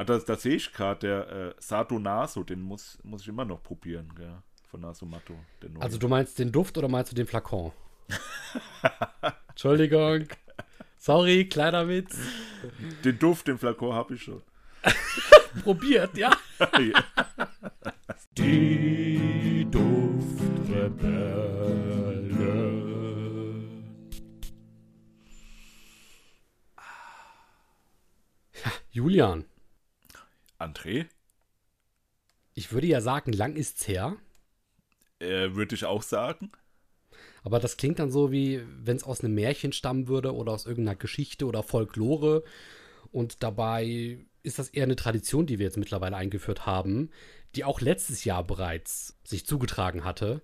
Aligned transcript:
Ah, 0.00 0.04
da, 0.04 0.16
da 0.16 0.34
sehe 0.34 0.54
ich 0.54 0.72
gerade, 0.72 1.00
der 1.00 1.30
äh, 1.30 1.54
Sato 1.58 1.98
Naso, 1.98 2.42
den 2.42 2.62
muss, 2.62 2.98
muss 3.02 3.20
ich 3.20 3.28
immer 3.28 3.44
noch 3.44 3.62
probieren, 3.62 4.10
gell? 4.16 4.38
Von 4.70 4.80
Nasomatto. 4.80 5.34
Also 5.78 5.98
du 5.98 6.08
meinst 6.08 6.38
den 6.38 6.50
Duft 6.50 6.78
oder 6.78 6.88
meinst 6.88 7.12
du 7.12 7.16
den 7.16 7.26
Flakon? 7.26 7.72
Entschuldigung. 9.50 10.24
Sorry, 10.96 11.46
kleiner 11.50 11.86
Witz. 11.86 12.16
Den 13.04 13.18
Duft, 13.18 13.48
den 13.48 13.58
Flakon 13.58 13.92
habe 13.92 14.14
ich 14.14 14.22
schon. 14.22 14.40
Probiert, 15.64 16.16
ja. 16.16 16.30
Die 18.38 19.66
Duftrebelle. 19.70 21.20
Julian, 28.92 29.44
André? 30.60 31.06
ich 32.60 32.72
würde 32.72 32.86
ja 32.86 33.00
sagen, 33.00 33.32
lang 33.32 33.56
ist's 33.56 33.88
her. 33.88 34.16
Äh, 35.18 35.54
Würde 35.54 35.74
ich 35.74 35.84
auch 35.84 36.02
sagen. 36.02 36.52
Aber 37.42 37.58
das 37.58 37.76
klingt 37.76 37.98
dann 37.98 38.10
so, 38.10 38.32
wie 38.32 38.62
wenn 38.66 38.96
es 38.96 39.04
aus 39.04 39.24
einem 39.24 39.34
Märchen 39.34 39.72
stammen 39.72 40.08
würde 40.08 40.34
oder 40.34 40.52
aus 40.52 40.66
irgendeiner 40.66 40.96
Geschichte 40.96 41.46
oder 41.46 41.62
Folklore. 41.62 42.44
Und 43.12 43.42
dabei 43.42 44.18
ist 44.42 44.58
das 44.58 44.68
eher 44.68 44.84
eine 44.84 44.96
Tradition, 44.96 45.46
die 45.46 45.58
wir 45.58 45.66
jetzt 45.66 45.78
mittlerweile 45.78 46.16
eingeführt 46.16 46.66
haben, 46.66 47.10
die 47.54 47.64
auch 47.64 47.80
letztes 47.80 48.24
Jahr 48.24 48.44
bereits 48.44 49.18
sich 49.24 49.46
zugetragen 49.46 50.04
hatte. 50.04 50.42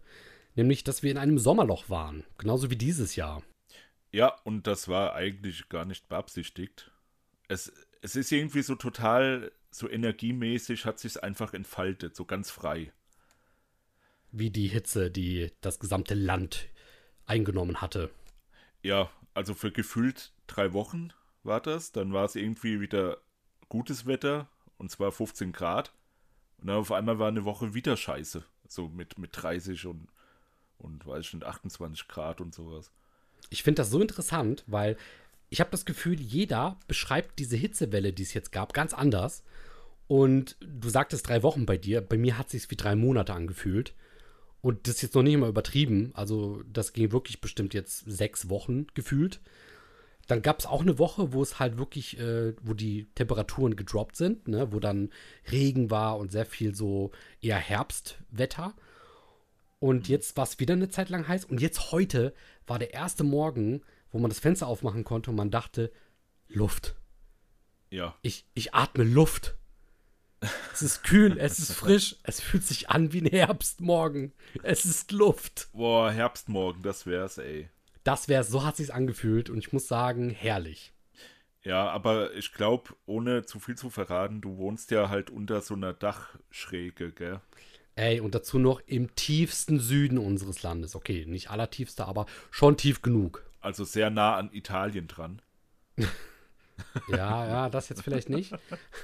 Nämlich, 0.55 0.85
dass 0.85 1.03
wir 1.03 1.11
in 1.11 1.19
einem 1.19 1.39
Sommerloch 1.39 1.91
waren. 1.91 2.25
Genauso 2.39 2.71
wie 2.71 2.77
dieses 2.77 3.15
Jahr. 3.15 3.43
Ja, 4.11 4.35
und 4.45 4.67
das 4.67 4.89
war 4.89 5.15
eigentlich 5.15 5.69
gar 5.69 5.85
nicht 5.85 6.09
beabsichtigt. 6.09 6.91
Es, 7.49 7.71
es 8.01 8.17
ist 8.17 8.33
irgendwie 8.33 8.63
so 8.63 8.75
total, 8.75 9.53
so 9.77 9.91
energiemäßig 9.91 10.87
hat 10.87 10.99
sich 10.99 11.23
einfach 11.23 11.53
entfaltet, 11.53 12.17
so 12.17 12.25
ganz 12.25 12.51
frei. 12.51 12.93
Wie 14.33 14.51
die 14.51 14.69
Hitze, 14.69 15.11
die 15.11 15.53
das 15.61 15.79
gesamte 15.79 16.15
Land 16.15 16.69
eingenommen 17.27 17.81
hatte. 17.81 18.11
Ja, 18.83 19.11
also 19.35 19.55
für 19.55 19.73
gefühlt 19.73 20.33
drei 20.47 20.73
Wochen 20.73 21.11
war 21.43 21.61
das. 21.61 21.93
Dann 21.93 22.13
war 22.13 22.25
es 22.25 22.37
irgendwie 22.37 22.81
wieder 22.81 23.19
gutes 23.69 24.07
Wetter 24.07 24.49
und 24.79 24.91
zwar 24.91 25.13
15 25.13 25.53
Grad. 25.53 25.93
Und 26.59 26.69
dann 26.69 26.77
auf 26.77 26.93
einmal 26.93 27.19
war 27.19 27.29
eine 27.29 27.45
Woche 27.45 27.75
wieder 27.75 27.97
scheiße. 27.97 28.45
So 28.69 28.89
mit, 28.89 29.19
mit 29.19 29.31
30 29.33 29.87
und, 29.87 30.09
und 30.79 31.07
weiß 31.07 31.27
ich 31.27 31.35
nicht, 31.35 31.45
28 31.45 32.09
Grad 32.09 32.41
und 32.41 32.55
sowas. 32.55 32.91
Ich 33.51 33.63
finde 33.63 33.83
das 33.83 33.91
so 33.91 34.01
interessant, 34.01 34.65
weil 34.67 34.97
ich 35.49 35.61
habe 35.61 35.71
das 35.71 35.85
Gefühl, 35.85 36.21
jeder 36.21 36.79
beschreibt 36.89 37.39
diese 37.39 37.57
Hitzewelle, 37.57 38.13
die 38.13 38.23
es 38.23 38.35
jetzt 38.35 38.53
gab, 38.53 38.73
ganz 38.73 38.93
anders. 38.93 39.45
Und 40.09 40.57
du 40.61 40.89
sagtest 40.89 41.29
drei 41.29 41.43
Wochen 41.43 41.67
bei 41.67 41.77
dir. 41.77 42.01
Bei 42.01 42.17
mir 42.17 42.39
hat 42.39 42.47
es 42.47 42.53
sich 42.53 42.71
wie 42.71 42.77
drei 42.77 42.95
Monate 42.97 43.35
angefühlt. 43.35 43.95
Und 44.61 44.87
das 44.87 44.97
ist 44.97 45.03
jetzt 45.03 45.15
noch 45.15 45.23
nicht 45.23 45.37
mal 45.37 45.49
übertrieben. 45.49 46.11
Also, 46.15 46.63
das 46.73 46.93
ging 46.93 47.13
wirklich 47.13 47.41
bestimmt 47.41 47.75
jetzt 47.75 48.05
sechs 48.07 48.49
Wochen 48.49 48.87
gefühlt. 48.95 49.41
Dann 50.27 50.43
gab 50.43 50.59
es 50.59 50.67
auch 50.67 50.83
eine 50.83 50.99
Woche, 50.99 51.33
wo 51.33 51.41
es 51.43 51.61
halt 51.61 51.79
wirklich, 51.79 52.19
äh, 52.19 52.55
wo 52.63 52.75
die 52.75 53.07
Temperaturen 53.15 53.77
gedroppt 53.77 54.17
sind, 54.17 54.49
ne? 54.49 54.73
wo 54.73 54.81
dann 54.81 55.11
Regen 55.53 55.91
war 55.91 56.19
und 56.19 56.33
sehr 56.33 56.47
viel 56.47 56.75
so 56.75 57.13
eher 57.41 57.59
Herbstwetter. 57.59 58.75
Und 59.79 60.09
jetzt 60.09 60.37
war 60.37 60.45
es 60.45 60.59
wieder 60.59 60.75
eine 60.75 60.89
Zeit 60.89 61.11
lang 61.11 61.29
heiß. 61.29 61.45
Und 61.45 61.61
jetzt 61.61 61.93
heute 61.93 62.35
war 62.67 62.81
der 62.81 62.93
erste 62.93 63.23
Morgen, 63.23 63.83
wo 64.17 64.21
man 64.21 64.31
das 64.31 64.41
Fenster 64.41 64.67
aufmachen 64.67 65.05
konnte 65.05 65.29
und 65.29 65.37
man 65.37 65.51
dachte, 65.51 65.93
Luft. 66.49 66.97
Ja. 67.91 68.17
Ich, 68.23 68.47
ich 68.55 68.73
atme 68.73 69.05
Luft. 69.05 69.57
Es 70.73 70.81
ist 70.81 71.05
kühl, 71.05 71.37
es 71.39 71.59
ist 71.59 71.75
frisch, 71.75 72.17
es 72.23 72.41
fühlt 72.41 72.65
sich 72.65 72.89
an 72.89 73.13
wie 73.13 73.21
ein 73.21 73.27
Herbstmorgen. 73.27 74.33
Es 74.63 74.87
ist 74.87 75.13
Luft. 75.13 75.69
Boah, 75.75 76.11
Herbstmorgen, 76.11 76.83
das 76.83 77.05
wär's, 77.05 77.37
ey. 77.37 77.69
Das 78.05 78.29
wäre, 78.29 78.43
so 78.43 78.65
hat 78.65 78.77
sich's 78.79 78.89
angefühlt 78.89 79.51
und 79.51 79.59
ich 79.59 79.75
muss 79.75 79.87
sagen, 79.87 80.31
herrlich. 80.31 80.95
Ja, 81.63 81.91
aber 81.91 82.33
ich 82.35 82.55
glaube, 82.55 82.95
ohne 83.05 83.45
zu 83.45 83.59
viel 83.59 83.77
zu 83.77 83.91
verraten, 83.91 84.41
du 84.41 84.57
wohnst 84.57 84.93
ja 84.93 85.11
halt 85.11 85.29
unter 85.29 85.61
so 85.61 85.75
einer 85.75 85.93
Dachschräge, 85.93 87.13
gell? 87.13 87.41
Ey, 87.97 88.21
und 88.21 88.35
dazu 88.35 88.59
noch 88.59 88.81
im 88.87 89.15
tiefsten 89.15 89.79
Süden 89.79 90.17
unseres 90.17 90.63
Landes. 90.63 90.95
Okay, 90.95 91.27
nicht 91.27 91.51
allertiefste, 91.51 92.07
aber 92.07 92.25
schon 92.51 92.79
tief 92.79 93.03
genug. 93.03 93.46
Also 93.67 93.83
sehr 93.83 94.11
nah 94.11 94.37
an 94.37 94.51
Italien 94.53 95.09
dran. 95.09 95.43
Ja, 97.09 97.47
ja, 97.47 97.71
das 97.71 97.89
jetzt 97.89 98.03
vielleicht 98.03 98.29
nicht. 98.29 98.53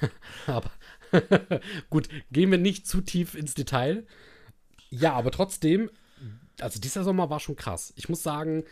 aber 0.46 0.70
gut, 1.90 2.06
gehen 2.30 2.50
wir 2.50 2.58
nicht 2.58 2.86
zu 2.86 3.00
tief 3.00 3.34
ins 3.34 3.54
Detail. 3.54 4.06
Ja, 4.90 5.14
aber 5.14 5.30
trotzdem, 5.30 5.88
also 6.60 6.78
dieser 6.78 7.02
Sommer 7.02 7.30
war 7.30 7.40
schon 7.40 7.56
krass. 7.56 7.94
Ich 7.96 8.10
muss 8.10 8.22
sagen, 8.22 8.64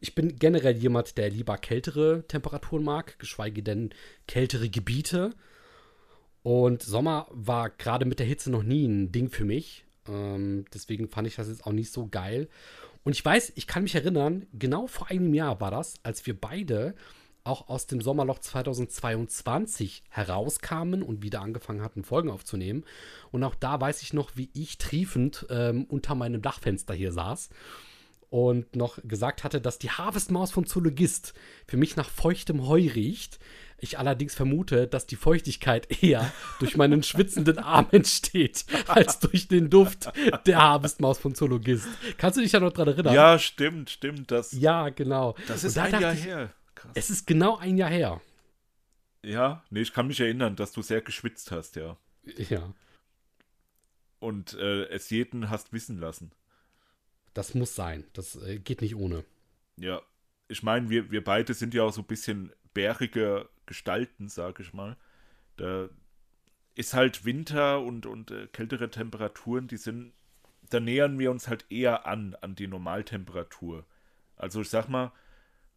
ich 0.00 0.16
bin 0.16 0.34
generell 0.34 0.76
jemand, 0.76 1.16
der 1.16 1.30
lieber 1.30 1.56
kältere 1.58 2.24
Temperaturen 2.26 2.82
mag, 2.82 3.20
geschweige 3.20 3.62
denn 3.62 3.90
kältere 4.26 4.68
Gebiete. 4.68 5.30
Und 6.42 6.82
Sommer 6.82 7.28
war 7.30 7.70
gerade 7.70 8.04
mit 8.04 8.18
der 8.18 8.26
Hitze 8.26 8.50
noch 8.50 8.64
nie 8.64 8.84
ein 8.84 9.12
Ding 9.12 9.30
für 9.30 9.44
mich. 9.44 9.84
Ähm, 10.08 10.64
deswegen 10.74 11.08
fand 11.08 11.28
ich 11.28 11.36
das 11.36 11.46
jetzt 11.46 11.66
auch 11.66 11.72
nicht 11.72 11.92
so 11.92 12.08
geil. 12.08 12.48
Und 13.04 13.12
ich 13.12 13.24
weiß, 13.24 13.52
ich 13.56 13.66
kann 13.66 13.82
mich 13.82 13.94
erinnern, 13.94 14.46
genau 14.52 14.86
vor 14.86 15.08
einem 15.10 15.34
Jahr 15.34 15.60
war 15.60 15.70
das, 15.70 15.94
als 16.02 16.24
wir 16.26 16.40
beide 16.40 16.94
auch 17.44 17.68
aus 17.68 17.86
dem 17.86 18.00
Sommerloch 18.00 18.38
2022 18.38 20.04
herauskamen 20.10 21.02
und 21.02 21.22
wieder 21.22 21.40
angefangen 21.40 21.82
hatten, 21.82 22.04
Folgen 22.04 22.30
aufzunehmen. 22.30 22.84
Und 23.32 23.42
auch 23.42 23.56
da 23.56 23.80
weiß 23.80 24.02
ich 24.02 24.12
noch, 24.12 24.36
wie 24.36 24.50
ich 24.52 24.78
triefend 24.78 25.46
ähm, 25.50 25.84
unter 25.88 26.14
meinem 26.14 26.42
Dachfenster 26.42 26.94
hier 26.94 27.12
saß 27.12 27.50
und 28.32 28.76
noch 28.76 28.98
gesagt 29.04 29.44
hatte, 29.44 29.60
dass 29.60 29.78
die 29.78 29.90
Harvestmaus 29.90 30.50
von 30.50 30.64
Zoologist 30.64 31.34
für 31.66 31.76
mich 31.76 31.96
nach 31.96 32.08
feuchtem 32.08 32.66
Heu 32.66 32.88
riecht. 32.94 33.38
Ich 33.76 33.98
allerdings 33.98 34.34
vermute, 34.34 34.88
dass 34.88 35.04
die 35.04 35.16
Feuchtigkeit 35.16 36.02
eher 36.02 36.32
durch 36.58 36.78
meinen 36.78 37.02
schwitzenden 37.02 37.58
Arm 37.58 37.88
entsteht, 37.90 38.64
als 38.88 39.20
durch 39.20 39.48
den 39.48 39.68
Duft 39.68 40.10
der 40.46 40.62
Harvestmaus 40.62 41.18
von 41.18 41.34
Zoologist. 41.34 41.86
Kannst 42.16 42.38
du 42.38 42.40
dich 42.40 42.52
da 42.52 42.60
noch 42.60 42.72
dran 42.72 42.88
erinnern? 42.88 43.14
Ja, 43.14 43.38
stimmt, 43.38 43.90
stimmt. 43.90 44.30
Das, 44.30 44.52
Ja, 44.52 44.88
genau. 44.88 45.34
das 45.46 45.62
ist 45.62 45.76
da 45.76 45.82
ein 45.82 46.00
Jahr 46.00 46.14
ich, 46.14 46.24
her. 46.24 46.54
Krass. 46.74 46.92
Es 46.94 47.10
ist 47.10 47.26
genau 47.26 47.58
ein 47.58 47.76
Jahr 47.76 47.90
her. 47.90 48.22
Ja, 49.22 49.62
nee, 49.68 49.82
ich 49.82 49.92
kann 49.92 50.06
mich 50.06 50.20
erinnern, 50.20 50.56
dass 50.56 50.72
du 50.72 50.80
sehr 50.80 51.02
geschwitzt 51.02 51.50
hast, 51.50 51.76
ja. 51.76 51.98
Ja, 52.48 52.72
Und 54.20 54.54
äh, 54.54 54.84
es 54.84 55.10
jeden 55.10 55.50
hast 55.50 55.74
wissen 55.74 56.00
lassen. 56.00 56.32
Das 57.34 57.54
muss 57.54 57.74
sein. 57.74 58.04
Das 58.12 58.36
äh, 58.36 58.58
geht 58.58 58.80
nicht 58.80 58.96
ohne. 58.96 59.24
Ja, 59.76 60.02
ich 60.48 60.62
meine, 60.62 60.90
wir, 60.90 61.10
wir 61.10 61.24
beide 61.24 61.54
sind 61.54 61.74
ja 61.74 61.84
auch 61.84 61.92
so 61.92 62.02
ein 62.02 62.06
bisschen 62.06 62.52
bärige 62.74 63.48
Gestalten, 63.66 64.28
sag 64.28 64.60
ich 64.60 64.72
mal. 64.72 64.96
Da 65.56 65.88
ist 66.74 66.94
halt 66.94 67.24
Winter 67.24 67.80
und, 67.80 68.06
und 68.06 68.30
äh, 68.30 68.46
kältere 68.48 68.90
Temperaturen, 68.90 69.68
die 69.68 69.76
sind, 69.76 70.12
da 70.70 70.80
nähern 70.80 71.18
wir 71.18 71.30
uns 71.30 71.48
halt 71.48 71.66
eher 71.70 72.06
an, 72.06 72.36
an 72.40 72.54
die 72.54 72.66
Normaltemperatur. 72.66 73.84
Also 74.36 74.62
ich 74.62 74.70
sag 74.70 74.88
mal, 74.88 75.12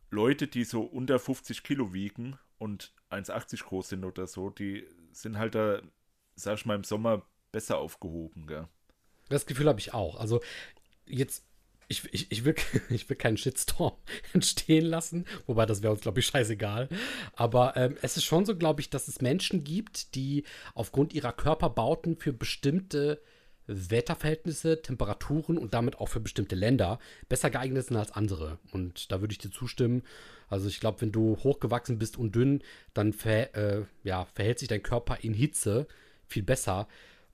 Leute, 0.09 0.47
die 0.47 0.63
so 0.63 0.81
unter 0.81 1.19
50 1.19 1.63
Kilo 1.63 1.93
wiegen 1.93 2.39
und 2.57 2.93
1,80 3.11 3.63
groß 3.63 3.89
sind 3.89 4.05
oder 4.05 4.27
so, 4.27 4.49
die 4.49 4.87
sind 5.11 5.37
halt 5.37 5.55
da, 5.55 5.81
sag 6.35 6.57
ich 6.57 6.65
mal, 6.65 6.75
im 6.75 6.83
Sommer 6.83 7.25
besser 7.51 7.77
aufgehoben, 7.77 8.47
gell? 8.47 8.67
Das 9.29 9.45
Gefühl 9.45 9.67
habe 9.67 9.79
ich 9.79 9.93
auch. 9.93 10.19
Also 10.19 10.41
jetzt, 11.07 11.45
ich, 11.87 12.03
ich, 12.11 12.31
ich, 12.31 12.45
will, 12.45 12.55
ich 12.89 13.09
will 13.09 13.17
keinen 13.17 13.37
Shitstorm 13.37 13.93
entstehen 14.33 14.85
lassen, 14.85 15.25
wobei 15.45 15.65
das 15.65 15.81
wäre 15.81 15.93
uns, 15.93 16.01
glaube 16.01 16.19
ich, 16.19 16.27
scheißegal. 16.27 16.89
Aber 17.33 17.75
ähm, 17.77 17.97
es 18.01 18.17
ist 18.17 18.25
schon 18.25 18.45
so, 18.45 18.55
glaube 18.55 18.81
ich, 18.81 18.89
dass 18.89 19.07
es 19.07 19.21
Menschen 19.21 19.63
gibt, 19.63 20.15
die 20.15 20.43
aufgrund 20.73 21.13
ihrer 21.13 21.33
Körperbauten 21.33 22.17
für 22.17 22.33
bestimmte 22.33 23.21
Wetterverhältnisse, 23.67 24.81
Temperaturen 24.81 25.57
und 25.57 25.73
damit 25.73 25.99
auch 25.99 26.07
für 26.07 26.19
bestimmte 26.19 26.55
Länder 26.55 26.99
besser 27.29 27.49
geeignet 27.49 27.87
sind 27.87 27.97
als 27.97 28.11
andere. 28.11 28.59
Und 28.71 29.11
da 29.11 29.21
würde 29.21 29.31
ich 29.31 29.39
dir 29.39 29.51
zustimmen. 29.51 30.03
Also 30.47 30.67
ich 30.67 30.79
glaube, 30.79 31.01
wenn 31.01 31.11
du 31.11 31.37
hochgewachsen 31.37 31.97
bist 31.97 32.17
und 32.17 32.35
dünn, 32.35 32.61
dann 32.93 33.13
ver 33.13 33.55
äh, 33.55 33.85
ja, 34.03 34.25
verhält 34.25 34.59
sich 34.59 34.67
dein 34.67 34.83
Körper 34.83 35.17
in 35.21 35.33
Hitze 35.33 35.87
viel 36.27 36.43
besser. 36.43 36.87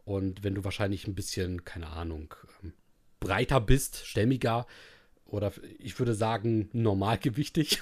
Und 0.06 0.44
wenn 0.44 0.56
du 0.56 0.64
wahrscheinlich 0.64 1.08
ein 1.08 1.16
bisschen, 1.16 1.66
keine 1.66 1.88
Ahnung, 1.88 2.34
ähm, 2.64 2.74
breiter 3.22 3.62
bist, 3.62 4.06
stämmiger 4.06 4.68
oder 5.26 5.54
ich 5.80 5.98
würde 5.98 6.14
sagen 6.14 6.70
normalgewichtig. 6.74 7.82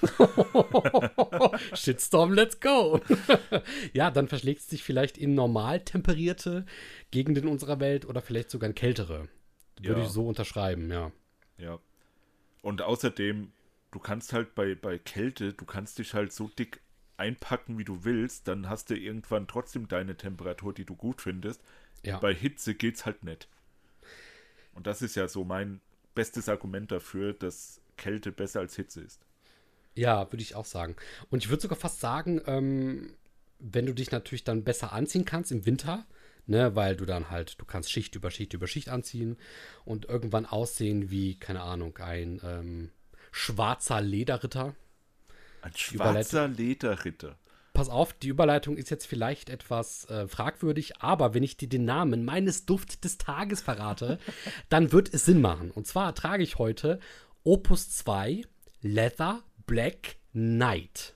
Shitstorm, 1.73 2.33
let's 2.33 2.59
go. 2.59 3.01
ja, 3.93 4.11
dann 4.11 4.27
verschlägt 4.27 4.61
es 4.61 4.67
dich 4.67 4.83
vielleicht 4.83 5.17
in 5.17 5.33
normal 5.33 5.79
temperierte 5.79 6.65
Gegenden 7.09 7.47
unserer 7.47 7.79
Welt 7.79 8.05
oder 8.05 8.21
vielleicht 8.21 8.51
sogar 8.51 8.69
in 8.69 8.75
kältere. 8.75 9.27
Würde 9.81 10.01
Ja. 10.01 10.05
ich 10.05 10.11
so 10.11 10.27
unterschreiben, 10.27 10.91
ja. 10.91 11.11
Ja. 11.57 11.79
Und 12.61 12.83
außerdem, 12.83 13.51
du 13.91 13.99
kannst 13.99 14.33
halt 14.33 14.53
bei, 14.53 14.75
bei 14.75 14.99
Kälte, 14.99 15.53
du 15.53 15.65
kannst 15.65 15.97
dich 15.97 16.13
halt 16.13 16.31
so 16.31 16.49
dick 16.49 16.81
einpacken, 17.17 17.77
wie 17.79 17.85
du 17.85 18.03
willst, 18.05 18.47
dann 18.47 18.69
hast 18.69 18.89
du 18.89 18.95
irgendwann 18.95 19.47
trotzdem 19.47 19.87
deine 19.87 20.15
Temperatur, 20.15 20.73
die 20.73 20.85
du 20.85 20.95
gut 20.95 21.21
findest. 21.21 21.61
Ja. 22.05 22.19
Bei 22.19 22.33
Hitze 22.33 22.75
geht's 22.75 23.05
halt 23.05 23.23
nicht. 23.23 23.49
Und 24.79 24.87
das 24.87 25.01
ist 25.01 25.15
ja 25.15 25.27
so 25.27 25.43
mein 25.43 25.81
bestes 26.15 26.47
Argument 26.47 26.89
dafür, 26.89 27.33
dass 27.33 27.81
Kälte 27.97 28.31
besser 28.31 28.61
als 28.61 28.77
Hitze 28.77 29.01
ist. 29.01 29.19
Ja, 29.93 30.31
würde 30.31 30.41
ich 30.41 30.55
auch 30.55 30.63
sagen. 30.63 30.95
Und 31.29 31.43
ich 31.43 31.49
würde 31.49 31.61
sogar 31.61 31.77
fast 31.77 31.99
sagen, 31.99 32.41
ähm, 32.45 33.13
wenn 33.59 33.85
du 33.85 33.93
dich 33.93 34.11
natürlich 34.11 34.45
dann 34.45 34.63
besser 34.63 34.93
anziehen 34.93 35.25
kannst 35.25 35.51
im 35.51 35.65
Winter, 35.65 36.05
ne, 36.45 36.77
weil 36.77 36.95
du 36.95 37.05
dann 37.05 37.29
halt, 37.29 37.59
du 37.59 37.65
kannst 37.65 37.91
Schicht 37.91 38.15
über 38.15 38.31
Schicht 38.31 38.53
über 38.53 38.67
Schicht 38.67 38.87
anziehen 38.87 39.35
und 39.83 40.05
irgendwann 40.05 40.45
aussehen 40.45 41.11
wie, 41.11 41.37
keine 41.37 41.59
Ahnung, 41.59 41.97
ein 41.97 42.39
ähm, 42.41 42.89
schwarzer 43.33 43.99
Lederritter. 43.99 44.75
Ein 45.61 45.75
schwarzer 45.75 46.47
Lederritter. 46.47 47.37
Pass 47.79 47.87
auf, 47.87 48.11
die 48.11 48.27
Überleitung 48.27 48.75
ist 48.75 48.89
jetzt 48.89 49.05
vielleicht 49.05 49.49
etwas 49.49 50.03
äh, 50.09 50.27
fragwürdig, 50.27 50.97
aber 50.99 51.33
wenn 51.33 51.43
ich 51.43 51.55
dir 51.55 51.69
den 51.69 51.85
Namen 51.85 52.25
meines 52.25 52.65
Duft 52.65 53.05
des 53.05 53.17
Tages 53.17 53.61
verrate, 53.61 54.19
dann 54.67 54.91
wird 54.91 55.13
es 55.13 55.23
Sinn 55.23 55.39
machen. 55.39 55.71
Und 55.71 55.87
zwar 55.87 56.13
trage 56.13 56.43
ich 56.43 56.57
heute 56.57 56.99
Opus 57.45 57.89
2 57.91 58.41
Leather 58.81 59.43
Black 59.65 60.17
Night 60.33 61.15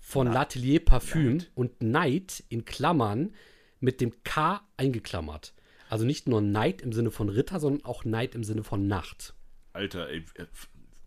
von 0.00 0.28
L'Atelier 0.28 0.84
Parfüm 0.84 1.38
Night. 1.38 1.50
und 1.54 1.80
Night 1.80 2.44
in 2.50 2.66
Klammern 2.66 3.32
mit 3.80 4.02
dem 4.02 4.22
K 4.24 4.60
eingeklammert. 4.76 5.54
Also 5.88 6.04
nicht 6.04 6.28
nur 6.28 6.42
Night 6.42 6.82
im 6.82 6.92
Sinne 6.92 7.10
von 7.10 7.30
Ritter, 7.30 7.58
sondern 7.58 7.86
auch 7.86 8.04
Night 8.04 8.34
im 8.34 8.44
Sinne 8.44 8.64
von 8.64 8.86
Nacht. 8.86 9.32
Alter, 9.72 10.10
ey, 10.10 10.26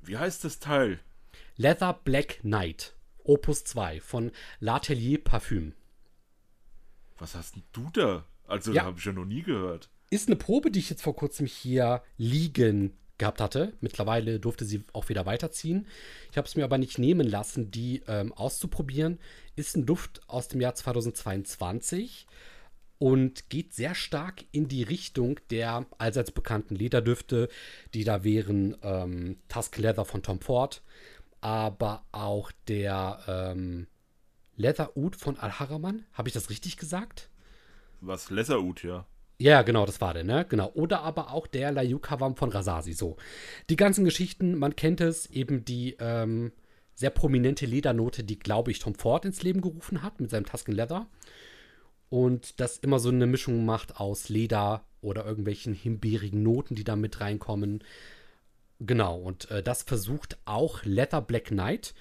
wie 0.01 0.17
heißt 0.17 0.43
das 0.43 0.57
Teil? 0.57 0.99
Leather 1.57 1.93
Black 2.03 2.39
Night, 2.43 2.95
Opus 3.25 3.63
2 3.65 3.99
von 4.01 4.31
L'Atelier 4.61 5.21
Parfüm. 5.23 5.73
Was 7.17 7.35
hast 7.35 7.55
denn 7.55 7.63
du 7.73 7.89
da? 7.93 8.25
Also, 8.47 8.71
Ja. 8.71 8.81
da 8.83 8.87
habe 8.87 8.99
ich 8.99 9.05
ja 9.05 9.11
noch 9.11 9.25
nie 9.25 9.41
gehört. 9.41 9.89
Ist 10.09 10.27
eine 10.27 10.35
Probe, 10.35 10.71
die 10.71 10.79
ich 10.79 10.89
jetzt 10.89 11.01
vor 11.01 11.15
kurzem 11.15 11.45
hier 11.45 12.03
liegen 12.17 12.95
gehabt 13.17 13.41
hatte. 13.41 13.73
Mittlerweile 13.79 14.39
durfte 14.39 14.65
sie 14.65 14.83
auch 14.93 15.09
wieder 15.09 15.25
weiterziehen. 15.25 15.87
Ich 16.31 16.37
habe 16.37 16.47
es 16.47 16.55
mir 16.55 16.63
aber 16.65 16.77
nicht 16.77 16.99
nehmen 16.99 17.27
lassen, 17.27 17.71
die 17.71 18.03
ähm, 18.07 18.33
auszuprobieren. 18.33 19.19
Ist 19.55 19.75
ein 19.77 19.85
Duft 19.85 20.21
aus 20.27 20.47
dem 20.49 20.61
Jahr 20.61 20.75
2022 20.75 22.27
und 22.97 23.49
geht 23.49 23.73
sehr 23.73 23.95
stark 23.95 24.43
in 24.51 24.67
die 24.67 24.83
Richtung 24.83 25.39
der 25.49 25.85
allseits 25.97 26.31
bekannten 26.31 26.75
Lederdüfte, 26.75 27.49
die 27.93 28.03
da 28.03 28.23
wären 28.23 28.77
ähm, 28.83 29.37
Tusk 29.47 29.77
Leather 29.77 30.05
von 30.05 30.21
Tom 30.21 30.39
Ford, 30.41 30.81
aber 31.41 32.05
auch 32.11 32.51
der 32.67 33.19
ähm, 33.27 33.87
Leather 34.55 34.95
Oud 34.95 35.15
von 35.15 35.37
Al 35.37 35.59
Haraman. 35.59 36.05
Habe 36.13 36.29
ich 36.29 36.33
das 36.33 36.49
richtig 36.49 36.77
gesagt? 36.77 37.29
Was? 38.01 38.29
Lesserut, 38.29 38.83
ja. 38.83 39.05
Ja, 39.37 39.63
genau, 39.63 39.85
das 39.85 39.99
war 39.99 40.13
der, 40.13 40.23
ne? 40.23 40.45
Genau. 40.47 40.71
Oder 40.73 41.01
aber 41.01 41.31
auch 41.31 41.47
der 41.47 41.71
Layukavam 41.71 42.35
von 42.37 42.49
Rasasi. 42.49 42.93
So. 42.93 43.17
Die 43.69 43.75
ganzen 43.75 44.05
Geschichten, 44.05 44.57
man 44.57 44.75
kennt 44.75 45.01
es, 45.01 45.29
eben 45.29 45.65
die 45.65 45.97
ähm, 45.99 46.53
sehr 46.93 47.09
prominente 47.09 47.65
Ledernote, 47.65 48.23
die, 48.23 48.39
glaube 48.39 48.71
ich, 48.71 48.79
Tom 48.79 48.95
Ford 48.95 49.25
ins 49.25 49.43
Leben 49.43 49.59
gerufen 49.59 50.01
hat 50.01 50.21
mit 50.21 50.29
seinem 50.29 50.45
Tusken 50.45 50.73
Leather. 50.73 51.07
Und 52.09 52.61
das 52.61 52.77
immer 52.77 52.99
so 52.99 53.09
eine 53.09 53.25
Mischung 53.25 53.65
macht 53.65 53.99
aus 53.99 54.29
Leder 54.29 54.85
oder 55.01 55.25
irgendwelchen 55.25 55.73
himbeerigen 55.73 56.41
Noten, 56.41 56.75
die 56.75 56.85
da 56.85 56.95
mit 56.95 57.19
reinkommen. 57.19 57.83
Genau, 58.79 59.17
und 59.17 59.49
äh, 59.51 59.63
das 59.63 59.83
versucht 59.83 60.37
auch 60.45 60.83
Leather 60.83 61.21
Black 61.21 61.45
Knight. 61.45 61.93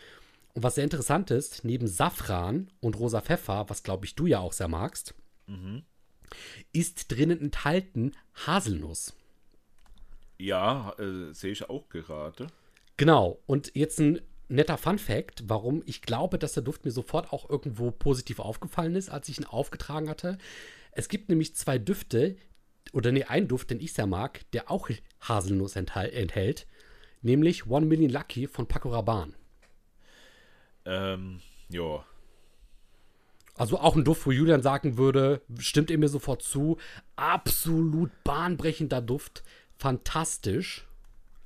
Und 0.55 0.63
was 0.63 0.77
sehr 0.77 0.85
interessant 0.85 1.31
ist, 1.31 1.65
neben 1.65 1.87
Safran 1.87 2.71
und 2.81 2.99
rosa 2.99 3.21
Pfeffer, 3.21 3.67
was 3.69 3.83
glaube 3.83 4.07
ich 4.07 4.15
du 4.15 4.27
ja 4.27 4.39
auch 4.39 4.53
sehr 4.53 4.69
magst, 4.69 5.15
ist 6.73 7.11
drinnen 7.11 7.41
enthalten 7.41 8.13
Haselnuss. 8.47 9.15
Ja, 10.39 10.95
äh, 10.99 11.33
sehe 11.33 11.53
ich 11.53 11.69
auch 11.69 11.89
gerade. 11.89 12.49
Genau, 12.97 13.41
und 13.47 13.73
jetzt 13.75 13.99
ein 13.99 14.21
netter 14.49 14.79
Fun-Fact, 14.79 15.45
warum 15.49 15.83
ich 15.87 16.03
glaube, 16.03 16.39
dass 16.39 16.53
der 16.53 16.63
Duft 16.63 16.85
mir 16.85 16.91
sofort 16.91 17.33
auch 17.33 17.49
irgendwo 17.49 17.91
positiv 17.91 18.39
aufgefallen 18.39 18.95
ist, 18.95 19.11
als 19.11 19.29
ich 19.29 19.39
ihn 19.39 19.47
aufgetragen 19.47 20.09
hatte. 20.09 20.39
Es 20.93 21.09
gibt 21.09 21.29
nämlich 21.29 21.57
zwei 21.57 21.79
Düfte, 21.79 22.37
oder 22.93 23.13
nee, 23.13 23.25
ein 23.25 23.49
Duft, 23.49 23.71
den 23.71 23.81
ich 23.81 23.93
sehr 23.93 24.07
mag, 24.07 24.41
der 24.53 24.71
auch 24.71 24.89
Haselnuss 25.21 25.77
enthält, 25.77 26.67
nämlich 27.23 27.67
One 27.67 27.87
Million 27.87 28.11
Lucky 28.11 28.47
von 28.47 28.67
Paco 28.67 28.91
Rabanne. 28.91 29.35
Ähm, 30.85 31.41
ja. 31.69 32.05
Also 33.57 33.79
auch 33.79 33.97
ein 33.97 34.05
Duft, 34.05 34.27
wo 34.27 34.33
Julian 34.33 34.63
sagen 34.63 34.99
würde, 34.99 35.41
stimmt 35.59 35.91
ihr 35.91 35.99
mir 35.99 36.09
sofort 36.09 36.43
zu, 36.43 36.79
absolut 37.17 38.11
bahnbrechender 38.25 39.01
Duft, 39.01 39.45
fantastisch. 39.79 40.87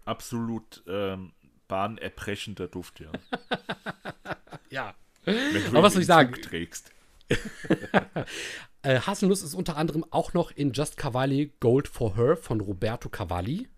Absolut 0.04 0.82
ähm, 0.86 1.32
bahnerbrechender 1.68 2.68
Duft, 2.68 3.00
ja. 3.00 3.12
Ja. 4.70 4.94
Wenn 5.24 5.62
du 5.62 5.68
Aber 5.68 5.84
was 5.84 5.94
soll 5.94 6.02
ich 6.02 6.08
sagen? 6.08 6.34
Trägst. 6.42 6.92
Äh, 8.82 9.00
Haselnuss 9.00 9.42
ist 9.42 9.54
unter 9.54 9.76
anderem 9.76 10.04
auch 10.10 10.34
noch 10.34 10.50
in 10.52 10.72
Just 10.72 10.96
Cavalli 10.96 11.52
Gold 11.60 11.88
for 11.88 12.16
Her 12.16 12.36
von 12.36 12.60
Roberto 12.60 13.08
Cavalli 13.08 13.68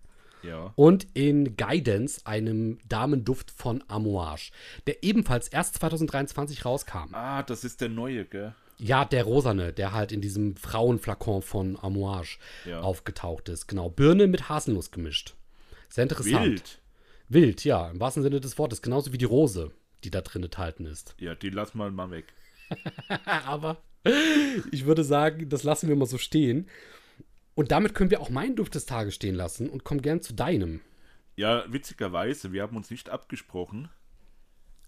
Ja. 0.43 0.73
und 0.75 1.07
in 1.15 1.55
Guidance, 1.57 2.21
einem 2.25 2.77
Damenduft 2.87 3.51
von 3.51 3.83
Amouage, 3.87 4.51
der 4.87 5.03
ebenfalls 5.03 5.47
erst 5.47 5.75
2023 5.75 6.65
rauskam. 6.65 7.13
Ah, 7.13 7.41
das 7.43 7.63
ist 7.63 7.81
der 7.81 7.89
neue, 7.89 8.25
gell? 8.25 8.53
Ja, 8.77 9.05
der 9.05 9.23
rosane, 9.25 9.73
der 9.73 9.91
halt 9.93 10.11
in 10.11 10.21
diesem 10.21 10.55
Frauenflakon 10.55 11.41
von 11.43 11.77
Amouage 11.79 12.39
Ja. 12.65 12.81
aufgetaucht 12.81 13.49
ist. 13.49 13.67
Genau, 13.67 13.89
Birne 13.89 14.27
mit 14.27 14.49
Haselnuss 14.49 14.89
gemischt. 14.91 15.35
Sehr 15.89 16.03
interessant. 16.03 16.45
Wild. 16.45 16.81
Wild, 17.29 17.63
ja, 17.63 17.89
im 17.91 17.99
wahrsten 17.99 18.23
Sinne 18.23 18.39
des 18.39 18.57
Wortes. 18.57 18.81
Genauso 18.81 19.13
wie 19.13 19.17
die 19.19 19.25
Rose, 19.25 19.71
die 20.03 20.09
da 20.09 20.21
drin 20.21 20.43
enthalten 20.43 20.85
ist. 20.85 21.15
Ja, 21.19 21.35
die 21.35 21.49
lass 21.49 21.75
mal 21.75 21.91
mal 21.91 22.09
weg. 22.11 22.25
Aber 23.45 23.77
ich 24.71 24.85
würde 24.85 25.03
sagen, 25.03 25.49
das 25.49 25.63
lassen 25.63 25.87
wir 25.89 25.95
mal 25.95 26.05
so 26.05 26.17
stehen. 26.17 26.67
Und 27.53 27.71
damit 27.71 27.93
können 27.93 28.09
wir 28.11 28.21
auch 28.21 28.29
meinen 28.29 28.55
Duft 28.55 28.75
des 28.75 28.85
Tages 28.85 29.13
stehen 29.15 29.35
lassen 29.35 29.69
und 29.69 29.83
kommen 29.83 30.01
gern 30.01 30.21
zu 30.21 30.33
deinem. 30.33 30.81
Ja, 31.35 31.63
witzigerweise, 31.71 32.51
wir 32.53 32.61
haben 32.63 32.77
uns 32.77 32.89
nicht 32.89 33.09
abgesprochen. 33.09 33.89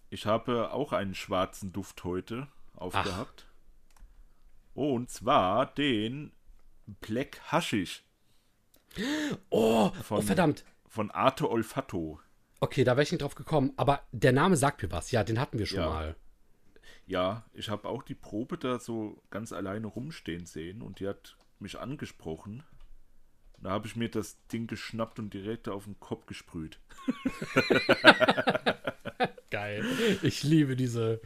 Ich 0.10 0.26
habe 0.26 0.72
auch 0.72 0.94
einen 0.94 1.16
schwarzen 1.16 1.72
Duft 1.74 2.04
heute 2.04 2.48
aufgehabt. 2.76 3.48
Und 4.74 5.10
zwar 5.10 5.68
den 5.74 6.32
Black 7.02 7.40
Haschisch 7.52 8.04
Oh, 9.50 9.90
Von- 10.04 10.20
oh 10.20 10.22
verdammt. 10.22 10.64
von 10.88 11.10
Arte 11.12 11.50
Olfato. 11.50 12.20
Okay, 12.60 12.84
da 12.84 12.92
wäre 12.94 13.04
ich 13.04 13.12
nicht 13.12 13.22
drauf 13.24 13.36
gekommen. 13.36 13.74
Aber 13.76 14.02
der 14.12 14.32
Name 14.32 14.56
sagt 14.56 14.84
mir 14.84 14.92
was. 14.92 15.10
Ja, 15.12 15.24
den 15.24 15.40
hatten 15.40 15.58
wir 15.60 15.66
schon 15.66 15.80
Ja. 15.80 15.90
mal. 15.90 16.16
Ja, 17.06 17.46
ich 17.54 17.70
habe 17.70 17.88
auch 17.88 18.04
die 18.04 18.16
Probe 18.16 18.58
da 18.58 18.80
so 18.80 19.22
ganz 19.30 19.52
alleine 19.52 19.88
rumstehen 19.88 20.46
sehen 20.46 20.82
und 20.82 21.00
die 21.00 21.08
hat 21.08 21.38
mich 21.60 21.80
angesprochen. 21.80 22.64
Da 23.62 23.72
habe 23.72 23.88
ich 23.88 23.96
mir 23.96 24.10
das 24.10 24.46
Ding 24.48 24.68
geschnappt 24.68 25.20
und 25.20 25.34
direkt 25.34 25.70
auf 25.70 25.86
den 25.86 26.00
Kopf 26.00 26.26
gesprüht. 26.26 26.80
Geil. 29.50 29.86
Ich 30.22 30.44
liebe 30.44 30.76
diese 30.76 31.22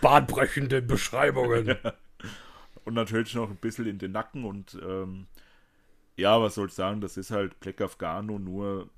bahnbrechenden 0.00 0.86
Beschreibungen. 0.86 1.76
Und 2.84 2.94
natürlich 2.94 3.34
noch 3.34 3.48
ein 3.48 3.56
bisschen 3.56 3.86
in 3.86 3.98
den 3.98 4.10
Nacken 4.10 4.44
und 4.44 4.76
ähm, 4.82 5.28
ja, 6.16 6.40
was 6.40 6.56
soll 6.56 6.66
ich 6.66 6.74
sagen, 6.74 7.00
das 7.00 7.16
ist 7.16 7.30
halt 7.30 7.60
Black 7.60 7.80
Afghano 7.80 8.40
nur 8.40 8.90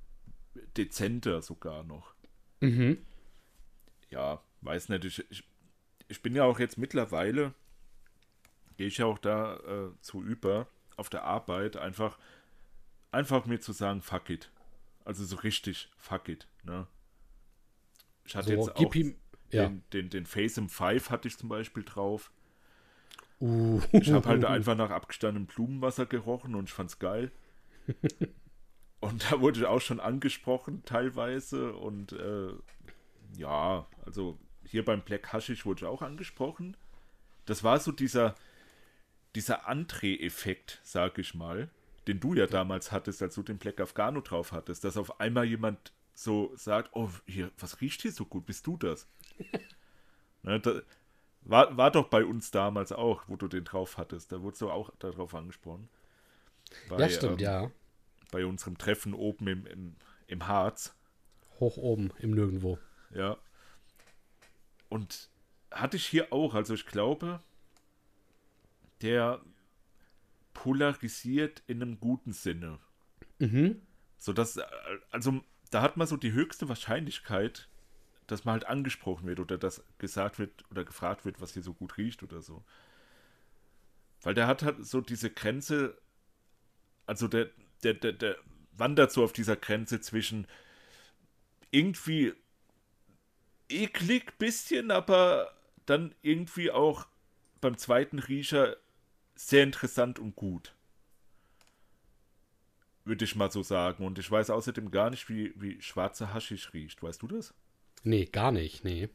dezenter 0.76 1.42
sogar 1.42 1.84
noch. 1.84 2.14
mhm. 2.60 2.96
Ja, 4.08 4.40
weiß 4.62 4.88
nicht, 4.88 5.04
ich, 5.04 5.30
ich, 5.30 5.44
ich 6.08 6.22
bin 6.22 6.34
ja 6.34 6.44
auch 6.44 6.58
jetzt 6.58 6.78
mittlerweile, 6.78 7.54
gehe 8.76 8.86
ich 8.86 8.98
ja 8.98 9.06
auch 9.06 9.18
da 9.18 9.56
äh, 9.56 10.00
zu 10.00 10.22
über 10.22 10.68
auf 10.96 11.08
der 11.08 11.24
Arbeit, 11.24 11.76
einfach, 11.76 12.18
einfach 13.10 13.46
mir 13.46 13.60
zu 13.60 13.72
sagen, 13.72 14.02
fuck 14.02 14.30
it. 14.30 14.50
Also 15.04 15.24
so 15.24 15.36
richtig, 15.36 15.90
fuck 15.96 16.28
it. 16.28 16.48
Ne? 16.62 16.86
Ich 18.24 18.36
hatte 18.36 18.48
So, 18.48 18.52
jetzt 18.52 18.76
auch 18.76 18.94
ihm. 18.94 19.16
Ja. 19.50 19.68
den, 19.68 19.84
den, 19.92 20.10
den 20.10 20.26
Face 20.26 20.56
im 20.56 20.68
5 20.68 21.10
hatte 21.10 21.28
ich 21.28 21.36
zum 21.36 21.48
Beispiel 21.48 21.84
drauf. 21.84 22.32
Uh. 23.40 23.80
Ich 23.92 24.10
habe 24.10 24.28
halt 24.28 24.44
einfach 24.44 24.76
nach 24.76 24.90
abgestandenem 24.90 25.46
Blumenwasser 25.46 26.06
gerochen 26.06 26.54
und 26.54 26.68
ich 26.68 26.74
fand's 26.74 26.98
geil. 26.98 27.30
Und 29.00 29.30
da 29.30 29.38
wurde 29.38 29.60
ich 29.60 29.66
auch 29.66 29.82
schon 29.82 30.00
angesprochen, 30.00 30.82
teilweise. 30.86 31.74
Und 31.74 32.12
äh, 32.12 32.54
ja, 33.36 33.86
also 34.06 34.38
hier 34.66 34.84
beim 34.84 35.02
Black 35.02 35.32
Hashish 35.32 35.66
wurde 35.66 35.80
ich 35.80 35.86
auch 35.86 36.02
angesprochen. 36.02 36.76
Das 37.46 37.62
war 37.62 37.78
so 37.78 37.92
dieser, 37.92 38.34
dieser 39.34 39.68
Andreh-Effekt, 39.68 40.80
sag 40.82 41.18
ich 41.18 41.34
mal, 41.34 41.68
den 42.06 42.20
du 42.20 42.34
ja 42.34 42.46
damals 42.46 42.92
hattest, 42.92 43.22
als 43.22 43.34
du 43.34 43.42
den 43.42 43.58
Black 43.58 43.80
Afghano 43.80 44.20
drauf 44.20 44.52
hattest, 44.52 44.84
dass 44.84 44.96
auf 44.96 45.20
einmal 45.20 45.44
jemand 45.44 45.92
so 46.14 46.52
sagt, 46.56 46.90
oh, 46.92 47.10
hier, 47.26 47.50
was 47.58 47.80
riecht 47.80 48.02
hier 48.02 48.12
so 48.12 48.24
gut, 48.24 48.46
bist 48.46 48.66
du 48.66 48.76
das? 48.76 49.08
Ne, 50.46 50.60
da, 50.60 50.82
war, 51.40 51.74
war 51.76 51.90
doch 51.90 52.08
bei 52.08 52.24
uns 52.24 52.50
damals 52.50 52.92
auch, 52.92 53.22
wo 53.28 53.36
du 53.36 53.48
den 53.48 53.64
drauf 53.64 53.96
hattest. 53.96 54.32
Da 54.32 54.42
wurdest 54.42 54.62
du 54.62 54.70
auch 54.70 54.90
darauf 54.98 55.34
angesprochen. 55.34 55.88
Bei, 56.88 56.98
ja, 56.98 57.08
stimmt, 57.08 57.40
ähm, 57.40 57.44
ja. 57.44 57.70
Bei 58.30 58.44
unserem 58.44 58.76
Treffen 58.76 59.14
oben 59.14 59.46
im, 59.48 59.66
im, 59.66 59.96
im 60.26 60.46
Harz. 60.46 60.94
Hoch 61.60 61.76
oben 61.76 62.10
im 62.18 62.32
Nirgendwo. 62.32 62.78
Ja. 63.14 63.38
Und 64.94 65.28
hatte 65.72 65.96
ich 65.96 66.06
hier 66.06 66.32
auch, 66.32 66.54
also 66.54 66.72
ich 66.72 66.86
glaube, 66.86 67.40
der 69.02 69.40
polarisiert 70.52 71.64
in 71.66 71.82
einem 71.82 71.98
guten 71.98 72.32
Sinne. 72.32 72.78
Mhm. 73.40 73.82
So 74.18 74.32
dass, 74.32 74.56
äh, 74.56 74.62
also 75.10 75.42
da 75.72 75.82
hat 75.82 75.96
man 75.96 76.06
so 76.06 76.16
die 76.16 76.30
höchste 76.30 76.68
Wahrscheinlichkeit, 76.68 77.68
dass 78.28 78.44
man 78.44 78.52
halt 78.52 78.66
angesprochen 78.66 79.26
wird 79.26 79.40
oder 79.40 79.58
dass 79.58 79.82
gesagt 79.98 80.38
wird 80.38 80.64
oder 80.70 80.84
gefragt 80.84 81.24
wird, 81.24 81.40
was 81.40 81.54
hier 81.54 81.64
so 81.64 81.74
gut 81.74 81.98
riecht 81.98 82.22
oder 82.22 82.40
so. 82.40 82.62
Weil 84.22 84.34
der 84.34 84.46
hat 84.46 84.62
halt 84.62 84.86
so 84.86 85.00
diese 85.00 85.28
Grenze, 85.28 86.00
also 87.04 87.26
der, 87.26 87.50
der, 87.82 87.94
der, 87.94 88.12
der 88.12 88.36
wandert 88.76 89.10
so 89.10 89.24
auf 89.24 89.32
dieser 89.32 89.56
Grenze 89.56 90.00
zwischen 90.00 90.46
irgendwie 91.72 92.32
eklig 93.74 94.38
bisschen, 94.38 94.90
aber 94.90 95.52
dann 95.86 96.14
irgendwie 96.22 96.70
auch 96.70 97.06
beim 97.60 97.76
zweiten 97.76 98.18
Riecher 98.18 98.76
sehr 99.34 99.64
interessant 99.64 100.18
und 100.18 100.36
gut. 100.36 100.74
Würde 103.04 103.24
ich 103.24 103.36
mal 103.36 103.50
so 103.50 103.62
sagen. 103.62 104.06
Und 104.06 104.18
ich 104.18 104.30
weiß 104.30 104.50
außerdem 104.50 104.90
gar 104.90 105.10
nicht, 105.10 105.28
wie, 105.28 105.52
wie 105.56 105.80
schwarzer 105.82 106.32
Haschisch 106.32 106.72
riecht. 106.72 107.02
Weißt 107.02 107.20
du 107.22 107.26
das? 107.26 107.52
Nee, 108.02 108.26
gar 108.26 108.52
nicht, 108.52 108.84
nee. 108.84 109.08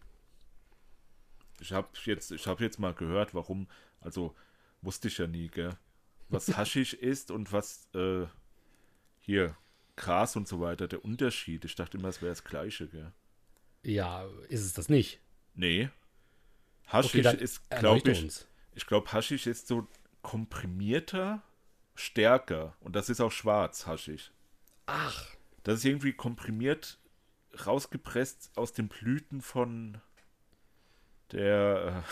Ich 1.60 1.74
habe 1.74 1.88
jetzt, 2.06 2.32
ich 2.32 2.48
hab 2.48 2.62
jetzt 2.62 2.80
mal 2.80 2.94
gehört, 2.94 3.34
warum, 3.34 3.68
also 4.00 4.36
wusste 4.82 5.08
ich 5.08 5.18
ja 5.18 5.28
nie, 5.28 5.48
gell? 5.48 5.76
Was 6.30 6.48
Haschisch 6.58 6.94
ist 6.94 7.32
und 7.32 7.52
was 7.52 7.88
äh, 7.94 8.26
hier 9.20 9.56
Gras 9.96 10.36
und 10.36 10.48
so 10.48 10.60
weiter, 10.62 10.88
der 10.88 11.04
Unterschied. 11.04 11.66
Ich 11.66 11.76
dachte 11.76 11.98
immer, 11.98 12.10
es 12.10 12.22
wäre 12.22 12.32
das 12.32 12.44
Gleiche, 12.44 12.88
gell? 12.88 13.12
Ja, 13.84 14.26
ist 14.50 14.66
es 14.66 14.74
das 14.74 14.90
nicht? 14.90 15.20
Nee. 15.54 15.90
Haschisch 16.88 17.24
dann 17.24 17.38
ist, 17.40 17.70
glaube 17.70 18.12
ich, 18.12 18.24
uns. 18.24 18.48
ich 18.74 18.86
glaube, 18.88 19.12
Haschisch 19.12 19.46
ist 19.48 19.68
so 19.68 19.88
komprimierter, 20.22 21.42
stärker. 21.96 22.76
Und 22.80 22.96
das 22.96 23.10
ist 23.10 23.22
auch 23.22 23.32
schwarz, 23.32 23.86
Haschisch. 23.88 24.32
Ach, 24.88 25.28
Das 25.64 25.76
ist 25.80 25.86
irgendwie 25.86 26.14
komprimiert 26.14 26.98
rausgepresst 27.66 28.52
aus 28.56 28.74
den 28.74 28.88
Blüten 28.88 29.42
von 29.42 30.00
der. 31.32 32.04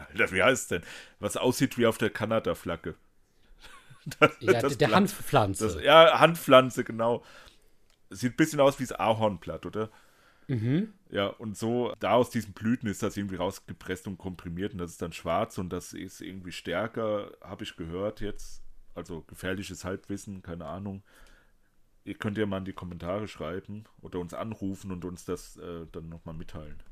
Äh, 0.00 0.12
Alter, 0.12 0.32
wie 0.32 0.42
heißt 0.42 0.70
denn? 0.70 0.82
Was 1.20 1.36
aussieht 1.36 1.76
wie 1.76 1.86
auf 1.86 1.98
der 1.98 2.10
Kanada-Flagge. 2.10 2.94
Das- 4.20 4.36
ja, 4.40 4.60
das 4.62 4.78
der 4.78 4.86
Blatt. 4.86 4.96
Hanfpflanze. 4.96 5.66
Das, 5.66 5.82
ja, 5.82 6.18
Handpflanze, 6.18 6.82
genau. 6.82 7.22
Sieht 8.08 8.32
ein 8.32 8.36
bisschen 8.36 8.60
aus 8.60 8.78
wie 8.78 8.84
das 8.86 8.92
Ahornblatt, 8.98 9.66
oder? 9.66 9.90
Mhm. 10.48 10.92
Ja, 11.10 11.28
und 11.28 11.56
so, 11.56 11.94
da 12.00 12.12
aus 12.12 12.30
diesen 12.30 12.52
Blüten 12.52 12.88
ist 12.88 13.02
das 13.02 13.16
irgendwie 13.16 13.36
rausgepresst 13.36 14.06
und 14.08 14.18
komprimiert 14.18 14.72
und 14.72 14.78
das 14.78 14.90
ist 14.92 15.02
dann 15.02 15.12
schwarz 15.12 15.56
und 15.58 15.70
das 15.70 15.92
ist 15.92 16.20
irgendwie 16.20 16.52
stärker, 16.52 17.32
habe 17.40 17.64
ich 17.64 17.76
gehört 17.76 18.20
jetzt. 18.20 18.62
Also 18.94 19.22
gefährliches 19.22 19.84
Halbwissen, 19.84 20.42
keine 20.42 20.66
Ahnung. 20.66 21.04
Ihr 22.04 22.14
könnt 22.14 22.36
ja 22.36 22.46
mal 22.46 22.58
in 22.58 22.64
die 22.64 22.72
Kommentare 22.72 23.28
schreiben 23.28 23.84
oder 24.00 24.18
uns 24.18 24.34
anrufen 24.34 24.90
und 24.90 25.04
uns 25.04 25.24
das 25.24 25.56
äh, 25.56 25.86
dann 25.92 26.08
nochmal 26.08 26.34
mitteilen. 26.34 26.82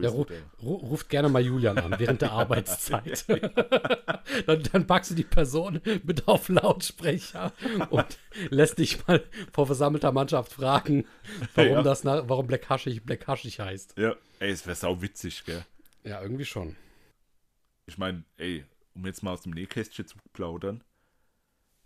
Ja, 0.00 0.10
ru 0.10 0.26
ru 0.62 0.74
ruft 0.74 1.08
gerne 1.08 1.28
mal 1.28 1.42
Julian 1.42 1.78
an 1.78 1.94
während 1.98 2.20
der 2.22 2.32
Arbeitszeit. 2.40 3.24
dann, 4.46 4.62
dann 4.72 4.86
packst 4.86 5.10
du 5.12 5.14
die 5.14 5.24
Person 5.24 5.80
mit 6.02 6.28
auf 6.28 6.48
Lautsprecher 6.48 7.52
und 7.90 8.18
lässt 8.50 8.78
dich 8.78 9.06
mal 9.06 9.24
vor 9.52 9.66
versammelter 9.66 10.12
Mannschaft 10.12 10.52
fragen, 10.52 11.06
warum 11.54 11.72
Ja. 11.72 11.82
das 11.82 12.04
warum 12.04 12.46
Black 12.46 12.68
Haschig 12.68 13.04
Black 13.04 13.26
Haschig 13.26 13.58
heißt. 13.60 13.96
Ja, 13.96 14.14
ey, 14.40 14.50
es 14.50 14.66
wäre 14.66 14.76
sau 14.76 15.00
witzig, 15.00 15.44
gell? 15.44 15.64
Ja, 16.04 16.20
irgendwie 16.22 16.44
schon. 16.44 16.76
Ich 17.86 17.96
meine, 17.96 18.24
ey, 18.36 18.64
um 18.94 19.06
jetzt 19.06 19.22
mal 19.22 19.32
aus 19.32 19.42
dem 19.42 19.52
Nähkästchen 19.52 20.06
zu 20.06 20.16
plaudern. 20.32 20.84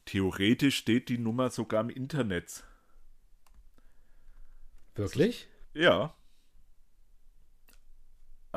Theoretisch 0.04 0.76
steht 0.76 1.08
die 1.10 1.18
Nummer 1.18 1.50
sogar 1.50 1.80
im 1.82 1.90
Internet. 1.90 2.64
Wirklich? 4.94 5.48
Ja. 5.75 6.14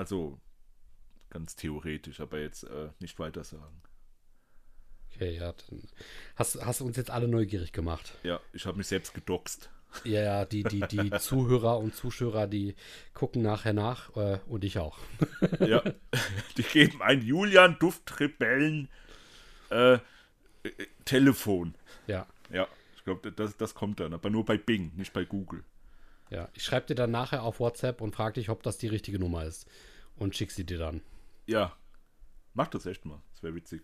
Also 0.02 0.40
ganz 1.30 1.56
theoretisch, 1.56 2.22
aber 2.22 2.40
jetzt 2.40 2.64
äh, 2.64 2.90
nicht 3.00 3.20
weiter 3.20 3.44
sagen. 3.44 3.84
Okay, 5.14 5.36
ja, 5.36 5.54
dann 5.54 5.84
hast, 6.36 6.66
hast 6.66 6.80
du 6.80 6.86
uns 6.88 6.98
jetzt 6.98 7.12
alle 7.12 7.28
neugierig 7.28 7.72
gemacht. 7.72 8.18
Ja, 8.24 8.40
ich 8.52 8.66
habe 8.66 8.80
mich 8.80 8.88
selbst 8.88 9.14
gedoxt. 9.14 9.70
Ja, 10.04 10.22
ja, 10.24 10.46
die, 10.46 10.64
die, 10.64 10.80
die 10.88 11.12
Zuhörer 11.20 11.78
und 11.78 11.94
Zuschauer, 11.96 12.48
die 12.48 12.74
gucken 13.14 13.44
nachher 13.44 13.74
nach 13.74 14.16
äh, 14.16 14.40
und 14.48 14.64
ich 14.64 14.80
auch. 14.80 14.98
Ja, 15.60 15.84
die 16.58 16.64
geben 16.64 17.04
ein 17.04 17.22
Julian 17.22 17.78
Duftrebellen 17.78 18.90
äh, 19.70 19.94
äh, 19.94 20.00
Telefon. 21.06 21.76
Ja, 22.08 22.26
Ja, 22.50 22.68
ich 22.98 23.04
glaube, 23.04 23.32
das, 23.32 23.56
das 23.56 23.76
kommt 23.76 24.00
dann, 24.00 24.16
aber 24.16 24.32
nur 24.32 24.46
bei 24.46 24.58
Bing, 24.58 24.94
nicht 24.96 25.14
bei 25.14 25.26
Google. 25.26 25.64
ja. 26.32 26.50
Ich 26.56 26.64
schreibe 26.64 26.88
dir 26.88 26.96
dann 26.96 27.12
nachher 27.12 27.44
auf 27.44 27.60
WhatsApp 27.60 28.02
und 28.02 28.16
frage 28.16 28.36
dich, 28.40 28.50
ob 28.50 28.64
das 28.64 28.80
die 28.80 28.88
richtige 28.88 29.20
Nummer 29.20 29.44
ist. 29.44 29.68
Und 30.22 30.36
schick 30.36 30.52
sie 30.52 30.64
dir 30.64 30.78
dann. 30.78 31.02
Ja, 31.48 31.76
mach 32.54 32.68
das 32.68 32.86
echt 32.86 33.06
mal. 33.06 33.20
Das 33.34 33.42
wäre 33.42 33.56
witzig. 33.56 33.82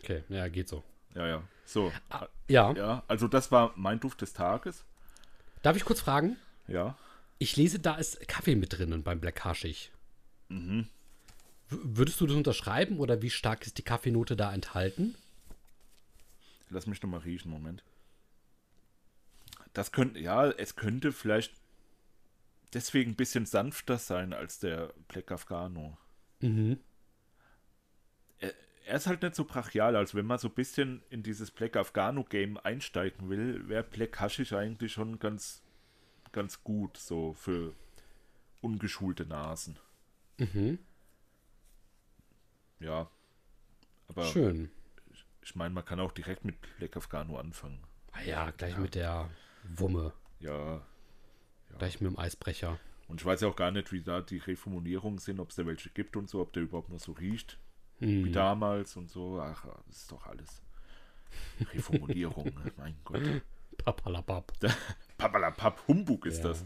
Okay, 0.00 0.24
ja, 0.28 0.48
geht 0.48 0.68
so. 0.68 0.82
Ja, 1.14 1.28
ja. 1.28 1.42
So, 1.64 1.92
Ja, 2.48 2.72
ja, 2.72 3.04
also 3.06 3.28
das 3.28 3.52
war 3.52 3.72
mein 3.76 4.00
Duft 4.00 4.20
des 4.20 4.32
Tages. 4.32 4.84
darf 5.62 5.76
ich 5.76 5.84
kurz 5.84 6.00
fragen? 6.00 6.36
Ja. 6.66 6.98
Ich 7.38 7.56
lese, 7.56 7.78
da 7.78 7.94
ist 7.94 8.26
Kaffee 8.26 8.56
mit 8.56 8.76
drinnen 8.76 9.04
beim 9.04 9.20
Black 9.20 9.44
Haschig. 9.44 9.92
Mhm. 10.48 10.88
W 11.68 11.76
würdest 11.82 12.20
du 12.20 12.26
das 12.26 12.36
unterschreiben 12.36 12.98
oder 12.98 13.22
wie 13.22 13.30
stark 13.30 13.64
ist 13.64 13.78
die 13.78 13.82
Kaffeenote 13.82 14.34
da 14.36 14.52
enthalten? 14.52 15.14
Lass 16.68 16.88
mich 16.88 17.00
noch 17.00 17.10
mal 17.10 17.20
riechen, 17.20 17.48
Moment. 17.50 17.84
Das 19.72 19.92
könnte, 19.92 20.18
ja, 20.18 20.48
es 20.50 20.74
könnte 20.74 21.12
vielleicht 21.12 21.52
deswegen 22.72 23.12
ein 23.12 23.16
bisschen 23.16 23.46
sanfter 23.46 23.98
sein 23.98 24.32
als 24.32 24.58
der 24.58 24.92
Black 25.08 25.30
Afghano. 25.30 25.96
Mhm. 26.40 26.78
Er, 28.38 28.52
er 28.86 28.96
ist 28.96 29.06
halt 29.06 29.22
nicht 29.22 29.34
so 29.34 29.44
brachial, 29.44 29.96
also 29.96 30.16
wenn 30.16 30.26
man 30.26 30.38
so 30.38 30.48
ein 30.48 30.54
bisschen 30.54 31.02
in 31.10 31.22
dieses 31.22 31.50
Black 31.50 31.76
Afghano 31.76 32.24
Game 32.24 32.58
einsteigen 32.58 33.28
will, 33.28 33.68
wäre 33.68 33.84
Black 33.84 34.20
Hashish 34.20 34.52
eigentlich 34.52 34.92
schon 34.92 35.18
ganz, 35.18 35.62
ganz 36.32 36.62
gut, 36.62 36.96
so 36.96 37.32
für 37.34 37.74
ungeschulte 38.60 39.26
Nasen. 39.26 39.78
Mhm. 40.38 40.78
Ja. 42.80 43.10
Aber 44.08 44.24
Schön. 44.26 44.70
ich 45.42 45.56
meine, 45.56 45.74
man 45.74 45.84
kann 45.84 46.00
auch 46.00 46.12
direkt 46.12 46.44
mit 46.44 46.56
Black 46.78 46.96
Afghano 46.96 47.38
anfangen. 47.38 47.82
Ah 48.12 48.22
ja, 48.22 48.50
gleich 48.50 48.76
mit 48.78 48.94
der 48.94 49.30
Wumme. 49.64 50.12
Ja, 50.40 50.82
Gleich 51.78 52.00
mit 52.00 52.10
dem 52.10 52.18
Eisbrecher. 52.18 52.78
Und 53.08 53.20
ich 53.20 53.26
weiß 53.26 53.40
ja 53.42 53.48
auch 53.48 53.56
gar 53.56 53.70
nicht, 53.70 53.92
wie 53.92 54.00
da 54.02 54.20
die 54.20 54.38
Reformulierungen 54.38 55.18
sind, 55.18 55.38
ob 55.40 55.50
es 55.50 55.56
da 55.56 55.66
welche 55.66 55.90
gibt 55.90 56.16
und 56.16 56.28
so, 56.28 56.40
ob 56.40 56.52
der 56.52 56.62
überhaupt 56.64 56.88
noch 56.90 56.98
so 57.00 57.12
riecht 57.12 57.58
wie 57.98 58.24
Hm. 58.26 58.32
damals 58.32 58.96
und 58.96 59.08
so. 59.10 59.40
Ach, 59.40 59.64
das 59.86 59.96
ist 60.02 60.12
doch 60.12 60.26
alles. 60.26 60.62
Reformulierung, 61.72 62.52
mein 62.76 62.96
Gott. 63.04 63.22
Papalapap. 63.84 64.52
Papalapap, 65.18 65.86
Humbug 65.88 66.26
ist 66.26 66.38
Ja. 66.38 66.48
das. 66.48 66.64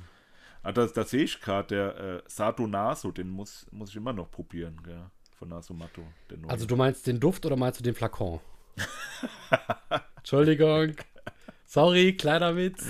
Ah, 0.63 0.73
das. 0.73 0.93
Das 0.93 1.11
sehe 1.11 1.25
ich 1.25 1.41
gerade, 1.41 1.69
der 1.69 1.97
äh, 1.99 2.23
Sato 2.27 2.67
Naso, 2.67 3.11
den 3.13 3.29
muss, 3.31 3.67
muss 3.71 3.91
ich 3.91 3.97
immer 3.97 4.13
noch 4.13 4.31
probieren, 4.31 4.81
gell? 4.83 5.07
Von 5.39 5.49
Naso 5.49 5.73
Matto. 5.73 6.03
Also 6.49 6.67
du 6.67 6.77
meinst 6.77 7.07
den 7.07 7.19
Duft 7.19 7.47
oder 7.47 7.57
meinst 7.57 7.81
du 7.81 7.83
den 7.85 7.95
Flakon? 7.95 8.41
Entschuldigung. 10.19 10.95
Sorry, 11.73 12.17
kleiner 12.17 12.57
Witz. 12.57 12.85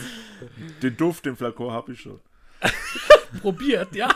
den 0.82 0.96
Duft, 0.96 1.26
den 1.26 1.36
Flakon 1.36 1.70
habe 1.70 1.92
ich 1.92 2.00
schon. 2.00 2.18
Probiert, 3.42 3.94
ja. 3.94 4.08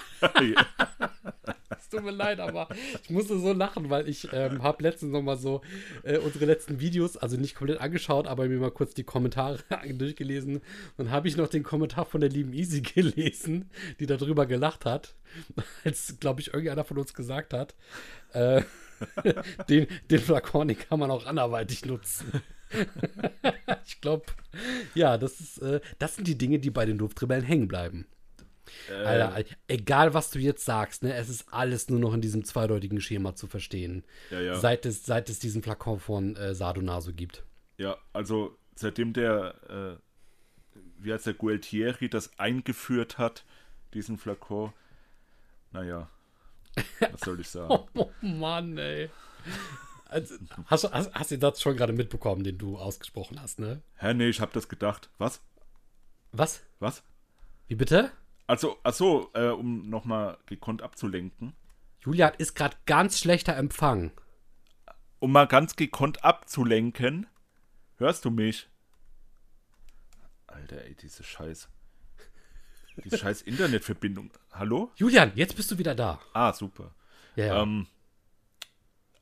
Es 1.68 1.90
tut 1.90 2.02
mir 2.02 2.12
leid, 2.12 2.40
aber 2.40 2.71
ich 3.02 3.11
musste 3.11 3.38
so 3.38 3.52
lachen, 3.52 3.90
weil 3.90 4.09
ich 4.09 4.26
ähm, 4.33 4.62
habe 4.62 4.83
letztens 4.83 5.12
noch 5.12 5.21
mal 5.21 5.37
so 5.37 5.61
äh, 6.02 6.16
unsere 6.16 6.47
letzten 6.47 6.80
Videos, 6.80 7.18
also 7.18 7.37
nicht 7.37 7.56
komplett 7.56 7.78
angeschaut, 7.78 8.26
aber 8.26 8.49
mir 8.49 8.59
mal 8.59 8.71
kurz 8.71 8.94
die 8.94 9.04
Kommentare 9.04 9.59
durchgelesen. 9.92 10.62
Dann 10.97 11.11
habe 11.11 11.28
ich 11.28 11.37
noch 11.37 11.49
den 11.49 11.62
Kommentar 11.62 12.06
von 12.06 12.23
der 12.23 12.30
lieben 12.30 12.54
Easy 12.54 12.80
gelesen, 12.80 13.68
die 14.00 14.06
darüber 14.06 14.47
gelacht 14.47 14.87
hat, 14.87 15.14
als, 15.85 16.16
glaube 16.21 16.40
ich, 16.40 16.54
irgendeiner 16.54 16.85
von 16.85 16.97
uns 16.97 17.12
gesagt 17.12 17.52
hat, 17.52 17.75
äh, 18.33 18.62
den, 19.68 19.88
den 20.09 20.21
Flakon, 20.21 20.68
den 20.68 20.78
kann 20.78 20.99
man 20.99 21.11
auch 21.11 21.26
anderweitig 21.26 21.85
nutzen. 21.85 22.33
ich 23.87 24.00
glaube, 24.00 24.26
ja, 24.95 25.19
das, 25.19 25.40
ist, 25.40 25.59
äh, 25.59 25.81
das 25.99 26.16
sind 26.16 26.28
die 26.28 26.38
Dinge, 26.38 26.59
die 26.59 26.71
bei 26.71 26.87
den 26.87 26.99
Duftrebellen 26.99 27.45
hängen 27.45 27.69
bleiben. 27.69 28.07
Alter, 28.90 29.45
egal 29.69 30.14
was 30.14 30.31
du 30.31 30.38
jetzt 30.38 30.64
sagst, 30.64 31.02
ne, 31.02 31.14
es 31.14 31.28
ist 31.28 31.52
alles 31.52 31.88
nur 31.90 32.00
noch 32.00 32.14
in 32.14 32.21
diesem 32.21 32.45
zweideutigen 32.45 33.00
Schema 33.00 33.35
zu 33.35 33.47
verstehen. 33.47 34.04
Ja, 34.31 34.40
ja. 34.40 34.54
Seit, 34.57 34.87
es, 34.87 35.04
seit 35.04 35.28
es 35.28 35.38
diesen 35.38 35.62
Flakon 35.62 36.00
von 36.00 36.37
äh, 36.37 36.54
Sardonaso 36.54 37.12
gibt. 37.12 37.45
Ja, 37.76 37.97
also 38.12 38.57
seitdem 38.75 39.12
der, 39.12 40.00
äh, 40.75 40.78
wie 40.99 41.12
heißt 41.12 41.26
der 41.26 41.35
Gualtieri 41.35 42.09
das 42.09 42.38
eingeführt 42.38 43.19
hat, 43.19 43.45
diesen 43.93 44.19
Flakon, 44.19 44.73
naja, 45.73 46.09
was 47.12 47.21
soll 47.21 47.40
ich 47.40 47.49
sagen? 47.50 47.75
Oh 47.95 48.11
Mann, 48.23 48.78
ey. 48.78 49.11
Also, 50.06 50.34
hast, 50.66 50.84
du- 50.84 50.90
hast, 50.92 51.14
hast 51.14 51.30
du 51.30 51.38
das 51.38 51.61
schon 51.61 51.76
gerade 51.76 51.92
mitbekommen, 51.92 52.44
den 52.44 52.58
du 52.58 52.78
ausgesprochen 52.78 53.40
hast, 53.40 53.58
ne? 53.58 53.82
Hä, 53.96 54.14
nee, 54.14 54.28
ich 54.28 54.40
hab 54.40 54.52
das 54.52 54.68
gedacht. 54.68 55.11
Was? 55.18 55.40
Was? 56.32 56.62
Was? 56.78 57.02
Wie 57.68 57.75
bitte? 57.75 58.11
Also, 58.46 58.78
achso, 58.82 59.30
äh, 59.34 59.49
um 59.49 59.88
nochmal 59.88 60.37
gekonnt 60.46 60.82
abzulenken. 60.82 61.54
Julia 62.00 62.28
ist 62.28 62.54
gerade 62.54 62.76
ganz 62.87 63.18
schlechter 63.18 63.56
Empfang. 63.56 64.12
Um 65.20 65.32
mal 65.32 65.46
ganz 65.46 65.75
gekonnt 65.76 66.23
abzulenken. 66.23 67.26
Hörst 67.96 68.25
du 68.26 68.30
mich? 68.30 68.68
Alter, 70.46 70.84
ey, 70.84 70.94
diese 70.94 71.23
Scheiß. 71.23 71.68
Diese 73.02 73.18
scheiß 73.18 73.42
Internetverbindung. 73.42 74.30
Hallo? 74.52 74.92
Julian, 74.96 75.32
jetzt 75.34 75.56
bist 75.56 75.70
du 75.70 75.78
wieder 75.78 75.94
da. 75.94 76.20
Ah, 76.34 76.52
super. 76.52 76.94
Ja, 77.37 77.46
ja. 77.46 77.62
Ähm, 77.62 77.87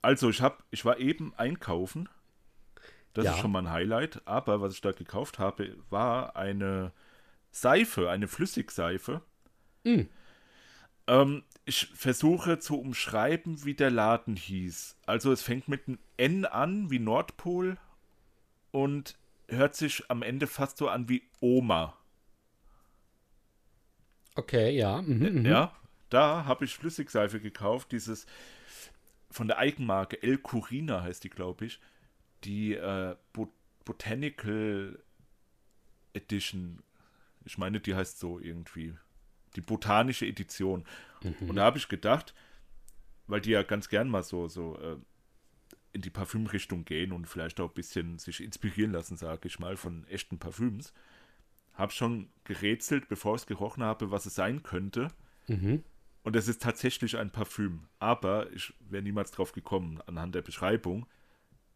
also, 0.02 0.28
ich, 0.30 0.40
hab, 0.42 0.64
ich 0.70 0.84
war 0.84 0.98
eben 0.98 1.34
einkaufen. 1.36 2.08
Das 3.14 3.24
Ja. 3.26 3.32
ist 3.32 3.38
schon 3.40 3.52
mal 3.52 3.60
ein 3.60 3.70
Highlight. 3.70 4.22
Aber 4.26 4.60
was 4.60 4.74
ich 4.74 4.80
da 4.80 4.92
gekauft 4.92 5.38
habe, 5.38 5.76
war 5.90 6.36
eine 6.36 6.92
Seife, 7.50 8.10
eine 8.10 8.28
Flüssigseife. 8.28 9.22
Mm. 9.84 10.02
Ähm, 11.06 11.44
ich 11.64 11.86
versuche 11.94 12.58
zu 12.58 12.78
umschreiben, 12.80 13.64
wie 13.64 13.74
der 13.74 13.90
Laden 13.90 14.36
hieß. 14.36 14.96
Also, 15.06 15.32
es 15.32 15.42
fängt 15.42 15.68
mit 15.68 15.86
einem 15.88 15.98
N 16.16 16.44
an, 16.46 16.90
wie 16.90 16.98
Nordpol. 16.98 17.76
Und 18.70 19.16
hört 19.48 19.74
sich 19.76 20.10
am 20.10 20.22
Ende 20.22 20.46
fast 20.46 20.78
so 20.78 20.88
an 20.88 21.08
wie 21.08 21.22
Oma. 21.40 21.96
okay, 24.34 24.70
ja. 24.76 25.02
Mhm, 25.02 25.40
mhm. 25.40 25.46
Ja, 25.46 25.72
da 26.10 26.44
habe 26.44 26.64
ich 26.64 26.74
Flüssigseife 26.76 27.40
gekauft, 27.40 27.92
dieses 27.92 28.26
von 29.32 29.48
der 29.48 29.58
Eigenmarke 29.58 30.22
El 30.22 30.38
Curina 30.38 31.02
heißt 31.02 31.24
die, 31.24 31.30
glaube 31.30 31.66
ich, 31.66 31.80
die 32.44 32.74
äh, 32.74 33.16
Bo 33.32 33.52
Botanical 33.84 35.02
Edition. 36.12 36.82
Ich 37.44 37.58
meine, 37.58 37.80
die 37.80 37.94
heißt 37.94 38.20
so 38.20 38.38
irgendwie. 38.38 38.94
Die 39.56 39.60
botanische 39.60 40.26
Edition. 40.26 40.84
Und 41.48 41.56
da 41.56 41.64
habe 41.64 41.78
ich 41.78 41.88
gedacht, 41.88 42.34
weil 43.26 43.40
die 43.40 43.50
ja 43.50 43.62
ganz 43.62 43.88
gern 43.88 44.08
mal 44.08 44.22
so, 44.22 44.48
so 44.48 44.78
äh, 44.78 44.96
in 45.92 46.00
die 46.00 46.10
Parfümrichtung 46.10 46.84
gehen 46.84 47.12
und 47.12 47.26
vielleicht 47.26 47.60
auch 47.60 47.70
ein 47.70 47.74
bisschen 47.74 48.18
sich 48.18 48.42
inspirieren 48.42 48.92
lassen, 48.92 49.16
sage 49.16 49.48
ich 49.48 49.58
mal, 49.58 49.76
von 49.76 50.06
echten 50.08 50.38
Parfüms. 50.38 50.92
Habe 51.74 51.92
schon 51.92 52.28
gerätselt, 52.44 53.08
bevor 53.08 53.34
ich 53.34 53.42
es 53.42 53.46
gerochen 53.46 53.82
habe, 53.82 54.10
was 54.10 54.26
es 54.26 54.34
sein 54.34 54.62
könnte. 54.62 55.08
Mhm. 55.48 55.82
Und 56.24 56.36
es 56.36 56.46
ist 56.48 56.62
tatsächlich 56.62 57.16
ein 57.18 57.30
Parfüm. 57.30 57.88
Aber 57.98 58.50
ich 58.52 58.72
wäre 58.80 59.02
niemals 59.02 59.30
drauf 59.32 59.52
gekommen 59.52 60.00
anhand 60.06 60.34
der 60.34 60.42
Beschreibung. 60.42 61.06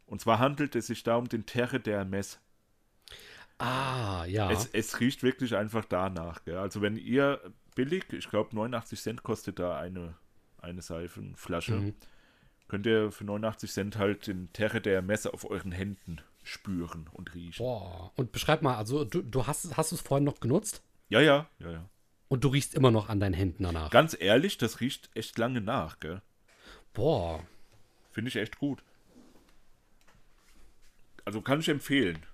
Und 0.07 0.21
zwar 0.21 0.39
handelt 0.39 0.77
es 0.77 0.87
sich 0.87 1.03
da 1.03 1.17
um 1.17 1.29
den 1.29 1.47
Terre 1.47 1.79
d'Hermes. 1.79 2.39
Ah, 3.59 4.25
ja. 4.27 4.51
Es, 4.51 4.67
es 4.73 5.01
riecht 5.01 5.23
wirklich 5.23 5.57
einfach 5.57 5.85
danach. 5.85 6.45
Gell? 6.45 6.59
Also 6.59 6.83
wenn 6.83 6.97
ihr 6.97 7.41
billig, 7.75 8.05
ich 8.13 8.29
glaube 8.29 8.55
89 8.55 9.01
Cent 9.01 9.23
kostet 9.23 9.59
da 9.59 9.79
eine, 9.79 10.15
eine 10.59 10.83
Seifenflasche, 10.83 11.75
Mhm. 11.77 11.95
könnt 12.69 12.87
ihr 12.87 13.11
für 13.11 13.25
89 13.25 13.73
Cent 13.73 13.97
halt 13.99 14.27
den 14.27 14.53
Terre 14.53 14.79
d'Hermes 14.79 15.27
auf 15.29 15.49
euren 15.51 15.73
Händen 15.73 16.21
spüren 16.43 17.09
und 17.13 17.35
riechen. 17.35 17.65
Boah. 17.65 18.13
Und 18.17 18.31
beschreib 18.31 18.63
mal, 18.63 18.77
also 18.77 19.05
du, 19.05 19.23
du 19.23 19.47
hast, 19.47 19.77
hast 19.77 19.91
du 19.91 19.97
es 19.97 20.03
vorhin 20.03 20.25
noch 20.25 20.39
genutzt 20.39 20.83
Ja, 21.09 21.21
ja, 21.21 21.49
ja, 21.59 21.71
ja. 21.73 21.89
Und 22.29 22.45
du 22.45 22.49
riechst 22.49 22.75
immer 22.75 22.91
noch 22.91 23.09
an 23.09 23.21
deinen 23.21 23.35
Händen 23.35 23.63
danach. 23.63 23.91
Ganz 23.91 24.17
ehrlich, 24.19 24.59
das 24.59 24.81
riecht 24.81 25.11
echt 25.15 25.39
lange 25.39 25.61
nach, 25.61 26.01
gell? 26.01 26.23
Boah. 26.93 27.45
Finde 28.13 28.29
ich 28.29 28.37
echt 28.37 28.59
gut. 28.59 28.83
Also 31.25 31.43
kann 31.43 31.61
ich 31.61 31.69
empfehlen. 31.69 32.25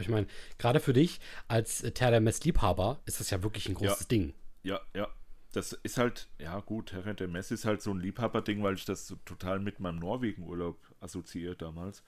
Ich 0.00 0.08
meine, 0.08 0.26
gerade 0.58 0.80
für 0.80 0.92
dich 0.92 1.20
als 1.48 1.82
äh, 1.82 1.90
Terra 1.92 2.20
Mess 2.20 2.44
Liebhaber 2.44 3.00
ist 3.04 3.20
das 3.20 3.30
ja 3.30 3.42
wirklich 3.42 3.68
ein 3.68 3.74
großes 3.74 4.00
Ja. 4.00 4.06
Ding. 4.06 4.34
Ja, 4.62 4.80
ja. 4.94 5.08
Das 5.52 5.72
ist 5.72 5.96
halt, 5.96 6.28
ja 6.38 6.60
gut, 6.60 6.92
Mess 7.28 7.50
ist 7.50 7.64
halt 7.64 7.80
so 7.80 7.90
ein 7.92 8.00
Liebhaberding, 8.00 8.62
weil 8.62 8.74
ich 8.74 8.84
das 8.84 9.06
so 9.06 9.16
total 9.24 9.58
mit 9.60 9.80
meinem 9.80 9.98
Norwegen-Urlaub 9.98 10.78
assoziiere 11.00 11.56
damals. 11.56 12.02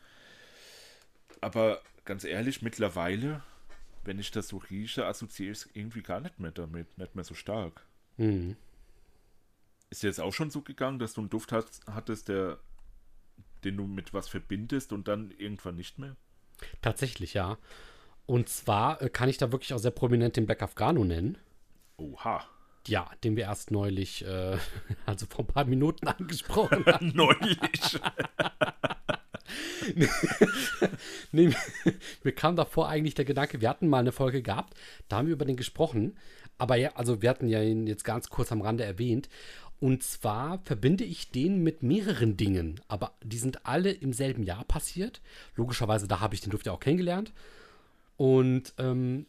Aber 1.40 1.80
ganz 2.04 2.24
ehrlich, 2.24 2.60
mittlerweile, 2.60 3.42
wenn 4.04 4.18
ich 4.18 4.30
das 4.30 4.48
so 4.48 4.58
rieche, 4.58 5.06
assoziiere 5.06 5.52
ich 5.52 5.58
es 5.58 5.70
irgendwie 5.74 6.02
gar 6.02 6.20
nicht 6.20 6.38
mehr 6.38 6.52
damit, 6.52 6.96
nicht 6.98 7.14
mehr 7.14 7.24
so 7.24 7.34
stark. 7.34 7.86
Mhm. 8.16 8.56
Ist 9.90 10.02
dir 10.02 10.08
jetzt 10.08 10.20
auch 10.20 10.32
schon 10.32 10.50
so 10.50 10.62
gegangen, 10.62 10.98
dass 10.98 11.14
du 11.14 11.20
einen 11.20 11.30
Duft 11.30 11.52
hast, 11.52 11.82
hattest, 11.86 12.28
der, 12.28 12.58
den 13.64 13.76
du 13.76 13.86
mit 13.86 14.14
was 14.14 14.28
verbindest 14.28 14.92
und 14.92 15.08
dann 15.08 15.32
irgendwann 15.32 15.76
nicht 15.76 15.98
mehr? 15.98 16.16
Tatsächlich, 16.80 17.34
ja. 17.34 17.58
Und 18.26 18.48
zwar 18.48 19.02
äh, 19.02 19.10
kann 19.10 19.28
ich 19.28 19.38
da 19.38 19.50
wirklich 19.50 19.74
auch 19.74 19.78
sehr 19.78 19.90
prominent 19.90 20.36
den 20.36 20.46
Black 20.46 20.62
Afghano 20.62 21.04
nennen. 21.04 21.36
Oha. 21.96 22.44
Ja, 22.86 23.10
den 23.24 23.36
wir 23.36 23.44
erst 23.44 23.70
neulich, 23.70 24.24
äh, 24.24 24.56
also 25.06 25.26
vor 25.26 25.44
ein 25.44 25.48
paar 25.48 25.64
Minuten 25.64 26.06
angesprochen 26.08 26.84
haben. 26.86 27.12
Neulich. 27.14 27.98
nee, 31.32 31.50
mir- 32.24 32.32
kam 32.32 32.56
davor 32.56 32.88
eigentlich 32.88 33.14
der 33.14 33.24
Gedanke, 33.24 33.60
wir 33.60 33.68
hatten 33.68 33.88
mal 33.88 33.98
eine 33.98 34.12
Folge 34.12 34.42
gehabt, 34.42 34.74
da 35.08 35.16
haben 35.18 35.26
wir 35.26 35.34
über 35.34 35.44
den 35.44 35.56
gesprochen. 35.56 36.16
Aber 36.58 36.76
ja, 36.76 36.90
also 36.94 37.22
wir 37.22 37.30
hatten 37.30 37.48
ja 37.48 37.62
ihn 37.62 37.86
jetzt 37.86 38.04
ganz 38.04 38.28
kurz 38.28 38.52
am 38.52 38.60
Rande 38.60 38.84
erwähnt. 38.84 39.28
Und 39.78 40.02
zwar 40.02 40.60
verbinde 40.64 41.04
ich 41.04 41.30
den 41.30 41.62
mit 41.62 41.82
mehreren 41.82 42.36
Dingen. 42.36 42.80
Aber 42.86 43.14
die 43.24 43.38
sind 43.38 43.64
alle 43.64 43.90
im 43.90 44.12
selben 44.12 44.42
Jahr 44.42 44.64
passiert. 44.64 45.22
Logischerweise, 45.56 46.06
da 46.06 46.20
habe 46.20 46.34
ich 46.34 46.42
den 46.42 46.50
Duft 46.50 46.66
ja 46.66 46.72
auch 46.72 46.80
kennengelernt. 46.80 47.32
Und 48.18 48.74
ähm, 48.76 49.24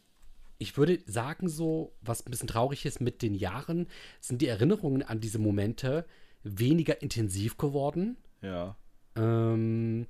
ich 0.58 0.76
würde 0.76 0.98
sagen, 1.06 1.48
so, 1.48 1.94
was 2.02 2.26
ein 2.26 2.30
bisschen 2.30 2.48
traurig 2.48 2.84
ist, 2.84 3.00
mit 3.00 3.22
den 3.22 3.34
Jahren 3.34 3.86
sind 4.20 4.42
die 4.42 4.46
Erinnerungen 4.48 5.02
an 5.02 5.20
diese 5.20 5.38
Momente 5.38 6.04
weniger 6.42 7.00
intensiv 7.00 7.56
geworden. 7.56 8.16
ja. 8.42 8.76
Ähm, 9.16 10.06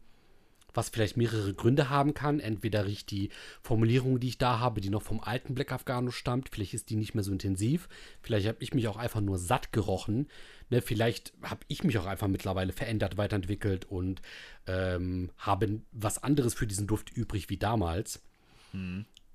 was 0.74 0.88
vielleicht 0.88 1.16
mehrere 1.16 1.54
Gründe 1.54 1.90
haben 1.90 2.14
kann. 2.14 2.40
Entweder 2.40 2.86
riecht 2.86 3.10
die 3.10 3.30
Formulierung, 3.62 4.20
die 4.20 4.28
ich 4.28 4.38
da 4.38 4.58
habe, 4.58 4.80
die 4.80 4.90
noch 4.90 5.02
vom 5.02 5.20
alten 5.20 5.54
Black 5.54 5.72
Afghano 5.72 6.10
stammt. 6.10 6.48
Vielleicht 6.50 6.74
ist 6.74 6.90
die 6.90 6.96
nicht 6.96 7.14
mehr 7.14 7.24
so 7.24 7.32
intensiv. 7.32 7.88
Vielleicht 8.20 8.46
habe 8.46 8.58
ich 8.60 8.74
mich 8.74 8.88
auch 8.88 8.96
einfach 8.96 9.20
nur 9.20 9.38
satt 9.38 9.72
gerochen. 9.72 10.28
Ne, 10.70 10.80
vielleicht 10.80 11.32
habe 11.42 11.60
ich 11.68 11.84
mich 11.84 11.98
auch 11.98 12.06
einfach 12.06 12.28
mittlerweile 12.28 12.72
verändert, 12.72 13.16
weiterentwickelt 13.16 13.84
und 13.84 14.22
ähm, 14.66 15.30
habe 15.36 15.80
was 15.92 16.22
anderes 16.22 16.54
für 16.54 16.66
diesen 16.66 16.86
Duft 16.86 17.10
übrig 17.16 17.50
wie 17.50 17.58
damals. 17.58 18.22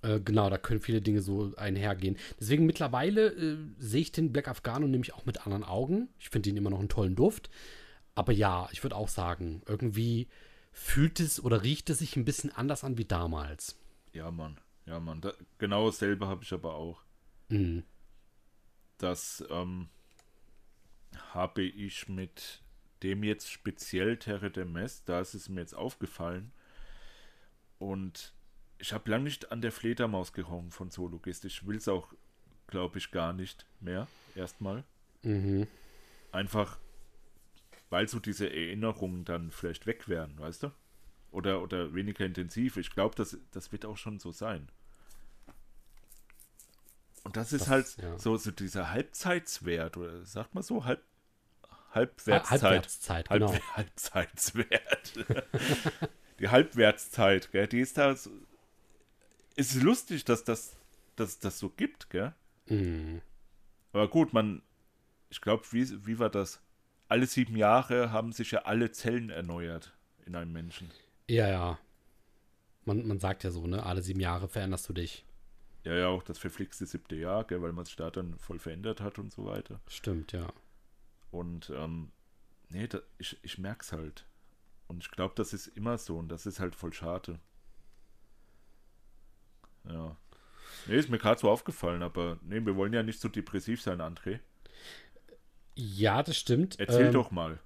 Äh, 0.02 0.19
genau, 0.19 0.50
da 0.50 0.58
können 0.58 0.80
viele 0.80 1.02
Dinge 1.02 1.21
so 1.21 1.54
einhergehen. 1.58 2.17
Deswegen 2.39 2.65
mittlerweile 2.65 3.28
äh, 3.28 3.58
sehe 3.78 4.02
ich 4.02 4.12
den 4.12 4.32
Black 4.32 4.47
Afghano 4.47 4.88
nämlich 4.88 5.13
auch 5.13 5.26
mit 5.26 5.45
anderen 5.45 5.63
Augen. 5.63 6.10
Ich 6.19 6.30
finde 6.30 6.50
ihn 6.50 6.58
immer 6.58 6.69
noch 6.69 6.80
einen 6.80 6.89
tollen 6.89 7.15
Duft. 7.15 7.50
Aber 8.15 8.32
ja, 8.32 8.67
ich 8.71 8.84
würde 8.84 8.95
auch 8.95 9.10
sagen, 9.10 9.62
irgendwie 9.67 10.28
fühlt 10.77 11.19
es 11.19 11.43
oder 11.43 11.63
riecht 11.63 11.89
es 11.89 11.99
sich 11.99 12.15
ein 12.15 12.23
bisschen 12.23 12.51
anders 12.55 12.83
an 12.83 12.97
wie 12.97 13.05
damals. 13.05 13.75
Ja, 14.13 14.29
Mann. 14.29 14.59
Ja, 14.85 14.99
Mann. 14.99 15.21
Da, 15.21 15.33
genau 15.57 15.87
dasselbe 15.87 16.27
habe 16.27 16.43
ich 16.43 16.53
aber 16.53 16.75
auch. 16.75 17.01
Mhm. 17.49 17.83
Das 18.99 19.43
ähm, 19.49 19.89
habe 21.33 21.63
ich 21.63 22.07
mit 22.07 22.61
dem 23.03 23.23
jetzt 23.23 23.51
speziell 23.51 24.17
Terre 24.17 24.49
de 24.51 24.65
Mess, 24.65 25.03
da 25.03 25.19
ist 25.19 25.33
es 25.33 25.49
mir 25.49 25.61
jetzt 25.61 25.75
aufgefallen. 25.75 26.51
Und 27.79 28.33
ich 28.77 28.93
habe 28.93 29.09
lange 29.09 29.25
nicht 29.25 29.51
an 29.51 29.61
der 29.61 29.71
Fledermaus 29.71 30.31
gerochen 30.31 30.71
von 30.71 30.89
Sologist. 30.89 31.45
Ich 31.45 31.65
will 31.67 31.77
es 31.77 31.87
auch, 31.87 32.13
glaube 32.67 32.99
ich, 32.99 33.11
gar 33.11 33.33
nicht 33.33 33.65
mehr. 33.79 34.07
Erstmal. 34.35 34.83
Mhm. 35.23 35.67
Einfach, 36.31 36.79
weil 37.89 38.08
so 38.08 38.19
diese 38.19 38.50
Erinnerungen 38.50 39.26
dann 39.26 39.52
vielleicht 39.52 39.86
weg 39.86 40.08
werden, 40.08 40.38
weißt 40.39 40.63
du? 40.63 40.71
Oder, 41.32 41.62
oder 41.62 41.93
weniger 41.93 42.26
intensiv. 42.26 42.78
Ich 42.78 42.91
glaube, 42.91 43.15
das, 43.15 43.38
das 43.52 43.71
wird 43.71 43.86
auch 43.86 43.97
schon 43.97 44.19
so 44.19 44.32
sein. 44.32 44.69
Und 47.23 47.36
das 47.36 47.52
ist 47.54 47.63
Das- 47.63 47.69
halt 47.69 47.97
ja. 47.97 48.17
so, 48.17 48.38
so 48.38 48.52
dieser 48.52 48.91
Halbzeitswert, 48.91 49.97
oder 49.97 50.26
sagt 50.26 50.54
man 50.56 50.63
so, 50.63 50.86
Halb, 50.86 51.04
Halbwertszeit. 51.91 52.62
Halbwertszeit, 52.63 53.30
Halb, 53.30 53.41
genau. 53.41 53.60
Halbzeitswert. 53.76 55.13
die 56.39 56.47
Halbwertszeit, 56.50 57.52
gell, 57.52 57.67
die 57.67 57.80
ist 57.82 57.97
da 57.97 58.15
so, 58.15 58.32
ist 59.56 59.76
lustig, 59.82 60.23
dass 60.23 60.43
das, 60.43 60.76
dass 61.15 61.39
das 61.39 61.60
so 61.60 61.69
gibt, 61.69 62.10
gell? 62.10 62.34
Mm. 62.67 63.17
Aber 63.91 64.08
gut, 64.08 64.32
man, 64.34 64.62
ich 65.30 65.41
glaube, 65.41 65.65
wie, 65.71 66.06
wie 66.06 66.19
war 66.19 66.30
das? 66.30 66.62
Alle 67.07 67.25
sieben 67.25 67.55
Jahre 67.55 68.11
haben 68.11 68.31
sich 68.31 68.51
ja 68.51 68.63
alle 68.63 68.91
Zellen 68.91 69.29
erneuert 69.29 69.93
in 70.25 70.35
einem 70.35 70.51
Menschen. 70.51 70.91
Ja, 71.29 71.47
ja. 71.47 71.79
Man, 72.85 73.07
man 73.07 73.19
sagt 73.19 73.43
ja 73.43 73.51
so, 73.51 73.67
ne? 73.67 73.83
Alle 73.83 74.01
sieben 74.01 74.19
Jahre 74.19 74.47
veränderst 74.47 74.87
du 74.89 74.93
dich. 74.93 75.25
Ja, 75.83 75.95
ja, 75.95 76.07
auch 76.07 76.23
das 76.23 76.37
verflixte 76.37 76.85
siebte 76.85 77.15
Jahr, 77.15 77.45
gell, 77.45 77.61
weil 77.61 77.71
man 77.71 77.85
sich 77.85 77.95
da 77.95 78.11
dann 78.11 78.37
voll 78.39 78.59
verändert 78.59 78.99
hat 78.99 79.19
und 79.19 79.31
so 79.31 79.45
weiter. 79.45 79.79
Stimmt, 79.87 80.33
ja. 80.33 80.51
Und, 81.31 81.69
ähm, 81.75 82.11
nee, 82.69 82.87
da, 82.87 82.99
ich, 83.17 83.37
ich 83.41 83.57
merk's 83.57 83.93
halt. 83.93 84.25
Und 84.87 85.03
ich 85.03 85.11
glaube, 85.11 85.33
das 85.35 85.53
ist 85.53 85.67
immer 85.67 85.97
so 85.97 86.17
und 86.17 86.29
das 86.29 86.45
ist 86.45 86.59
halt 86.59 86.75
voll 86.75 86.93
schade. 86.93 87.39
Ja. 89.87 90.17
Nee, 90.87 90.95
ist 90.97 91.09
mir 91.09 91.17
gerade 91.17 91.39
so 91.39 91.49
aufgefallen, 91.49 92.03
aber 92.03 92.37
nee, 92.41 92.65
wir 92.65 92.75
wollen 92.75 92.93
ja 92.93 93.03
nicht 93.03 93.19
so 93.19 93.29
depressiv 93.29 93.81
sein, 93.81 94.01
André. 94.01 94.39
Ja, 95.77 96.23
das 96.23 96.35
stimmt. 96.35 96.79
Erzähl 96.79 97.05
Ähm, 97.05 97.13
doch 97.13 97.29
mal. 97.29 97.59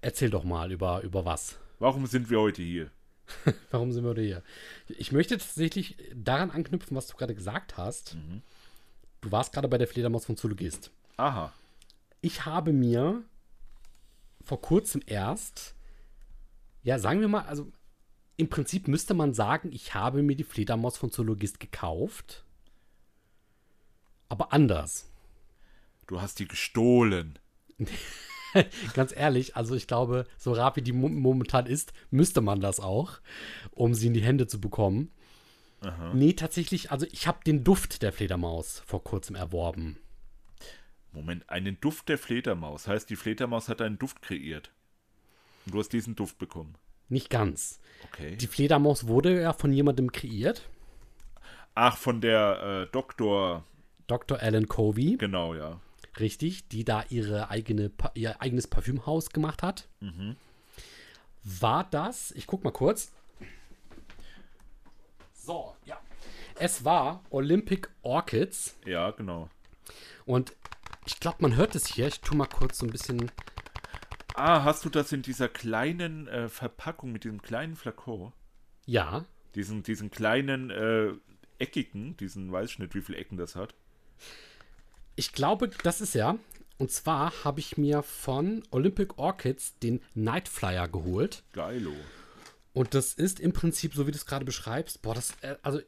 Erzähl 0.00 0.30
doch 0.30 0.42
mal 0.42 0.72
über, 0.72 1.02
über 1.02 1.24
was. 1.24 1.60
Warum 1.78 2.06
sind 2.06 2.28
wir 2.28 2.40
heute 2.40 2.60
hier? 2.60 2.90
Warum 3.70 3.92
sind 3.92 4.02
wir 4.02 4.10
heute 4.10 4.22
hier? 4.22 4.42
Ich 4.88 5.12
möchte 5.12 5.38
tatsächlich 5.38 5.96
daran 6.12 6.50
anknüpfen, 6.50 6.96
was 6.96 7.06
du 7.06 7.16
gerade 7.16 7.36
gesagt 7.36 7.76
hast. 7.76 8.16
Mhm. 8.16 8.42
Du 9.20 9.30
warst 9.30 9.52
gerade 9.52 9.68
bei 9.68 9.78
der 9.78 9.86
Fledermaus 9.86 10.24
von 10.24 10.36
Zoologist. 10.36 10.90
Aha. 11.18 11.52
Ich 12.20 12.44
habe 12.44 12.72
mir 12.72 13.22
vor 14.42 14.60
kurzem 14.60 15.02
erst, 15.06 15.76
ja, 16.82 16.98
sagen 16.98 17.20
wir 17.20 17.28
mal, 17.28 17.44
also 17.44 17.70
im 18.36 18.48
Prinzip 18.48 18.88
müsste 18.88 19.14
man 19.14 19.34
sagen, 19.34 19.70
ich 19.72 19.94
habe 19.94 20.20
mir 20.22 20.34
die 20.34 20.42
Fledermaus 20.42 20.96
von 20.96 21.12
Zoologist 21.12 21.60
gekauft. 21.60 22.44
Aber 24.28 24.52
anders. 24.52 25.13
Du 26.06 26.20
hast 26.20 26.38
die 26.38 26.48
gestohlen. 26.48 27.38
Ganz 28.94 29.12
ehrlich, 29.16 29.56
also 29.56 29.74
ich 29.74 29.86
glaube, 29.88 30.26
so 30.38 30.52
rar 30.52 30.76
wie 30.76 30.82
die 30.82 30.92
mo- 30.92 31.08
momentan 31.08 31.66
ist, 31.66 31.92
müsste 32.10 32.40
man 32.40 32.60
das 32.60 32.78
auch, 32.78 33.18
um 33.72 33.94
sie 33.94 34.06
in 34.08 34.14
die 34.14 34.22
Hände 34.22 34.46
zu 34.46 34.60
bekommen. 34.60 35.10
Aha. 35.80 36.14
Nee, 36.14 36.34
tatsächlich, 36.34 36.90
also 36.92 37.04
ich 37.10 37.26
habe 37.26 37.40
den 37.44 37.64
Duft 37.64 38.02
der 38.02 38.12
Fledermaus 38.12 38.82
vor 38.86 39.02
kurzem 39.02 39.34
erworben. 39.34 39.98
Moment, 41.12 41.48
einen 41.50 41.80
Duft 41.80 42.08
der 42.08 42.18
Fledermaus. 42.18 42.86
Heißt, 42.86 43.10
die 43.10 43.16
Fledermaus 43.16 43.68
hat 43.68 43.80
einen 43.82 43.98
Duft 43.98 44.22
kreiert. 44.22 44.70
Und 45.66 45.74
du 45.74 45.78
hast 45.80 45.92
diesen 45.92 46.14
Duft 46.14 46.38
bekommen. 46.38 46.74
Nicht 47.08 47.30
ganz. 47.30 47.80
Okay. 48.04 48.36
Die 48.36 48.46
Fledermaus 48.46 49.06
wurde 49.08 49.40
ja 49.40 49.52
von 49.52 49.72
jemandem 49.72 50.12
kreiert, 50.12 50.68
Ach, 51.76 51.96
von 51.96 52.20
der 52.20 52.86
äh, 52.86 52.92
Doktor. 52.92 53.64
Dr. 54.06 54.38
Alan 54.38 54.68
Covey, 54.68 55.16
Genau, 55.16 55.54
ja. 55.54 55.80
Richtig, 56.20 56.68
die 56.68 56.84
da 56.84 57.04
ihre 57.08 57.50
eigene, 57.50 57.90
ihr 58.14 58.40
eigenes 58.40 58.66
Parfümhaus 58.66 59.30
gemacht 59.30 59.62
hat. 59.62 59.88
War 61.44 61.84
das, 61.84 62.30
ich 62.32 62.46
guck 62.46 62.64
mal 62.64 62.70
kurz. 62.72 63.12
So, 65.34 65.74
ja. 65.84 66.00
Es 66.58 66.84
war 66.84 67.22
Olympic 67.30 67.88
Orchids 68.02 68.76
Ja, 68.86 69.10
genau. 69.10 69.50
und 70.24 70.54
ich 71.06 71.20
glaube, 71.20 71.38
man 71.40 71.56
hört 71.56 71.74
es 71.74 71.86
hier. 71.86 72.06
Ich 72.06 72.20
tue 72.20 72.36
mal 72.36 72.46
kurz 72.46 72.78
so 72.78 72.86
ein 72.86 72.90
bisschen. 72.92 73.30
Ah, 74.36 74.64
hast 74.64 74.84
du 74.84 74.88
das 74.88 75.12
in 75.12 75.20
dieser 75.22 75.48
kleinen 75.48 76.26
äh, 76.28 76.48
Verpackung 76.48 77.12
mit 77.12 77.24
diesem 77.24 77.42
kleinen 77.42 77.76
Flakon? 77.76 78.32
Ja, 78.86 79.24
Diesen, 79.54 79.82
diesen 79.82 80.10
kleinen 80.10 80.70
äh, 80.70 81.12
eckigen, 81.58 82.16
diesen 82.16 82.50
weiß 82.50 82.70
ich 82.70 82.78
nicht, 82.78 82.94
wie 82.94 83.02
viele 83.02 83.18
Ecken 83.18 83.36
das 83.36 83.54
hat. 83.54 83.74
Ich 85.16 85.32
glaube, 85.32 85.70
das 85.82 86.00
ist 86.00 86.14
ja. 86.14 86.38
Und 86.78 86.90
zwar 86.90 87.44
habe 87.44 87.60
ich 87.60 87.76
mir 87.76 88.02
von 88.02 88.62
Olympic 88.70 89.16
Orchids 89.16 89.78
den 89.78 90.00
Night 90.14 90.48
Flyer 90.48 90.88
geholt. 90.88 91.44
Geilo. 91.52 91.92
Und 92.72 92.94
das 92.94 93.14
ist 93.14 93.38
im 93.38 93.52
Prinzip, 93.52 93.94
so 93.94 94.06
wie 94.06 94.10
du 94.10 94.16
es 94.16 94.26
gerade 94.26 94.44
beschreibst, 94.44 95.00
boah, 95.02 95.14
das, 95.14 95.34
äh, 95.42 95.56
also 95.62 95.80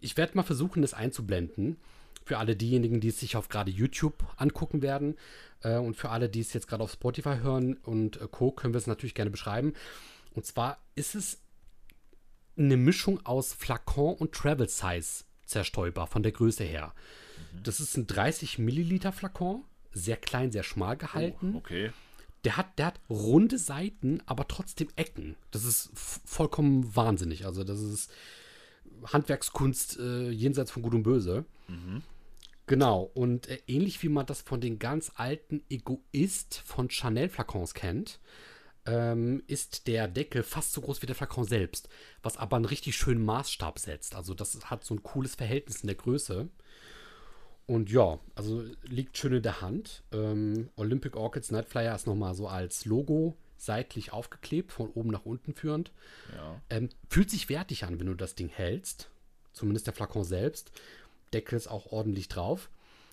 ich 0.00 0.16
werde 0.16 0.36
mal 0.36 0.42
versuchen, 0.42 0.82
das 0.82 0.94
einzublenden. 0.94 1.76
Für 2.24 2.38
alle 2.38 2.56
diejenigen, 2.56 3.00
die 3.00 3.08
es 3.08 3.20
sich 3.20 3.36
auf 3.36 3.48
gerade 3.48 3.70
YouTube 3.70 4.24
angucken 4.36 4.80
werden. 4.80 5.16
Äh, 5.62 5.76
und 5.76 5.96
für 5.96 6.08
alle, 6.08 6.28
die 6.28 6.40
es 6.40 6.52
jetzt 6.54 6.68
gerade 6.68 6.82
auf 6.82 6.92
Spotify 6.92 7.38
hören 7.42 7.76
und 7.76 8.20
äh, 8.20 8.28
Co., 8.30 8.50
können 8.50 8.72
wir 8.72 8.78
es 8.78 8.86
natürlich 8.86 9.14
gerne 9.14 9.30
beschreiben. 9.30 9.74
Und 10.34 10.46
zwar 10.46 10.78
ist 10.94 11.14
es 11.14 11.38
eine 12.56 12.76
Mischung 12.76 13.24
aus 13.24 13.52
Flakon 13.52 14.14
und 14.14 14.32
Travel 14.32 14.68
Size 14.68 15.24
zerstäuber 15.44 16.06
von 16.06 16.22
der 16.22 16.32
Größe 16.32 16.64
her. 16.64 16.94
Das 17.62 17.80
ist 17.80 17.96
ein 17.96 18.06
30 18.06 18.58
Milliliter 18.58 19.12
Flakon, 19.12 19.64
sehr 19.92 20.16
klein, 20.16 20.52
sehr 20.52 20.62
schmal 20.62 20.96
gehalten. 20.96 21.56
Okay. 21.56 21.90
Der 22.44 22.56
hat, 22.56 22.78
der 22.78 22.86
hat 22.86 23.00
runde 23.10 23.58
Seiten, 23.58 24.22
aber 24.26 24.46
trotzdem 24.46 24.88
Ecken. 24.96 25.36
Das 25.50 25.64
ist 25.64 25.90
vollkommen 25.94 26.94
wahnsinnig. 26.94 27.46
Also, 27.46 27.64
das 27.64 27.80
ist 27.80 28.12
Handwerkskunst 29.04 29.98
äh, 29.98 30.30
jenseits 30.30 30.70
von 30.70 30.82
Gut 30.82 30.94
und 30.94 31.02
Böse. 31.02 31.44
Genau. 32.66 33.10
Und 33.14 33.48
äh, 33.48 33.60
ähnlich 33.66 34.02
wie 34.02 34.08
man 34.08 34.26
das 34.26 34.42
von 34.42 34.60
den 34.60 34.78
ganz 34.78 35.10
alten 35.16 35.62
Egoist 35.68 36.62
von 36.64 36.88
Chanel-Flakons 36.88 37.74
kennt, 37.74 38.20
ähm, 38.86 39.42
ist 39.46 39.86
der 39.86 40.06
Deckel 40.06 40.42
fast 40.42 40.72
so 40.72 40.80
groß 40.80 41.02
wie 41.02 41.06
der 41.06 41.16
Flakon 41.16 41.44
selbst, 41.44 41.88
was 42.22 42.36
aber 42.36 42.56
einen 42.56 42.64
richtig 42.64 42.96
schönen 42.96 43.24
Maßstab 43.24 43.78
setzt. 43.78 44.14
Also, 44.14 44.34
das 44.34 44.70
hat 44.70 44.84
so 44.84 44.94
ein 44.94 45.02
cooles 45.02 45.34
Verhältnis 45.34 45.82
in 45.82 45.88
der 45.88 45.96
Größe. 45.96 46.48
Und 47.68 47.90
ja, 47.90 48.18
also 48.34 48.64
liegt 48.84 49.18
schön 49.18 49.34
in 49.34 49.42
der 49.42 49.60
Hand. 49.60 50.02
Ähm, 50.10 50.70
Olympic 50.76 51.14
Orchids 51.14 51.50
Night 51.50 51.68
Flyer 51.68 51.94
ist 51.94 52.06
nochmal 52.06 52.34
so 52.34 52.48
als 52.48 52.86
Logo 52.86 53.36
seitlich 53.58 54.10
aufgeklebt, 54.10 54.72
von 54.72 54.88
oben 54.92 55.10
nach 55.10 55.26
unten 55.26 55.52
führend. 55.52 55.92
Ja. 56.34 56.62
Ähm, 56.70 56.88
fühlt 57.10 57.28
sich 57.28 57.50
wertig 57.50 57.84
an, 57.84 58.00
wenn 58.00 58.06
du 58.06 58.14
das 58.14 58.34
Ding 58.34 58.48
hältst. 58.48 59.10
Zumindest 59.52 59.86
der 59.86 59.92
Flakon 59.92 60.24
selbst. 60.24 60.72
Deckel 61.34 61.58
ist 61.58 61.68
auch 61.68 61.92
ordentlich 61.92 62.28
drauf. 62.28 62.70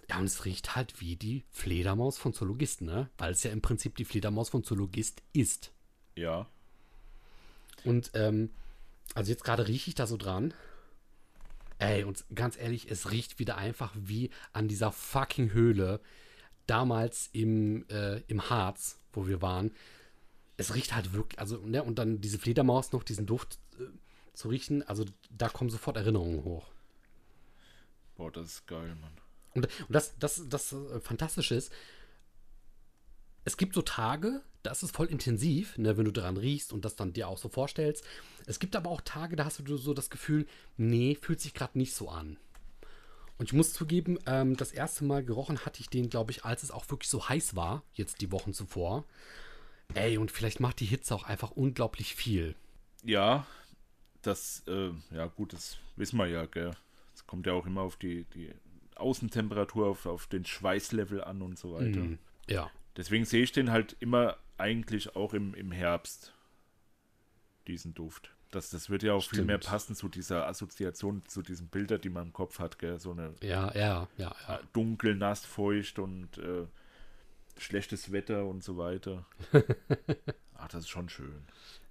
Ja, 0.09 0.19
und 0.19 0.25
es 0.25 0.45
riecht 0.45 0.73
halt 0.73 1.01
wie 1.01 1.17
die 1.17 1.43
Fledermaus 1.51 2.17
von 2.17 2.31
Zoologist, 2.31 2.79
ne? 2.81 3.09
Weil 3.17 3.33
es 3.33 3.43
ja 3.43 3.51
im 3.51 3.61
Prinzip 3.61 3.97
die 3.97 4.05
Fledermaus 4.05 4.47
von 4.47 4.63
Zoologist 4.63 5.21
ist. 5.33 5.71
Ja. 6.15 6.47
Und 7.83 8.11
ähm, 8.13 8.51
also 9.15 9.31
jetzt 9.31 9.43
gerade 9.43 9.67
rieche 9.67 9.89
ich 9.89 9.95
da 9.95 10.07
so 10.07 10.15
dran. 10.15 10.53
Ey, 11.77 12.03
und 12.03 12.23
ganz 12.33 12.57
ehrlich, 12.57 12.89
es 12.89 13.11
riecht 13.11 13.39
wieder 13.39 13.57
einfach 13.57 13.93
wie 13.95 14.29
an 14.53 14.67
dieser 14.67 14.91
fucking 14.91 15.51
Höhle 15.51 15.99
damals 16.67 17.29
im, 17.33 17.87
äh, 17.89 18.21
im 18.27 18.49
Harz, 18.49 18.99
wo 19.13 19.27
wir 19.27 19.41
waren. 19.41 19.71
Es 20.57 20.73
riecht 20.73 20.95
halt 20.95 21.13
wirklich, 21.13 21.39
also, 21.39 21.57
ne, 21.57 21.83
und 21.83 21.99
dann 21.99 22.21
diese 22.21 22.39
Fledermaus 22.39 22.91
noch, 22.91 23.03
diesen 23.03 23.25
Duft 23.25 23.59
äh, 23.79 23.83
zu 24.33 24.49
riechen, 24.49 24.83
also 24.83 25.05
da 25.29 25.49
kommen 25.49 25.69
sofort 25.69 25.97
Erinnerungen 25.97 26.43
hoch. 26.43 26.71
Boah, 28.15 28.31
das 28.31 28.45
ist 28.45 28.67
geil, 28.67 28.95
Mann. 28.95 29.11
Und, 29.53 29.65
und 29.65 29.93
das, 29.93 30.17
das, 30.17 30.43
das 30.47 30.73
äh, 30.73 30.99
Fantastische 31.01 31.55
ist, 31.55 31.71
es 33.43 33.57
gibt 33.57 33.75
so 33.75 33.81
Tage, 33.81 34.41
da 34.65 34.71
ist 34.71 34.95
voll 34.95 35.07
intensiv, 35.07 35.77
ne, 35.77 35.97
wenn 35.97 36.05
du 36.05 36.11
daran 36.11 36.37
riechst 36.37 36.73
und 36.73 36.85
das 36.85 36.95
dann 36.95 37.13
dir 37.13 37.27
auch 37.27 37.37
so 37.37 37.49
vorstellst. 37.49 38.03
Es 38.45 38.59
gibt 38.59 38.75
aber 38.75 38.89
auch 38.89 39.01
Tage, 39.01 39.35
da 39.35 39.45
hast 39.45 39.59
du 39.59 39.77
so 39.77 39.93
das 39.93 40.09
Gefühl, 40.09 40.47
nee, 40.77 41.17
fühlt 41.19 41.39
sich 41.39 41.53
gerade 41.53 41.77
nicht 41.77 41.93
so 41.93 42.09
an. 42.09 42.37
Und 43.37 43.47
ich 43.47 43.53
muss 43.53 43.73
zugeben, 43.73 44.17
ähm, 44.25 44.55
das 44.55 44.71
erste 44.71 45.03
Mal 45.03 45.23
gerochen 45.23 45.65
hatte 45.65 45.81
ich 45.81 45.89
den, 45.89 46.09
glaube 46.09 46.31
ich, 46.31 46.45
als 46.45 46.63
es 46.63 46.71
auch 46.71 46.89
wirklich 46.89 47.09
so 47.09 47.27
heiß 47.27 47.55
war, 47.55 47.83
jetzt 47.93 48.21
die 48.21 48.31
Wochen 48.31 48.53
zuvor. 48.53 49.05
Ey, 49.93 50.17
und 50.17 50.31
vielleicht 50.31 50.59
macht 50.59 50.79
die 50.79 50.85
Hitze 50.85 51.13
auch 51.13 51.23
einfach 51.23 51.51
unglaublich 51.51 52.15
viel. 52.15 52.55
Ja, 53.03 53.45
das, 54.21 54.63
äh, 54.67 54.89
ja 55.11 55.27
gut, 55.27 55.53
das 55.53 55.77
wissen 55.95 56.17
wir 56.17 56.27
ja, 56.27 56.45
gell. 56.45 56.71
Es 57.13 57.27
kommt 57.27 57.45
ja 57.45 57.53
auch 57.53 57.65
immer 57.65 57.81
auf 57.81 57.97
die, 57.97 58.25
die 58.33 58.51
Außentemperatur, 58.95 59.87
auf, 59.87 60.05
auf 60.05 60.27
den 60.27 60.45
Schweißlevel 60.45 61.23
an 61.23 61.41
und 61.41 61.59
so 61.59 61.73
weiter. 61.73 61.99
Mhm. 61.99 62.19
Ja. 62.47 62.71
Deswegen 62.97 63.25
sehe 63.25 63.43
ich 63.43 63.51
den 63.51 63.71
halt 63.71 63.95
immer 63.99 64.37
eigentlich 64.57 65.15
auch 65.15 65.33
im, 65.33 65.53
im 65.53 65.71
Herbst, 65.71 66.33
diesen 67.67 67.93
Duft. 67.93 68.31
Das, 68.51 68.69
das 68.69 68.89
wird 68.89 69.03
ja 69.03 69.13
auch 69.13 69.21
viel 69.21 69.37
Stimmt. 69.37 69.47
mehr 69.47 69.57
passen 69.57 69.95
zu 69.95 70.07
dieser 70.07 70.47
Assoziation, 70.47 71.23
zu 71.27 71.41
diesen 71.41 71.67
Bildern, 71.67 71.99
die 71.99 72.09
man 72.09 72.27
im 72.27 72.33
Kopf 72.33 72.59
hat, 72.59 72.79
gell? 72.79 72.99
So 72.99 73.11
eine 73.11 73.33
Ja, 73.41 73.73
ja, 73.75 74.07
ja, 74.17 74.33
ja. 74.47 74.55
äh, 74.55 74.59
dunkel, 74.71 75.15
nass, 75.15 75.45
feucht 75.45 75.99
und 75.99 76.37
äh, 76.37 76.65
schlechtes 77.57 78.11
Wetter 78.11 78.45
und 78.45 78.63
so 78.63 78.77
weiter. 78.77 79.25
Ach, 80.55 80.67
das 80.69 80.81
ist 80.81 80.89
schon 80.89 81.09
schön. 81.09 81.43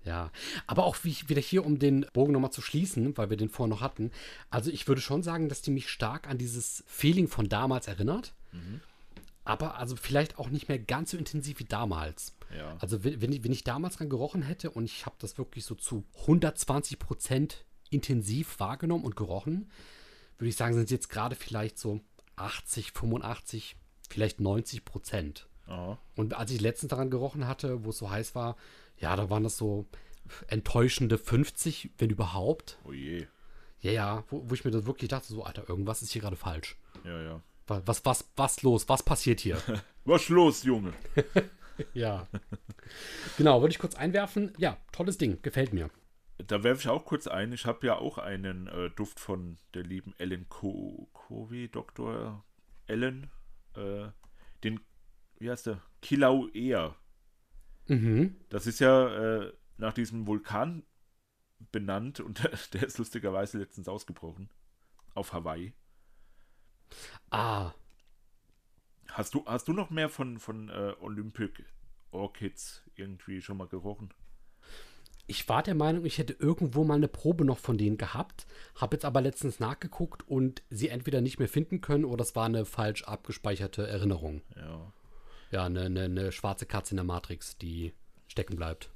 Ja, 0.04 0.30
aber 0.66 0.84
auch 0.84 0.96
wie 1.02 1.16
wieder 1.28 1.40
hier, 1.40 1.64
um 1.64 1.78
den 1.78 2.06
Bogen 2.12 2.32
nochmal 2.32 2.52
zu 2.52 2.60
schließen, 2.62 3.16
weil 3.16 3.30
wir 3.30 3.36
den 3.36 3.48
vorher 3.48 3.74
noch 3.74 3.80
hatten. 3.80 4.10
Also 4.50 4.70
ich 4.70 4.86
würde 4.86 5.00
schon 5.00 5.22
sagen, 5.22 5.48
dass 5.48 5.62
die 5.62 5.70
mich 5.70 5.88
stark 5.88 6.28
an 6.28 6.38
dieses 6.38 6.84
Feeling 6.86 7.28
von 7.28 7.48
damals 7.48 7.88
erinnert. 7.88 8.34
Aber 9.44 9.76
also 9.76 9.96
vielleicht 9.96 10.38
auch 10.38 10.48
nicht 10.48 10.68
mehr 10.68 10.78
ganz 10.78 11.10
so 11.10 11.18
intensiv 11.18 11.58
wie 11.58 11.64
damals. 11.64 12.34
Ja. 12.56 12.76
Also 12.80 13.04
wenn, 13.04 13.20
wenn, 13.20 13.32
ich, 13.32 13.44
wenn 13.44 13.52
ich 13.52 13.64
damals 13.64 13.96
dran 13.96 14.08
gerochen 14.08 14.42
hätte 14.42 14.70
und 14.70 14.84
ich 14.84 15.06
habe 15.06 15.16
das 15.18 15.38
wirklich 15.38 15.64
so 15.64 15.74
zu 15.74 16.04
120 16.20 16.98
Prozent 16.98 17.64
intensiv 17.90 18.58
wahrgenommen 18.58 19.04
und 19.04 19.16
gerochen, 19.16 19.70
würde 20.38 20.48
ich 20.48 20.56
sagen, 20.56 20.74
sind 20.74 20.84
es 20.84 20.90
jetzt 20.90 21.10
gerade 21.10 21.36
vielleicht 21.36 21.78
so 21.78 22.00
80, 22.36 22.92
85, 22.92 23.76
vielleicht 24.08 24.40
90 24.40 24.84
Prozent. 24.84 25.46
Aha. 25.66 25.98
Und 26.16 26.34
als 26.34 26.50
ich 26.50 26.60
letztens 26.60 26.90
daran 26.90 27.10
gerochen 27.10 27.46
hatte, 27.46 27.84
wo 27.84 27.90
es 27.90 27.98
so 27.98 28.10
heiß 28.10 28.34
war, 28.34 28.56
ja, 28.98 29.14
da 29.16 29.30
waren 29.30 29.44
das 29.44 29.56
so 29.56 29.86
enttäuschende 30.48 31.18
50, 31.18 31.90
wenn 31.98 32.10
überhaupt. 32.10 32.78
Oh 32.84 32.92
je. 32.92 33.26
Ja, 33.80 33.92
ja, 33.92 34.24
wo, 34.28 34.48
wo 34.48 34.54
ich 34.54 34.64
mir 34.64 34.70
das 34.70 34.86
wirklich 34.86 35.08
dachte, 35.08 35.28
so, 35.28 35.44
Alter, 35.44 35.68
irgendwas 35.68 36.00
ist 36.02 36.12
hier 36.12 36.22
gerade 36.22 36.36
falsch. 36.36 36.76
Ja, 37.04 37.20
ja. 37.22 37.42
Wa- 37.66 37.82
Was, 37.86 38.04
was, 38.04 38.30
was 38.36 38.62
los? 38.62 38.88
Was 38.88 39.02
passiert 39.02 39.40
hier? 39.40 39.58
Was 40.06 40.22
ist 40.24 40.28
los, 40.28 40.62
Junge? 40.64 40.92
ja. 41.94 42.28
Genau, 43.38 43.62
würde 43.62 43.72
ich 43.72 43.78
kurz 43.78 43.94
einwerfen. 43.94 44.52
Ja, 44.58 44.76
tolles 44.92 45.16
Ding, 45.16 45.40
gefällt 45.40 45.72
mir. 45.72 45.88
Da 46.36 46.62
werfe 46.62 46.80
ich 46.82 46.88
auch 46.88 47.06
kurz 47.06 47.26
ein. 47.26 47.52
Ich 47.54 47.64
habe 47.64 47.86
ja 47.86 47.96
auch 47.96 48.18
einen 48.18 48.66
äh, 48.66 48.90
Duft 48.90 49.18
von 49.18 49.56
der 49.72 49.82
lieben 49.82 50.12
Ellen 50.18 50.46
Co 50.50 51.08
Covey, 51.14 51.70
Dr. 51.70 52.44
Ellen. 52.86 53.30
Äh, 53.76 54.08
den, 54.62 54.80
wie 55.38 55.50
heißt 55.50 55.66
der? 55.68 55.80
Kilauea. 56.02 56.94
Mhm. 57.88 58.36
Das 58.50 58.66
ist 58.66 58.80
ja 58.80 59.08
äh, 59.44 59.52
nach 59.78 59.94
diesem 59.94 60.26
Vulkan 60.26 60.82
benannt 61.72 62.20
und 62.20 62.44
der 62.74 62.82
ist 62.82 62.98
lustigerweise 62.98 63.56
letztens 63.58 63.88
ausgebrochen. 63.88 64.50
Auf 65.14 65.32
Hawaii. 65.32 65.72
Ah, 67.30 67.72
Hast 69.10 69.34
du, 69.34 69.44
hast 69.46 69.68
du 69.68 69.72
noch 69.72 69.90
mehr 69.90 70.08
von, 70.08 70.38
von 70.40 70.68
äh, 70.70 70.94
Olympic 71.00 71.64
Orchids 72.10 72.82
irgendwie 72.96 73.40
schon 73.40 73.56
mal 73.56 73.68
gerochen? 73.68 74.12
ich 75.26 75.48
war 75.48 75.62
der 75.62 75.74
Meinung, 75.74 76.04
ich 76.04 76.18
hätte 76.18 76.34
irgendwo 76.34 76.84
mal 76.84 76.96
eine 76.96 77.08
Probe 77.08 77.44
noch 77.44 77.58
von 77.58 77.78
denen 77.78 77.96
gehabt, 77.96 78.46
habe 78.74 78.96
jetzt 78.96 79.04
aber 79.04 79.20
letztens 79.22 79.58
nachgeguckt 79.58 80.26
und 80.28 80.62
sie 80.68 80.88
entweder 80.88 81.20
nicht 81.20 81.38
mehr 81.38 81.48
finden 81.48 81.80
können 81.80 82.04
oder 82.04 82.22
es 82.22 82.36
war 82.36 82.44
eine 82.44 82.66
falsch 82.66 83.04
abgespeicherte 83.04 83.86
Erinnerung. 83.86 84.42
Ja. 84.54 84.92
Ja, 85.50 85.64
eine, 85.64 85.82
eine, 85.82 86.02
eine 86.02 86.32
schwarze 86.32 86.66
Katze 86.66 86.92
in 86.92 86.96
der 86.96 87.04
Matrix, 87.04 87.56
die 87.56 87.94
stecken 88.26 88.56
bleibt. 88.56 88.90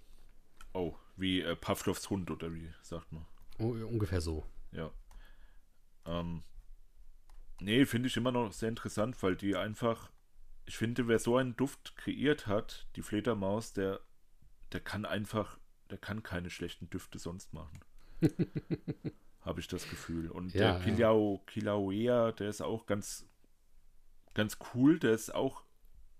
Oh, 0.75 0.95
wie 1.17 1.41
äh, 1.41 1.57
Pavlovs 1.57 2.11
Hund 2.11 2.31
oder 2.31 2.53
wie 2.53 2.69
sagt 2.83 3.11
man? 3.13 3.25
U 3.59 3.73
ungefähr 3.87 4.21
so. 4.21 4.45
Ja. 4.73 4.91
Ähm, 6.05 6.43
nee, 7.61 7.85
finde 7.87 8.09
ich 8.09 8.17
immer 8.17 8.33
noch 8.33 8.53
sehr 8.53 8.69
interessant, 8.69 9.23
weil 9.23 9.37
die 9.37 9.57
einfach, 9.57 10.11
ich 10.67 10.77
finde, 10.77 11.09
wer 11.09 11.19
so 11.19 11.37
einen 11.37 11.57
Duft 11.57 11.97
kreiert 11.97 12.47
hat, 12.47 12.89
die 12.97 13.03
Fledermaus, 13.03 13.73
der, 13.73 14.01
der 14.73 14.81
kann 14.81 15.05
einfach, 15.05 15.59
der 15.91 15.99
kann 15.99 16.23
keine 16.23 16.51
schlechten 16.51 16.91
Düfte 16.91 17.19
sonst 17.19 17.53
machen. 17.53 17.81
Habe 19.41 19.61
ich 19.61 19.69
das 19.69 19.89
Gefühl. 19.89 20.31
Und 20.31 20.53
Ja, 20.53 20.79
der 20.79 20.81
Kilau, 20.81 21.43
Kilauea, 21.47 22.33
der 22.33 22.49
ist 22.49 22.61
auch 22.61 22.87
ganz, 22.87 23.27
ganz 24.35 24.59
cool. 24.75 24.99
Der 24.99 25.13
ist 25.13 25.35
auch, 25.35 25.65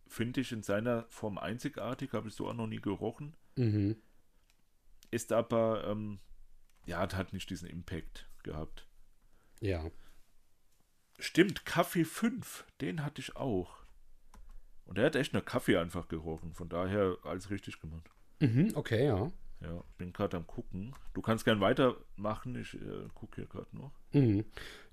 finde 0.07 0.41
ich, 0.41 0.53
in 0.53 0.63
seiner 0.63 1.05
Form 1.11 1.37
einzigartig. 1.37 2.13
Habe 2.13 2.29
ich 2.29 2.35
so 2.35 2.49
auch 2.49 2.55
noch 2.55 2.67
nie 2.67 2.81
gerochen. 2.81 3.37
Mhm. 3.57 3.97
Ist 5.11 5.33
aber, 5.33 5.85
ähm, 5.89 6.21
ja, 6.87 7.01
hat 7.01 7.33
nicht 7.33 7.51
diesen 7.51 7.69
Impact 7.69 8.31
gehabt. 8.43 8.89
Ja. 9.61 9.91
Stimmt, 11.19 11.65
Kaffee 11.65 12.05
5, 12.05 12.65
den 12.81 13.05
hatte 13.05 13.21
ich 13.21 13.37
auch. 13.37 13.79
Und 14.87 14.99
der 14.99 15.07
hat 15.07 15.17
echt 15.17 15.35
nach 15.35 15.45
Kaffee 15.45 15.77
einfach 15.77 16.09
gerochen. 16.09 16.55
Von 16.55 16.69
daher 16.69 17.17
alles 17.25 17.51
richtig 17.51 17.81
gemacht. 17.81 18.09
Mhm, 18.41 18.73
okay, 18.75 19.07
ja. 19.07 19.31
Ja, 19.61 19.83
ich 19.91 19.97
bin 19.97 20.13
gerade 20.13 20.37
am 20.37 20.47
gucken. 20.47 20.95
Du 21.15 21.21
kannst 21.21 21.45
gern 21.45 21.61
weitermachen. 21.61 22.55
Ich 22.55 22.75
äh, 22.75 23.09
gucke 23.15 23.37
hier 23.37 23.47
gerade 23.47 23.67
noch. 23.73 23.91
Mhm. 24.13 24.45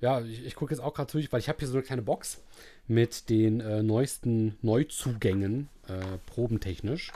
Ja, 0.01 0.21
ich, 0.21 0.43
ich 0.43 0.55
gucke 0.55 0.73
jetzt 0.73 0.81
auch 0.81 0.93
gerade 0.95 1.11
durch, 1.11 1.31
weil 1.31 1.39
ich 1.39 1.47
habe 1.47 1.59
hier 1.59 1.67
so 1.67 1.75
eine 1.75 1.83
kleine 1.83 2.01
Box 2.01 2.43
mit 2.87 3.29
den 3.29 3.61
äh, 3.61 3.83
neuesten 3.83 4.57
Neuzugängen, 4.63 5.69
äh, 5.87 6.17
probentechnisch. 6.25 7.11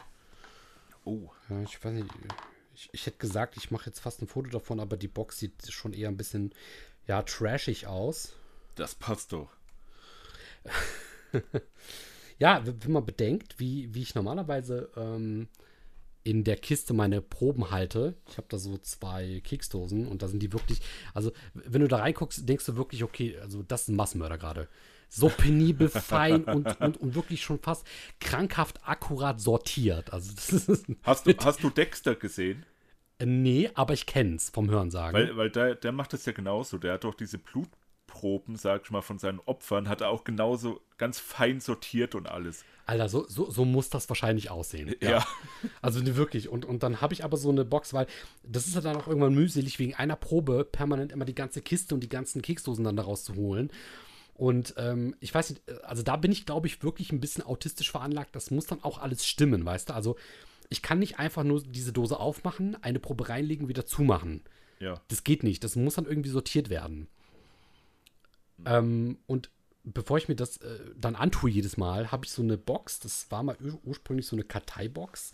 Oh, 1.04 1.30
Ja, 1.50 1.62
ich 1.63 1.84
weiß 1.84 1.93
nicht, 1.93 2.10
ich, 2.76 2.89
ich 2.93 3.06
hätte 3.08 3.17
gesagt, 3.17 3.58
ich 3.58 3.72
mache 3.72 3.88
jetzt 3.88 4.00
fast 4.00 4.22
ein 4.22 4.28
Foto 4.28 4.50
davon, 4.52 4.80
aber 4.80 4.95
die 4.95 5.08
Box 5.08 5.39
sieht 5.39 5.72
schon 5.72 5.93
eher 5.93 6.10
ein 6.10 6.17
bisschen, 6.17 6.54
ja, 7.08 7.24
trashig 7.24 7.88
aus. 7.88 8.36
Das 8.80 8.96
passt 8.96 9.34
doch. 9.34 9.50
Ja, 12.39 12.63
wenn 12.65 12.94
man 12.94 13.06
bedenkt, 13.06 13.60
wie, 13.60 13.94
wie 13.94 14.02
ich 14.02 14.15
normalerweise 14.15 14.89
ähm, 14.96 15.50
in 16.24 16.46
der 16.46 16.56
Kiste 16.56 16.94
meine 16.94 17.22
Proben 17.22 17.70
halte. 17.70 18.15
Ich 18.30 18.38
habe 18.38 18.48
da 18.50 18.58
so 18.58 18.78
zwei 18.78 19.42
Keksdosen 19.44 20.08
und 20.08 20.22
da 20.22 20.30
sind 20.30 20.42
die 20.42 20.54
wirklich, 20.54 20.80
also 21.13 21.32
wenn 21.54 21.82
du 21.82 21.88
da 21.88 21.98
reinguckst, 21.98 22.48
denkst 22.48 22.65
du 22.65 22.78
wirklich, 22.78 23.04
okay, 23.04 23.38
also 23.39 23.62
das 23.62 23.84
ist 23.84 23.88
ein 23.89 23.96
Massenmörder 23.98 24.38
gerade. 24.38 24.70
So 25.10 25.28
penibel, 25.28 25.89
fein 25.89 26.46
und, 26.46 26.80
und, 26.80 26.98
und 26.98 27.15
wirklich 27.15 27.42
schon 27.42 27.60
fast 27.60 27.86
krankhaft 28.22 28.88
akkurat 28.88 29.42
sortiert. 29.42 30.13
Also 30.13 30.34
das 30.34 30.54
ist, 30.54 30.86
Hast 31.04 31.28
du, 31.28 31.34
hast 31.44 31.62
du 31.62 31.70
Dexter 31.70 32.15
gesehen? 32.15 32.65
Äh, 33.18 33.26
nee, 33.26 33.70
aber 33.74 33.94
ich 33.94 34.06
kenn's 34.06 34.50
vom 34.50 34.70
Hörensagen. 34.70 35.20
Weil, 35.20 35.36
weil 35.36 35.50
der, 35.50 35.76
der 35.76 35.92
macht 35.92 36.13
das 36.13 36.26
ja 36.26 36.32
genauso. 36.32 36.78
Der 36.78 36.94
hat 36.94 37.04
doch 37.04 37.15
diese 37.15 37.38
Blutproben, 38.19 38.55
sag 38.55 38.84
ich 38.84 38.91
mal, 38.91 39.01
von 39.01 39.19
seinen 39.19 39.39
Opfern, 39.45 39.88
hat 39.88 40.01
er 40.01 40.10
auch 40.10 40.23
genauso 40.23 40.82
ganz 40.97 41.19
fein 41.19 41.60
sortiert 41.60 42.15
und 42.15 42.27
alles. 42.27 42.63
Alter, 42.86 43.08
so, 43.08 43.27
so, 43.27 43.49
so 43.49 43.65
muss 43.65 43.89
das 43.89 44.10
wahrscheinlich 44.10 44.49
aussehen. 44.49 44.95
Ja. 45.01 45.25
Also 45.82 46.01
ne, 46.01 46.15
wirklich. 46.15 46.49
Und, 46.49 46.65
und 46.65 46.84
dann 46.84 47.01
habe 47.01 47.13
ich 47.13 47.23
aber 47.23 47.38
so 47.38 47.49
eine 47.49 47.65
Box, 47.65 47.93
weil 47.93 48.08
das 48.43 48.67
ist 48.67 48.75
ja 48.75 48.82
dann 48.82 48.97
auch 48.97 49.08
irgendwann 49.08 49.34
mühselig, 49.34 49.79
wegen 49.79 49.95
einer 49.95 50.15
Probe 50.15 50.65
permanent 50.65 51.12
immer 51.12 51.25
die 51.25 51.36
ganze 51.36 51.62
Kiste 51.62 51.95
und 51.95 52.01
die 52.01 52.10
ganzen 52.10 52.41
Keksdosen 52.41 52.84
dann 52.84 52.95
daraus 52.95 53.23
zu 53.23 53.36
holen. 53.36 53.69
Und 54.34 54.73
ähm, 54.77 55.15
ich 55.19 55.34
weiß 55.34 55.51
nicht, 55.51 55.62
also 55.84 56.01
da 56.01 56.15
bin 56.15 56.32
ich, 56.32 56.45
glaube 56.45 56.67
ich, 56.67 56.82
wirklich 56.82 57.12
ein 57.12 57.19
bisschen 57.19 57.45
autistisch 57.45 57.91
veranlagt. 57.91 58.36
Das 58.36 58.51
muss 58.51 58.65
dann 58.65 58.84
auch 58.84 58.97
alles 58.97 59.27
stimmen, 59.27 59.65
weißt 59.65 59.89
du? 59.89 59.93
Also 59.93 60.15
ich 60.69 60.82
kann 60.82 60.99
nicht 60.99 61.19
einfach 61.19 61.43
nur 61.43 61.62
diese 61.62 61.91
Dose 61.91 62.19
aufmachen, 62.19 62.82
eine 62.82 62.99
Probe 62.99 63.29
reinlegen, 63.29 63.67
wieder 63.67 63.86
zumachen. 63.86 64.41
Ja. 64.79 65.01
Das 65.10 65.23
geht 65.23 65.43
nicht. 65.43 65.63
Das 65.63 65.75
muss 65.75 65.95
dann 65.95 66.05
irgendwie 66.05 66.29
sortiert 66.29 66.69
werden. 66.69 67.08
Ähm, 68.65 69.17
und 69.28 69.50
bevor 69.84 70.17
ich 70.17 70.28
mir 70.28 70.36
das 70.36 70.58
äh, 70.58 70.80
dann 70.98 71.15
antue 71.15 71.50
jedes 71.50 71.78
Mal, 71.78 72.12
habe 72.12 72.26
ich 72.26 72.32
so 72.32 72.41
eine 72.41 72.58
Box. 72.58 73.00
Das 73.00 73.30
war 73.32 73.43
mal 73.43 73.58
ur 73.62 73.80
ursprünglich 73.84 74.28
so 74.28 74.36
eine 74.36 74.43
Karteibox. 74.43 75.32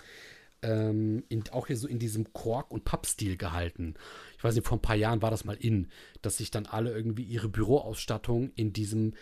Ähm, 0.62 1.24
in, 1.30 1.44
auch 1.52 1.68
hier 1.68 1.78
so 1.78 1.88
in 1.88 2.00
diesem 2.00 2.34
Kork- 2.34 2.72
und 2.72 2.86
Pappstil 2.86 3.38
gehalten. 3.38 3.96
Ich 4.38 4.44
weiß 4.44 4.56
nicht, 4.56 4.66
vor 4.66 4.78
ein 4.78 4.82
paar 4.82 4.96
Jahren 4.96 5.22
war 5.22 5.30
das 5.30 5.46
mal 5.46 5.58
in, 5.58 5.90
dass 6.22 6.38
sich 6.38 6.50
dann 6.50 6.66
alle 6.66 6.92
irgendwie 6.92 7.24
ihre 7.24 7.50
Büroausstattung 7.50 8.52
in 8.56 8.74
diesem 8.74 9.14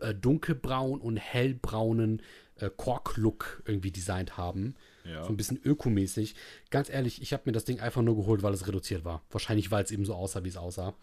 äh, 0.00 0.14
dunkelbraun 0.14 1.00
und 1.00 1.18
hellbraunen 1.18 2.22
äh, 2.56 2.70
Kork-Look 2.74 3.62
irgendwie 3.66 3.92
designt 3.92 4.36
haben. 4.36 4.74
Ja. 5.04 5.24
So 5.24 5.30
ein 5.30 5.36
bisschen 5.36 5.60
ökomäßig. 5.62 6.34
Ganz 6.70 6.88
ehrlich, 6.88 7.22
ich 7.22 7.32
habe 7.32 7.42
mir 7.46 7.52
das 7.52 7.64
Ding 7.64 7.80
einfach 7.80 8.02
nur 8.02 8.16
geholt, 8.16 8.42
weil 8.42 8.54
es 8.54 8.66
reduziert 8.66 9.04
war. 9.04 9.22
Wahrscheinlich, 9.30 9.70
weil 9.70 9.84
es 9.84 9.90
eben 9.90 10.04
so 10.04 10.14
aussah, 10.14 10.42
wie 10.44 10.48
es 10.48 10.56
aussah. 10.56 10.94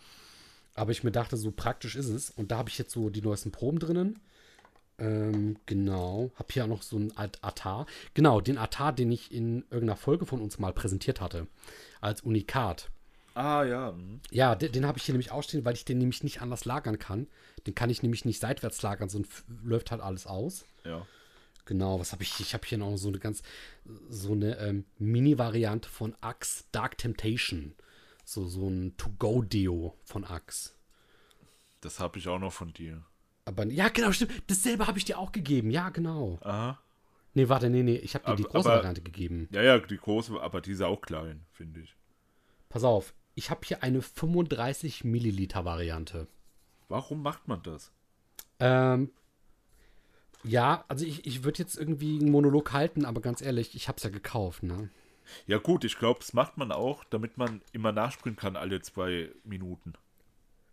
Aber 0.75 0.91
ich 0.91 1.03
mir 1.03 1.11
dachte, 1.11 1.35
so 1.37 1.51
praktisch 1.51 1.95
ist 1.95 2.09
es. 2.09 2.29
Und 2.29 2.51
da 2.51 2.57
habe 2.57 2.69
ich 2.69 2.77
jetzt 2.77 2.91
so 2.91 3.09
die 3.09 3.21
neuesten 3.21 3.51
Proben 3.51 3.79
drinnen. 3.79 4.19
Ähm, 4.97 5.57
genau. 5.65 6.31
Habe 6.35 6.53
hier 6.53 6.63
auch 6.65 6.69
noch 6.69 6.81
so 6.83 6.97
einen 6.97 7.15
At- 7.17 7.39
Atar. 7.41 7.85
Genau, 8.13 8.41
den 8.41 8.57
Atar, 8.57 8.93
den 8.93 9.11
ich 9.11 9.31
in 9.31 9.63
irgendeiner 9.69 9.95
Folge 9.95 10.25
von 10.25 10.41
uns 10.41 10.59
mal 10.59 10.73
präsentiert 10.73 11.21
hatte. 11.21 11.47
Als 12.01 12.21
Unikat. 12.21 12.89
Ah, 13.33 13.63
ja. 13.63 13.91
mhm. 13.93 14.19
Ja, 14.31 14.55
den, 14.55 14.71
den 14.71 14.85
habe 14.85 14.97
ich 14.97 15.05
hier 15.05 15.13
nämlich 15.13 15.31
ausstehen, 15.31 15.63
weil 15.63 15.75
ich 15.75 15.85
den 15.85 15.97
nämlich 15.99 16.23
nicht 16.23 16.41
anders 16.41 16.65
lagern 16.65 16.99
kann. 16.99 17.27
Den 17.67 17.75
kann 17.75 17.89
ich 17.89 18.03
nämlich 18.03 18.25
nicht 18.25 18.41
seitwärts 18.41 18.81
lagern, 18.81 19.09
sonst 19.09 19.45
läuft 19.63 19.91
halt 19.91 20.01
alles 20.01 20.27
aus. 20.27 20.65
Ja. 20.83 21.05
Genau, 21.65 21.99
was 21.99 22.11
habe 22.11 22.23
ich? 22.23 22.39
Ich 22.39 22.53
habe 22.53 22.65
hier 22.65 22.79
noch 22.79 22.97
so 22.97 23.09
eine 23.09 23.19
ganz, 23.19 23.43
so 24.09 24.31
eine 24.31 24.57
ähm, 24.57 24.85
Mini-Variante 24.97 25.87
von 25.87 26.15
Axe 26.19 26.63
Dark 26.71 26.97
Temptation. 26.97 27.75
So, 28.31 28.45
so 28.45 28.67
ein 28.69 28.95
To-Go-Deo 28.95 29.97
von 30.05 30.23
Axe. 30.23 30.73
Das 31.81 31.99
habe 31.99 32.19
ich 32.19 32.27
auch 32.27 32.37
noch 32.37 32.53
von 32.53 32.71
dir. 32.73 33.03
Aber 33.45 33.65
ja, 33.65 33.89
genau, 33.89 34.11
stimmt. 34.11 34.43
Dasselbe 34.45 34.85
habe 34.85 34.99
ich 34.99 35.05
dir 35.05 35.17
auch 35.17 35.31
gegeben. 35.31 35.71
Ja, 35.71 35.89
genau. 35.89 36.37
Aha. 36.43 36.79
Nee, 37.33 37.49
warte, 37.49 37.71
nee, 37.71 37.81
nee. 37.81 37.95
Ich 37.95 38.13
habe 38.13 38.25
dir 38.27 38.35
die 38.35 38.43
Aber- 38.43 38.51
große 38.53 38.69
aber- 38.69 38.77
Variante 38.77 39.01
gegeben. 39.01 39.49
Ja, 39.51 39.63
ja, 39.63 39.79
die 39.79 39.97
große, 39.97 40.39
aber 40.39 40.61
die 40.61 40.73
ist 40.73 40.81
auch 40.83 41.01
klein, 41.01 41.43
finde 41.51 41.79
ich. 41.79 41.95
Pass 42.69 42.83
auf. 42.83 43.15
Ich 43.33 43.49
habe 43.49 43.61
hier 43.65 43.81
eine 43.81 44.03
35 44.03 45.03
Milliliter 45.03 45.65
Variante. 45.65 46.27
Warum 46.87 47.23
macht 47.23 47.47
man 47.47 47.63
das? 47.63 47.91
Ähm, 48.59 49.09
ja, 50.43 50.85
also 50.87 51.03
ich, 51.03 51.25
ich 51.25 51.43
würde 51.43 51.57
jetzt 51.57 51.75
irgendwie 51.79 52.19
einen 52.19 52.29
Monolog 52.29 52.73
halten, 52.73 53.05
aber 53.05 53.21
ganz 53.21 53.41
ehrlich, 53.41 53.73
ich 53.73 53.87
habe 53.87 53.97
es 53.97 54.03
ja 54.03 54.11
gekauft, 54.11 54.61
ne? 54.61 54.91
Ja, 55.47 55.57
gut, 55.57 55.83
ich 55.83 55.97
glaube, 55.97 56.19
das 56.19 56.33
macht 56.33 56.57
man 56.57 56.71
auch, 56.71 57.03
damit 57.05 57.37
man 57.37 57.61
immer 57.71 57.91
nachspringen 57.91 58.37
kann, 58.37 58.55
alle 58.55 58.81
zwei 58.81 59.29
Minuten. 59.43 59.93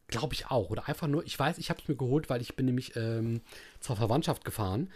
Glaube 0.08 0.34
ich 0.34 0.46
auch. 0.46 0.70
Oder 0.70 0.88
einfach 0.88 1.08
nur, 1.08 1.24
ich 1.24 1.38
weiß, 1.38 1.58
ich 1.58 1.70
habe 1.70 1.80
es 1.80 1.88
mir 1.88 1.96
geholt, 1.96 2.30
weil 2.30 2.40
ich 2.40 2.56
bin 2.56 2.66
nämlich 2.66 2.94
ähm, 2.96 3.40
zur 3.80 3.96
Verwandtschaft 3.96 4.44
gefahren 4.44 4.90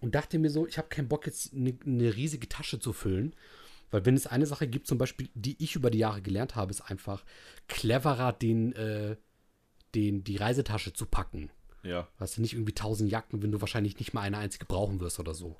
und 0.00 0.14
dachte 0.14 0.38
mir 0.38 0.50
so, 0.50 0.66
ich 0.66 0.78
habe 0.78 0.88
keinen 0.88 1.08
Bock, 1.08 1.26
jetzt 1.26 1.54
eine 1.54 1.76
ne 1.84 2.14
riesige 2.14 2.48
Tasche 2.48 2.80
zu 2.80 2.92
füllen. 2.92 3.34
Weil 3.90 4.04
wenn 4.04 4.16
es 4.16 4.26
eine 4.26 4.46
Sache 4.46 4.66
gibt, 4.66 4.88
zum 4.88 4.98
Beispiel, 4.98 5.28
die 5.34 5.62
ich 5.62 5.76
über 5.76 5.90
die 5.90 5.98
Jahre 5.98 6.20
gelernt 6.20 6.56
habe, 6.56 6.70
ist 6.70 6.80
einfach 6.80 7.24
cleverer 7.68 8.32
den, 8.32 8.72
äh, 8.72 9.16
den, 9.94 10.24
die 10.24 10.36
Reisetasche 10.36 10.92
zu 10.92 11.06
packen. 11.06 11.50
Ja. 11.84 12.08
Hast 12.18 12.36
du 12.36 12.40
nicht 12.40 12.54
irgendwie 12.54 12.74
tausend 12.74 13.10
Jacken, 13.10 13.42
wenn 13.42 13.52
du 13.52 13.60
wahrscheinlich 13.60 13.98
nicht 13.98 14.12
mal 14.12 14.22
eine 14.22 14.38
einzige 14.38 14.66
brauchen 14.66 15.00
wirst 15.00 15.20
oder 15.20 15.34
so. 15.34 15.56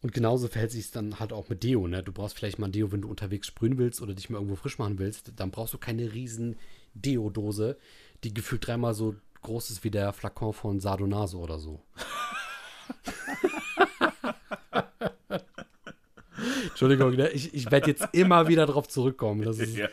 Und 0.00 0.12
genauso 0.12 0.46
verhält 0.48 0.70
sich 0.70 0.84
es 0.86 0.90
dann 0.92 1.18
halt 1.18 1.32
auch 1.32 1.48
mit 1.48 1.64
Deo, 1.64 1.88
ne? 1.88 2.02
Du 2.04 2.12
brauchst 2.12 2.36
vielleicht 2.36 2.58
mal 2.58 2.68
ein 2.68 2.72
Deo, 2.72 2.92
wenn 2.92 3.02
du 3.02 3.08
unterwegs 3.08 3.48
sprühen 3.48 3.78
willst 3.78 4.00
oder 4.00 4.14
dich 4.14 4.30
mal 4.30 4.38
irgendwo 4.38 4.54
frisch 4.56 4.78
machen 4.78 4.98
willst. 4.98 5.32
Dann 5.36 5.50
brauchst 5.50 5.74
du 5.74 5.78
keine 5.78 6.12
riesen 6.12 6.56
Deo-Dose, 6.94 7.76
die 8.22 8.32
gefühlt 8.32 8.66
dreimal 8.66 8.94
so 8.94 9.16
groß 9.42 9.70
ist 9.70 9.82
wie 9.84 9.90
der 9.90 10.12
Flakon 10.12 10.52
von 10.52 10.78
Sardonaso 10.80 11.38
oder 11.40 11.58
so. 11.58 11.82
Entschuldigung, 16.68 17.16
ne? 17.16 17.28
ich, 17.30 17.52
ich 17.54 17.70
werde 17.70 17.88
jetzt 17.90 18.06
immer 18.12 18.46
wieder 18.48 18.66
drauf 18.66 18.86
zurückkommen. 18.88 19.42
Das 19.42 19.58
ist, 19.58 19.76
Ja. 19.76 19.88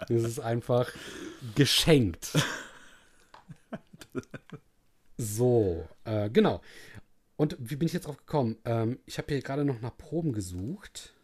das 0.00 0.22
ist 0.22 0.40
einfach 0.40 0.90
geschenkt. 1.54 2.30
So, 5.20 5.84
äh, 6.04 6.30
genau. 6.30 6.60
Und 7.38 7.56
wie 7.60 7.76
bin 7.76 7.86
ich 7.86 7.92
jetzt 7.92 8.08
drauf 8.08 8.16
gekommen? 8.16 8.56
Ähm, 8.64 8.98
ich 9.06 9.16
habe 9.16 9.32
hier 9.32 9.40
gerade 9.40 9.64
noch 9.64 9.80
nach 9.80 9.96
Proben 9.96 10.32
gesucht. 10.32 11.14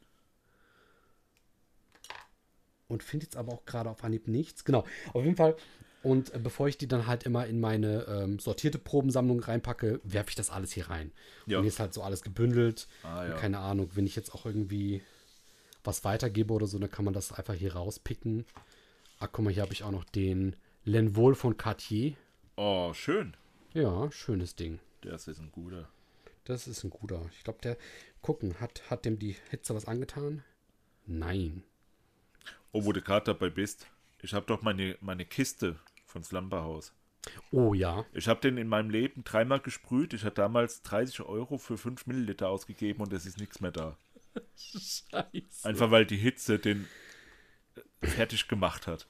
Und 2.87 3.03
finde 3.03 3.27
jetzt 3.27 3.37
aber 3.37 3.53
auch 3.53 3.65
gerade 3.65 3.91
auf 3.91 4.05
Anhieb 4.05 4.29
nichts. 4.29 4.65
Genau, 4.65 4.85
auf 5.13 5.25
jeden 5.25 5.35
Fall. 5.35 5.57
Und 6.05 6.33
äh, 6.33 6.39
bevor 6.39 6.69
ich 6.69 6.79
die 6.79 6.87
dann 6.87 7.09
halt 7.09 7.25
immer 7.25 7.47
in 7.47 7.59
meine 7.59 8.05
ähm, 8.05 8.39
sortierte 8.39 8.79
Probensammlung 8.79 9.41
reinpacke, 9.41 10.01
werfe 10.05 10.29
ich 10.29 10.37
das 10.37 10.51
alles 10.51 10.71
hier 10.71 10.89
rein. 10.89 11.11
Ja. 11.47 11.59
Und 11.59 11.65
hier 11.65 11.71
ist 11.71 11.81
halt 11.81 11.93
so 11.93 12.03
alles 12.03 12.23
gebündelt. 12.23 12.87
Ah, 13.03 13.27
ja. 13.27 13.35
Keine 13.35 13.59
Ahnung, 13.59 13.91
wenn 13.95 14.07
ich 14.07 14.15
jetzt 14.15 14.35
auch 14.37 14.47
irgendwie 14.47 15.03
was 15.83 16.05
weitergebe 16.05 16.55
oder 16.55 16.69
so, 16.69 16.79
dann 16.79 16.93
kann 16.93 17.05
man 17.05 17.15
das 17.15 17.33
einfach 17.33 17.55
hier 17.55 17.75
rauspicken. 17.75 18.47
Ah, 19.19 19.27
guck 19.27 19.45
mal, 19.45 19.53
hier 19.53 19.65
habe 19.65 19.73
ich 19.73 19.83
auch 19.83 19.91
noch 19.91 20.05
den 20.05 20.55
Lenvol 20.85 21.35
von 21.35 21.57
Cartier. 21.57 22.15
Oh, 22.57 22.93
schön. 22.95 23.37
Ja, 23.73 24.13
schönes 24.13 24.55
Ding. 24.55 24.79
Das 25.01 25.27
ist 25.27 25.41
ein 25.41 25.51
guter. 25.51 25.89
Das 26.45 26.67
ist 26.67 26.85
ein 26.85 26.91
guter. 26.91 27.29
Ich 27.33 27.45
glaube, 27.45 27.61
der 27.63 27.79
gucken, 28.21 28.61
hat, 28.61 28.91
hat 28.91 29.05
dem 29.05 29.19
die 29.19 29.37
Hitze 29.51 29.75
was 29.75 29.87
angetan? 29.87 30.45
Nein. 31.07 31.63
Oh, 32.73 32.85
wo 32.85 32.93
du 32.93 33.01
gerade 33.01 33.27
dabei 33.27 33.51
bist. 33.51 33.87
Ich 34.21 34.35
habe 34.35 34.47
doch 34.47 34.63
meine, 34.63 34.97
meine 35.01 35.25
Kiste 35.25 35.79
von 36.07 36.23
Slumberhouse. 36.23 36.93
Oh 37.51 37.73
ja. 37.73 38.05
Ich 38.13 38.29
habe 38.29 38.41
den 38.41 38.59
in 38.59 38.69
meinem 38.69 38.91
Leben 38.91 39.25
dreimal 39.25 39.61
gesprüht. 39.61 40.13
Ich 40.13 40.25
hatte 40.25 40.37
damals 40.37 40.83
30 40.83 41.23
Euro 41.23 41.59
für 41.59 41.79
5 41.79 42.07
Milliliter 42.07 42.49
ausgegeben 42.49 43.03
und 43.03 43.13
es 43.13 43.27
ist 43.27 43.39
nichts 43.39 43.61
mehr 43.61 43.73
da. 43.73 43.97
Scheiße. 44.57 45.31
Einfach 45.63 45.91
weil 45.91 46.05
die 46.05 46.17
Hitze 46.17 46.59
den 46.59 46.87
fertig 48.03 48.49
gemacht 48.49 48.87
hat. 48.87 49.07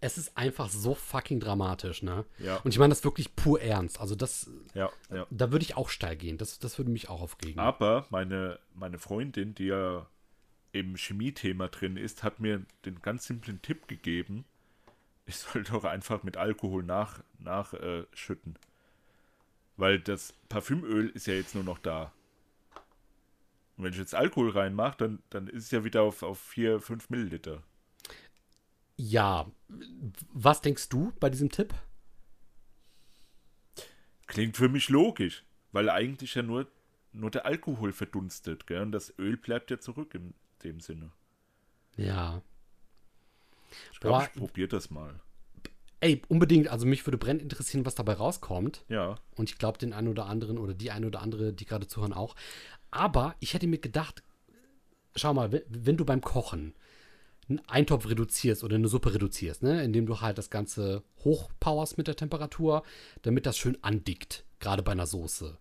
Es 0.00 0.18
ist 0.18 0.36
einfach 0.36 0.68
so 0.68 0.94
fucking 0.94 1.38
dramatisch, 1.38 2.02
ne? 2.02 2.24
Ja. 2.38 2.56
Und 2.58 2.72
ich 2.72 2.78
meine 2.78 2.90
das 2.90 3.04
wirklich 3.04 3.36
pur 3.36 3.60
ernst. 3.60 4.00
Also 4.00 4.14
das, 4.14 4.50
Ja, 4.74 4.90
ja. 5.10 5.26
da 5.30 5.52
würde 5.52 5.64
ich 5.64 5.76
auch 5.76 5.88
steil 5.88 6.16
gehen. 6.16 6.38
Das, 6.38 6.58
das 6.58 6.78
würde 6.78 6.90
mich 6.90 7.08
auch 7.08 7.20
aufregen. 7.20 7.60
Aber 7.60 8.06
meine, 8.10 8.58
meine 8.74 8.98
Freundin, 8.98 9.54
die 9.54 9.66
ja 9.66 10.06
im 10.72 10.96
Chemie-Thema 10.96 11.68
drin 11.68 11.96
ist, 11.96 12.22
hat 12.22 12.40
mir 12.40 12.62
den 12.84 13.00
ganz 13.02 13.26
simplen 13.26 13.60
Tipp 13.62 13.86
gegeben, 13.88 14.44
ich 15.26 15.36
soll 15.36 15.62
doch 15.62 15.84
einfach 15.84 16.22
mit 16.22 16.36
Alkohol 16.36 16.82
nach, 16.82 17.22
nachschütten. 17.38 18.02
Äh, 18.02 18.16
schütten. 18.16 18.58
Weil 19.76 20.00
das 20.00 20.34
Parfümöl 20.48 21.08
ist 21.10 21.26
ja 21.26 21.34
jetzt 21.34 21.54
nur 21.54 21.64
noch 21.64 21.78
da. 21.78 22.12
Und 23.76 23.84
wenn 23.84 23.92
ich 23.92 23.98
jetzt 23.98 24.14
Alkohol 24.14 24.50
reinmache, 24.50 24.96
dann, 24.98 25.22
dann 25.30 25.48
ist 25.48 25.64
es 25.64 25.70
ja 25.70 25.84
wieder 25.84 26.02
auf, 26.02 26.22
auf 26.22 26.38
4, 26.38 26.80
5 26.80 27.10
Milliliter. 27.10 27.62
Ja. 29.02 29.50
Was 30.32 30.60
denkst 30.60 30.88
du 30.88 31.12
bei 31.18 31.28
diesem 31.28 31.50
Tipp? 31.50 31.74
Klingt 34.28 34.56
für 34.56 34.68
mich 34.68 34.88
logisch, 34.90 35.44
weil 35.72 35.90
eigentlich 35.90 36.36
ja 36.36 36.42
nur, 36.42 36.68
nur 37.10 37.32
der 37.32 37.44
Alkohol 37.44 37.92
verdunstet, 37.92 38.68
gell? 38.68 38.80
Und 38.82 38.92
das 38.92 39.12
Öl 39.18 39.36
bleibt 39.36 39.72
ja 39.72 39.80
zurück 39.80 40.14
in 40.14 40.34
dem 40.62 40.78
Sinne. 40.78 41.10
Ja. 41.96 42.42
Ich 43.92 43.98
glaube, 43.98 44.24
ich 44.24 44.38
probiere 44.38 44.68
das 44.68 44.88
mal. 44.90 45.18
Ey, 45.98 46.22
unbedingt. 46.28 46.68
Also 46.68 46.86
mich 46.86 47.04
würde 47.04 47.18
brennend 47.18 47.42
interessieren, 47.42 47.84
was 47.84 47.96
dabei 47.96 48.12
rauskommt. 48.12 48.84
Ja. 48.88 49.16
Und 49.34 49.50
ich 49.50 49.58
glaube, 49.58 49.78
den 49.78 49.92
einen 49.92 50.08
oder 50.08 50.26
anderen 50.26 50.58
oder 50.58 50.74
die 50.74 50.92
eine 50.92 51.08
oder 51.08 51.22
andere, 51.22 51.52
die 51.52 51.64
gerade 51.64 51.88
zuhören, 51.88 52.12
auch. 52.12 52.36
Aber 52.92 53.34
ich 53.40 53.52
hätte 53.54 53.66
mir 53.66 53.78
gedacht, 53.78 54.22
schau 55.16 55.34
mal, 55.34 55.64
wenn 55.68 55.96
du 55.96 56.04
beim 56.04 56.20
Kochen 56.20 56.74
einen 57.58 57.68
Eintopf 57.68 58.08
reduzierst 58.08 58.64
oder 58.64 58.76
eine 58.76 58.88
Suppe 58.88 59.14
reduzierst, 59.14 59.62
ne, 59.62 59.82
indem 59.84 60.06
du 60.06 60.20
halt 60.20 60.38
das 60.38 60.50
Ganze 60.50 61.02
hochpowerst 61.24 61.98
mit 61.98 62.08
der 62.08 62.16
Temperatur, 62.16 62.82
damit 63.22 63.46
das 63.46 63.58
schön 63.58 63.78
andickt, 63.82 64.44
gerade 64.60 64.82
bei 64.82 64.92
einer 64.92 65.06
Soße, 65.06 65.58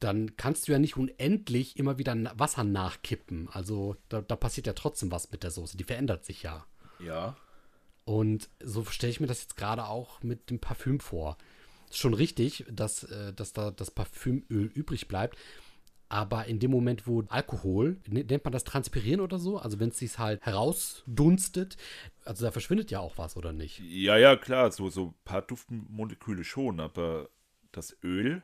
dann 0.00 0.36
kannst 0.36 0.68
du 0.68 0.72
ja 0.72 0.78
nicht 0.78 0.96
unendlich 0.96 1.78
immer 1.78 1.98
wieder 1.98 2.14
Wasser 2.38 2.64
nachkippen. 2.64 3.48
Also 3.50 3.96
da, 4.08 4.20
da 4.20 4.36
passiert 4.36 4.66
ja 4.66 4.72
trotzdem 4.72 5.10
was 5.10 5.30
mit 5.30 5.42
der 5.42 5.50
Soße, 5.50 5.76
die 5.76 5.84
verändert 5.84 6.24
sich 6.24 6.42
ja. 6.42 6.66
Ja. 6.98 7.36
Und 8.04 8.48
so 8.62 8.84
stelle 8.84 9.10
ich 9.10 9.20
mir 9.20 9.26
das 9.26 9.42
jetzt 9.42 9.56
gerade 9.56 9.86
auch 9.86 10.22
mit 10.22 10.50
dem 10.50 10.60
Parfüm 10.60 11.00
vor. 11.00 11.36
Ist 11.90 11.98
schon 11.98 12.14
richtig, 12.14 12.64
dass, 12.70 13.04
äh, 13.04 13.32
dass 13.32 13.52
da 13.52 13.70
das 13.70 13.90
Parfümöl 13.90 14.66
übrig 14.66 15.08
bleibt. 15.08 15.36
Aber 16.08 16.46
in 16.46 16.60
dem 16.60 16.70
Moment, 16.70 17.06
wo 17.06 17.24
Alkohol, 17.28 17.96
ne- 18.06 18.22
nennt 18.24 18.44
man 18.44 18.52
das 18.52 18.62
Transpirieren 18.64 19.20
oder 19.20 19.38
so, 19.38 19.58
also 19.58 19.80
wenn 19.80 19.88
es 19.88 19.98
sich 19.98 20.18
halt 20.18 20.40
herausdunstet, 20.44 21.76
also 22.24 22.44
da 22.44 22.52
verschwindet 22.52 22.90
ja 22.92 23.00
auch 23.00 23.18
was, 23.18 23.36
oder 23.36 23.52
nicht? 23.52 23.80
Ja, 23.80 24.16
ja, 24.16 24.36
klar, 24.36 24.70
so, 24.70 24.88
so 24.88 25.06
ein 25.06 25.14
paar 25.24 25.42
Duftmoleküle 25.42 26.44
schon, 26.44 26.78
aber 26.78 27.28
das 27.72 27.96
Öl 28.04 28.42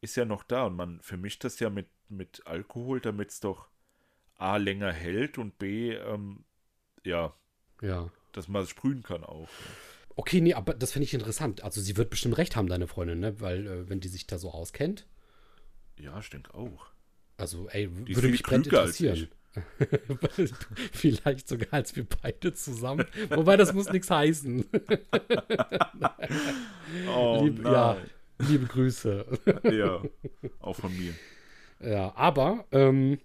ist 0.00 0.16
ja 0.16 0.24
noch 0.24 0.44
da 0.44 0.66
und 0.66 0.76
man 0.76 1.00
vermischt 1.00 1.42
das 1.44 1.58
ja 1.60 1.70
mit, 1.70 1.88
mit 2.08 2.46
Alkohol, 2.46 3.00
damit 3.00 3.30
es 3.30 3.40
doch 3.40 3.68
A 4.36 4.56
länger 4.56 4.92
hält 4.92 5.38
und 5.38 5.58
B, 5.58 5.92
ähm, 5.92 6.44
ja, 7.04 7.34
Ja. 7.82 8.10
dass 8.32 8.48
man 8.48 8.62
es 8.62 8.70
sprühen 8.70 9.02
kann 9.02 9.24
auch. 9.24 9.48
Okay, 10.16 10.40
nee, 10.40 10.54
aber 10.54 10.74
das 10.74 10.92
finde 10.92 11.04
ich 11.04 11.14
interessant. 11.14 11.62
Also 11.64 11.80
sie 11.80 11.96
wird 11.96 12.10
bestimmt 12.10 12.38
recht 12.38 12.54
haben, 12.56 12.68
deine 12.68 12.86
Freundin, 12.86 13.20
ne? 13.20 13.40
Weil, 13.40 13.66
äh, 13.66 13.88
wenn 13.88 14.00
die 14.00 14.08
sich 14.08 14.26
da 14.26 14.38
so 14.38 14.50
auskennt. 14.50 15.06
Ja, 16.00 16.18
ich 16.18 16.30
denke 16.30 16.54
auch. 16.54 16.86
Also, 17.36 17.68
ey, 17.68 17.88
Die 17.88 18.14
würde 18.14 18.28
mich 18.28 18.42
brennend 18.42 18.66
interessieren. 18.66 19.28
Vielleicht 20.92 21.48
sogar 21.48 21.72
als 21.72 21.96
wir 21.96 22.06
beide 22.22 22.54
zusammen. 22.54 23.04
Wobei, 23.30 23.56
das 23.56 23.72
muss 23.72 23.90
nichts 23.90 24.10
heißen. 24.10 24.64
Oh, 27.08 27.44
Lieb, 27.44 27.64
ja, 27.64 27.96
liebe 28.38 28.66
Grüße. 28.66 29.24
ja, 29.70 30.02
auch 30.58 30.74
von 30.74 30.92
mir. 30.96 31.14
ja, 31.78 32.12
aber 32.16 32.66
ähm, 32.72 33.18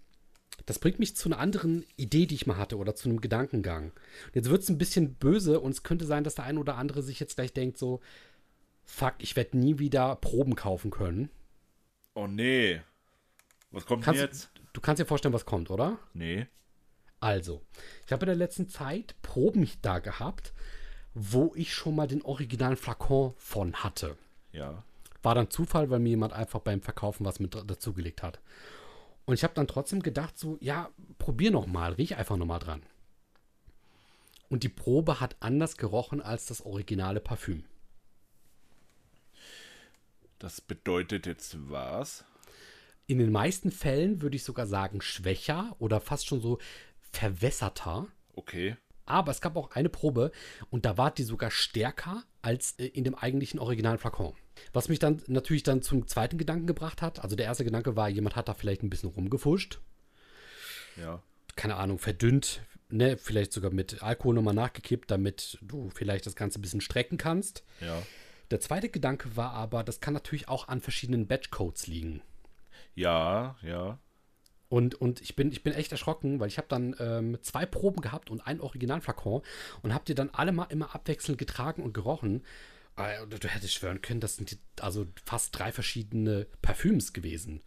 das 0.66 0.78
bringt 0.78 1.00
mich 1.00 1.16
zu 1.16 1.30
einer 1.30 1.40
anderen 1.40 1.84
Idee, 1.96 2.26
die 2.28 2.36
ich 2.36 2.46
mal 2.46 2.58
hatte 2.58 2.78
oder 2.78 2.96
zu 2.96 3.10
einem 3.10 3.22
Gedankengang. 3.22 3.86
Und 3.86 4.36
jetzt 4.36 4.50
wird 4.50 4.62
es 4.62 4.70
ein 4.70 4.78
bisschen 4.78 5.16
böse 5.16 5.60
und 5.60 5.72
es 5.72 5.84
könnte 5.84 6.06
sein, 6.06 6.24
dass 6.24 6.36
der 6.36 6.46
ein 6.46 6.58
oder 6.58 6.76
andere 6.76 7.02
sich 7.02 7.20
jetzt 7.20 7.36
gleich 7.36 7.54
denkt 7.54 7.78
so, 7.78 8.02
fuck, 8.84 9.16
ich 9.20 9.36
werde 9.36 9.58
nie 9.58 9.80
wieder 9.80 10.16
Proben 10.18 10.56
kaufen 10.56 10.92
können. 10.92 11.30
Oh 12.16 12.28
nee. 12.28 12.82
Was 13.72 13.86
kommt 13.86 14.04
Kannst, 14.04 14.22
jetzt? 14.22 14.52
Du 14.74 14.82
kannst 14.82 15.02
dir 15.02 15.06
vorstellen, 15.06 15.34
was 15.34 15.46
kommt, 15.46 15.70
oder? 15.70 16.00
Nee. 16.14 16.48
Also, 17.20 17.62
ich 18.06 18.12
habe 18.12 18.24
in 18.24 18.28
der 18.28 18.36
letzten 18.36 18.70
Zeit 18.70 19.16
Proben 19.22 19.70
da 19.82 20.00
gehabt, 20.00 20.54
wo 21.14 21.54
ich 21.56 21.74
schon 21.74 21.96
mal 21.96 22.08
den 22.08 22.22
originalen 22.24 22.78
Flakon 22.78 23.34
von 23.38 23.84
hatte. 23.84 24.18
Ja. 24.52 24.84
War 25.24 25.36
dann 25.36 25.50
Zufall, 25.50 25.90
weil 25.90 26.00
mir 26.00 26.10
jemand 26.10 26.34
einfach 26.34 26.62
beim 26.62 26.82
Verkaufen 26.82 27.26
was 27.26 27.40
mit 27.40 27.54
dazugelegt 27.56 28.24
hat. 28.24 28.40
Und 29.26 29.34
ich 29.34 29.44
habe 29.44 29.54
dann 29.54 29.68
trotzdem 29.68 30.02
gedacht, 30.02 30.38
so, 30.38 30.58
ja, 30.62 30.90
probier 31.18 31.52
noch 31.52 31.66
mal, 31.66 31.94
riech 31.94 32.16
einfach 32.16 32.38
noch 32.38 32.46
mal 32.46 32.60
dran. 32.60 32.84
Und 34.50 34.64
die 34.64 34.70
Probe 34.70 35.20
hat 35.20 35.36
anders 35.40 35.76
gerochen 35.78 36.22
als 36.22 36.46
das 36.46 36.66
originale 36.66 37.20
Parfüm. 37.20 37.66
Das 40.40 40.62
bedeutet 40.62 41.26
jetzt 41.26 41.58
was? 41.70 42.26
In 43.08 43.20
den 43.20 43.32
meisten 43.32 43.72
Fällen 43.72 44.22
würde 44.22 44.36
ich 44.36 44.44
sogar 44.44 44.68
sagen 44.68 45.02
schwächer 45.02 45.76
oder 45.80 46.02
fast 46.02 46.28
schon 46.28 46.42
so 46.42 46.60
verwässerter. 47.12 48.08
Okay. 48.34 48.76
Aber 49.06 49.32
es 49.32 49.42
gab 49.42 49.56
auch 49.56 49.72
eine 49.72 49.90
Probe 49.90 50.32
und 50.72 50.86
da 50.86 50.98
war 50.98 51.12
die 51.12 51.24
sogar 51.24 51.52
stärker 51.52 52.24
als 52.42 52.74
äh, 52.80 52.88
in 52.88 53.04
dem 53.04 53.16
eigentlichen 53.16 53.60
originalen 53.60 54.00
Flakon. 54.00 54.34
Was 54.74 54.90
mich 54.90 55.00
dann 55.00 55.22
natürlich 55.28 55.64
dann 55.64 55.82
zum 55.82 56.08
zweiten 56.08 56.38
Gedanken 56.38 56.66
gebracht 56.66 57.02
hat. 57.02 57.20
Also 57.24 57.36
der 57.36 57.46
erste 57.46 57.66
Gedanke 57.66 57.96
war, 57.96 58.10
jemand 58.10 58.36
hat 58.36 58.48
da 58.48 58.54
vielleicht 58.54 58.84
ein 58.84 58.90
bisschen 58.90 59.10
rumgefuscht. 59.10 59.80
Ja. 60.98 61.22
Keine 61.56 61.76
Ahnung, 61.76 62.00
verdünnt, 62.00 62.62
ne, 62.90 63.18
vielleicht 63.18 63.54
sogar 63.54 63.72
mit 63.72 64.02
Alkohol 64.02 64.36
nochmal 64.36 64.54
nachgekippt, 64.54 65.12
damit 65.12 65.58
du 65.62 65.90
vielleicht 65.90 66.26
das 66.26 66.36
Ganze 66.36 66.60
ein 66.60 66.62
bisschen 66.62 66.82
strecken 66.82 67.18
kannst. 67.18 67.64
Ja. 67.82 68.02
Der 68.52 68.60
zweite 68.60 68.90
Gedanke 68.90 69.36
war 69.36 69.52
aber, 69.54 69.84
das 69.84 70.00
kann 70.00 70.14
natürlich 70.14 70.48
auch 70.48 70.68
an 70.68 70.82
verschiedenen 70.82 71.28
Batchcodes 71.28 71.88
liegen. 71.88 72.22
Ja, 72.94 73.56
ja. 73.62 74.00
Und, 74.70 74.96
und 74.96 75.22
ich, 75.22 75.36
bin, 75.36 75.52
ich 75.52 75.64
bin 75.64 75.74
echt 75.74 75.92
erschrocken, 75.92 76.40
weil 76.40 76.48
ich 76.48 76.58
habe 76.58 76.68
dann 76.68 76.96
ähm, 77.00 77.38
zwei 77.42 77.66
Proben 77.66 78.02
gehabt 78.02 78.30
und 78.30 78.42
einen 78.42 78.62
Originalflakon 78.62 79.42
und 79.82 79.94
habe 79.94 80.06
die 80.06 80.16
dann 80.16 80.32
alle 80.32 80.52
mal 80.52 80.66
immer 80.66 80.94
abwechselnd 80.96 81.38
getragen 81.38 81.84
und 81.84 81.94
gerochen. 81.94 82.44
Äh, 82.98 83.28
du 83.28 83.48
hättest 83.48 83.74
schwören 83.74 84.02
können, 84.02 84.20
das 84.20 84.38
sind 84.38 84.52
die, 84.52 84.60
also 84.82 85.06
fast 85.24 85.58
drei 85.58 85.72
verschiedene 85.72 86.48
Parfüms 86.62 87.14
gewesen. 87.14 87.62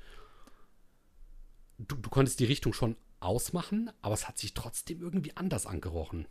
Du, 1.79 1.95
du 1.95 2.11
konntest 2.11 2.41
die 2.41 2.47
Richtung 2.47 2.73
schon 2.73 2.97
ausmachen, 3.21 3.91
aber 4.01 4.15
es 4.15 4.27
hat 4.27 4.39
sich 4.39 4.55
trotzdem 4.55 5.01
irgendwie 5.01 5.37
anders 5.37 5.67
angerochen. 5.67 6.27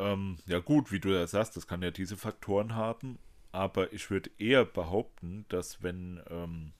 Ähm, 0.00 0.38
ja 0.46 0.58
gut, 0.58 0.90
wie 0.92 1.00
du 1.00 1.10
ja 1.10 1.26
sagst, 1.26 1.56
das 1.56 1.66
kann 1.66 1.82
ja 1.82 1.90
diese 1.90 2.16
Faktoren 2.16 2.74
haben, 2.74 3.18
aber 3.52 3.92
ich 3.92 4.10
würde 4.10 4.30
eher 4.38 4.64
behaupten, 4.64 5.44
dass 5.48 5.82
wenn 5.82 6.20
ähm, 6.30 6.72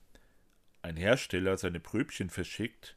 ein 0.83 0.97
Hersteller 0.97 1.57
seine 1.59 1.81
Pröbchen 1.81 2.31
verschickt, 2.31 2.97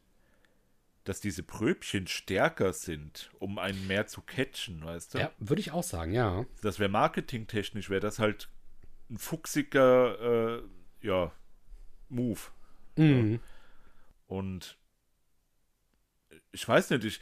dass 1.03 1.19
diese 1.19 1.43
Pröbchen 1.43 2.07
stärker 2.07 2.71
sind, 2.71 3.29
um 3.39 3.59
einen 3.59 3.87
mehr 3.87 4.07
zu 4.07 4.21
catchen, 4.21 4.83
weißt 4.85 5.15
du? 5.15 5.17
Ja, 5.19 5.31
würde 5.37 5.59
ich 5.59 5.71
auch 5.71 5.83
sagen, 5.83 6.13
ja. 6.13 6.45
Das 6.61 6.79
wäre 6.79 6.89
marketingtechnisch, 6.89 7.89
wäre 7.89 7.99
das 7.99 8.19
halt 8.19 8.49
ein 9.09 9.17
fuchsiger, 9.17 10.59
äh, 10.59 10.63
ja, 11.01 11.33
Move. 12.07 12.39
Mhm. 12.95 13.39
Und 14.27 14.77
ich 16.51 16.67
weiß 16.67 16.91
nicht, 16.91 17.03
ich, 17.03 17.19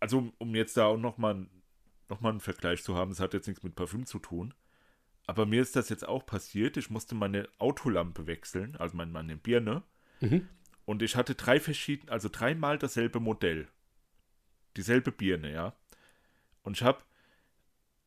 also 0.00 0.32
um 0.38 0.54
jetzt 0.54 0.76
da 0.76 0.86
auch 0.86 0.96
nochmal 0.96 1.46
noch 2.08 2.20
mal 2.20 2.30
einen 2.30 2.40
Vergleich 2.40 2.82
zu 2.82 2.94
haben, 2.96 3.10
es 3.10 3.20
hat 3.20 3.34
jetzt 3.34 3.48
nichts 3.48 3.62
mit 3.62 3.74
Parfüm 3.74 4.06
zu 4.06 4.18
tun, 4.18 4.54
aber 5.26 5.44
mir 5.44 5.60
ist 5.60 5.76
das 5.76 5.90
jetzt 5.90 6.08
auch 6.08 6.24
passiert, 6.24 6.78
ich 6.78 6.88
musste 6.88 7.14
meine 7.14 7.48
Autolampe 7.58 8.26
wechseln, 8.26 8.76
also 8.76 8.96
meine, 8.96 9.12
meine 9.12 9.36
Birne, 9.36 9.82
Mhm. 10.20 10.48
und 10.86 11.02
ich 11.02 11.16
hatte 11.16 11.34
drei 11.34 11.60
verschiedene, 11.60 12.10
also 12.10 12.28
dreimal 12.30 12.78
dasselbe 12.78 13.20
Modell. 13.20 13.68
Dieselbe 14.76 15.12
Birne, 15.12 15.52
ja. 15.52 15.76
Und 16.62 16.76
ich 16.78 16.82
habe 16.82 17.02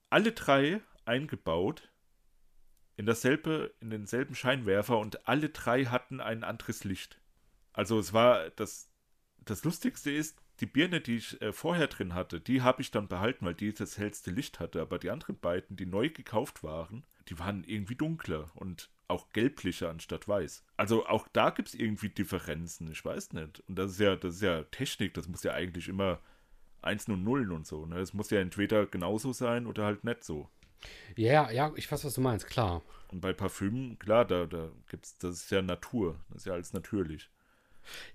alle 0.09 0.31
drei 0.31 0.81
eingebaut 1.05 1.89
in 2.97 3.05
dasselbe, 3.05 3.73
in 3.79 3.89
denselben 3.91 4.35
Scheinwerfer 4.35 4.97
und 4.99 5.27
alle 5.27 5.49
drei 5.49 5.85
hatten 5.85 6.19
ein 6.19 6.43
anderes 6.43 6.83
Licht. 6.83 7.21
Also 7.71 7.97
es 7.99 8.13
war 8.13 8.49
das, 8.51 8.89
das 9.45 9.63
Lustigste 9.63 10.11
ist, 10.11 10.40
die 10.61 10.67
Birne, 10.67 11.01
die 11.01 11.17
ich 11.17 11.41
äh, 11.41 11.51
vorher 11.51 11.87
drin 11.87 12.13
hatte, 12.13 12.39
die 12.39 12.61
habe 12.61 12.81
ich 12.81 12.91
dann 12.91 13.07
behalten, 13.07 13.45
weil 13.45 13.55
die 13.55 13.73
das 13.73 13.97
hellste 13.97 14.31
Licht 14.31 14.59
hatte. 14.59 14.81
Aber 14.81 14.99
die 14.99 15.09
anderen 15.09 15.37
beiden, 15.37 15.75
die 15.75 15.85
neu 15.85 16.09
gekauft 16.09 16.63
waren, 16.63 17.03
die 17.27 17.39
waren 17.39 17.63
irgendwie 17.63 17.95
dunkler 17.95 18.51
und 18.55 18.89
auch 19.07 19.31
gelblicher 19.31 19.89
anstatt 19.89 20.27
weiß. 20.27 20.63
Also 20.77 21.05
auch 21.07 21.27
da 21.33 21.49
gibt 21.49 21.69
es 21.69 21.75
irgendwie 21.75 22.09
Differenzen, 22.09 22.89
ich 22.91 23.03
weiß 23.03 23.33
nicht. 23.33 23.61
Und 23.67 23.75
das 23.75 23.91
ist 23.91 23.99
ja, 23.99 24.15
das 24.15 24.35
ist 24.35 24.41
ja 24.41 24.63
Technik, 24.63 25.15
das 25.15 25.27
muss 25.27 25.43
ja 25.43 25.53
eigentlich 25.53 25.89
immer 25.89 26.19
Einsen 26.81 27.13
und 27.13 27.23
Nullen 27.23 27.51
und 27.51 27.67
so. 27.67 27.85
Ne? 27.85 27.99
Es 27.99 28.13
muss 28.13 28.29
ja 28.29 28.39
entweder 28.39 28.85
genauso 28.85 29.33
sein 29.33 29.67
oder 29.67 29.85
halt 29.85 30.03
nicht 30.03 30.23
so. 30.23 30.49
Ja, 31.15 31.51
ja, 31.51 31.71
ich 31.75 31.91
weiß, 31.91 32.05
was 32.05 32.13
du 32.13 32.21
meinst, 32.21 32.47
klar. 32.47 32.81
Und 33.09 33.21
bei 33.21 33.33
Parfümen, 33.33 33.99
klar, 33.99 34.25
da, 34.25 34.45
da 34.45 34.69
gibt's, 34.89 35.17
das 35.17 35.35
ist 35.35 35.51
ja 35.51 35.61
Natur. 35.61 36.19
Das 36.29 36.39
ist 36.39 36.45
ja 36.45 36.53
alles 36.53 36.73
natürlich. 36.73 37.29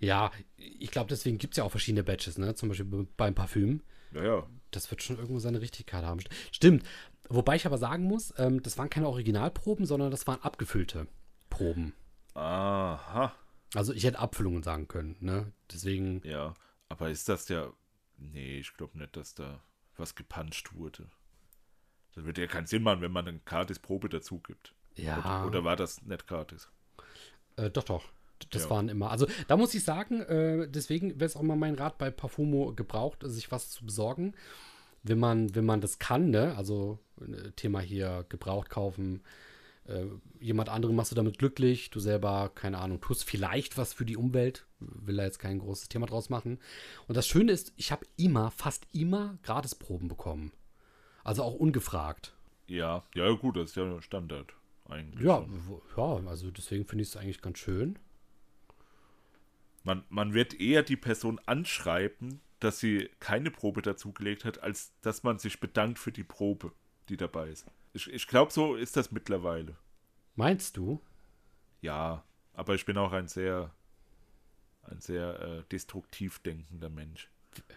Ja, 0.01 0.31
ich 0.57 0.91
glaube, 0.91 1.09
deswegen 1.09 1.39
gibt 1.39 1.55
es 1.55 1.59
ja 1.59 1.65
auch 1.65 1.71
verschiedene 1.71 2.05
Batches, 2.05 2.39
ne? 2.39 2.55
Zum 2.55 2.69
Beispiel 2.69 2.87
be- 2.87 3.07
beim 3.17 3.35
Parfüm. 3.35 3.83
Ja, 4.13 4.25
ja. 4.25 4.47
Das 4.71 4.91
wird 4.91 5.03
schon 5.03 5.17
irgendwo 5.17 5.39
seine 5.39 5.61
Richtigkeit 5.61 6.05
haben. 6.05 6.21
St- 6.21 6.31
Stimmt. 6.53 6.85
Wobei 7.29 7.57
ich 7.57 7.67
aber 7.67 7.79
sagen 7.79 8.05
muss, 8.05 8.33
ähm, 8.39 8.63
das 8.63 8.79
waren 8.79 8.91
keine 8.91 9.09
Originalproben, 9.09 9.85
sondern 9.87 10.11
das 10.11 10.27
waren 10.27 10.41
abgefüllte 10.43 11.07
Proben. 11.51 11.93
Aha. 12.35 13.35
Also 13.75 13.93
ich 13.93 14.05
hätte 14.05 14.19
Abfüllungen 14.19 14.63
sagen 14.63 14.87
können, 14.89 15.17
ne? 15.21 15.53
Deswegen, 15.73 16.21
Ja. 16.25 16.55
Aber 16.89 17.11
ist 17.11 17.29
das 17.29 17.49
ja. 17.49 17.73
Nee, 18.19 18.61
ich 18.61 18.73
glaube 18.75 18.97
nicht, 18.97 19.17
dass 19.17 19.35
da 19.35 19.61
was 19.97 20.15
gepanscht 20.15 20.73
wurde. 20.75 21.09
Das 22.15 22.25
würde 22.25 22.41
ja 22.43 22.47
keinen 22.47 22.67
Sinn 22.67 22.83
machen, 22.83 23.01
wenn 23.01 23.11
man 23.13 23.27
eine 23.27 23.41
Gratis-Probe 23.41 24.09
dazu 24.09 24.39
gibt. 24.39 24.73
ja. 24.95 25.19
Oder, 25.19 25.47
oder 25.49 25.65
war 25.65 25.77
das 25.77 26.01
nicht 26.03 26.27
gratis? 26.27 26.71
Äh, 27.57 27.71
doch, 27.71 27.85
doch. 27.85 28.05
Das 28.51 28.65
Ja. 28.65 28.71
waren 28.71 28.89
immer. 28.89 29.11
Also 29.11 29.27
da 29.49 29.57
muss 29.57 29.75
ich 29.75 29.85
sagen, 29.85 30.21
äh, 30.23 30.69
deswegen 30.69 31.15
wäre 31.21 31.27
es 31.27 31.37
auch 31.37 31.43
mal 31.43 31.57
mein 31.57 31.75
Rat 31.75 31.99
bei 31.99 32.11
Parfumo 32.11 32.73
gebraucht, 32.75 33.21
sich 33.25 33.51
was 33.51 33.71
zu 33.71 33.85
besorgen. 33.85 34.35
Wenn 35.03 35.19
man, 35.19 35.55
wenn 35.55 35.65
man 35.65 35.81
das 35.81 35.99
kann, 35.99 36.31
ne? 36.31 36.57
Also 36.57 36.99
äh, 37.21 37.51
Thema 37.53 37.81
hier 37.81 38.25
gebraucht 38.29 38.71
kaufen. 38.71 39.23
Äh, 39.85 40.07
jemand 40.41 40.69
anderen 40.69 40.97
machst 40.97 41.13
du 41.13 41.15
damit 41.17 41.39
glücklich, 41.39 41.91
du 41.91 42.01
selber, 42.01 42.51
keine 42.55 42.79
Ahnung, 42.79 43.01
tust 43.01 43.23
vielleicht 43.25 43.79
was 43.79 43.93
für 43.93 44.05
die 44.05 44.17
Umwelt, 44.17 44.67
will 44.81 45.17
da 45.17 45.23
jetzt 45.23 45.39
kein 45.39 45.61
großes 45.61 45.89
Thema 45.89 46.07
draus 46.07 46.29
machen. 46.29 46.59
Und 47.07 47.17
das 47.17 47.29
Schöne 47.29 47.53
ist, 47.53 47.73
ich 47.77 47.93
habe 47.93 48.05
immer, 48.17 48.51
fast 48.51 48.87
immer 48.93 49.39
Gratisproben 49.45 50.09
bekommen. 50.09 50.53
Also 51.23 51.45
auch 51.45 51.55
ungefragt. 51.55 52.35
Ja, 52.67 53.05
ja, 53.15 53.31
gut, 53.31 53.57
das 53.57 53.71
ist 53.71 53.77
ja 53.77 54.03
Standard 54.03 54.55
eigentlich. 54.89 55.25
Ja, 55.25 55.47
ja, 55.97 56.21
also 56.27 56.51
deswegen 56.51 56.85
finde 56.85 57.03
ich 57.03 57.09
es 57.11 57.17
eigentlich 57.17 57.41
ganz 57.41 57.59
schön. 57.59 57.97
Man, 59.87 60.05
man 60.09 60.35
wird 60.35 60.53
eher 60.55 60.83
die 60.83 60.97
Person 60.97 61.41
anschreiben, 61.47 62.41
dass 62.59 62.81
sie 62.81 63.09
keine 63.21 63.53
Probe 63.53 63.83
dazugelegt 63.83 64.45
hat, 64.45 64.61
als 64.61 64.93
dass 65.01 65.23
man 65.23 65.39
sich 65.39 65.61
bedankt 65.61 66.01
für 66.01 66.11
die 66.11 66.25
Probe, 66.25 66.73
die 67.09 67.17
dabei 67.17 67.51
ist. 67.51 67.67
Ich, 67.93 68.13
ich 68.13 68.27
glaube, 68.27 68.53
so 68.53 68.75
ist 68.75 68.97
das 68.97 69.13
mittlerweile. 69.13 69.77
Meinst 70.35 70.77
du? 70.77 71.01
Ja, 71.83 72.25
aber 72.53 72.75
ich 72.75 72.85
bin 72.85 72.99
auch 72.99 73.13
ein 73.13 73.29
sehr, 73.29 73.73
ein 74.83 75.01
sehr 75.01 75.39
äh, 75.41 75.63
destruktiv 75.71 76.41
denkender 76.41 76.89
Mensch. 76.91 77.31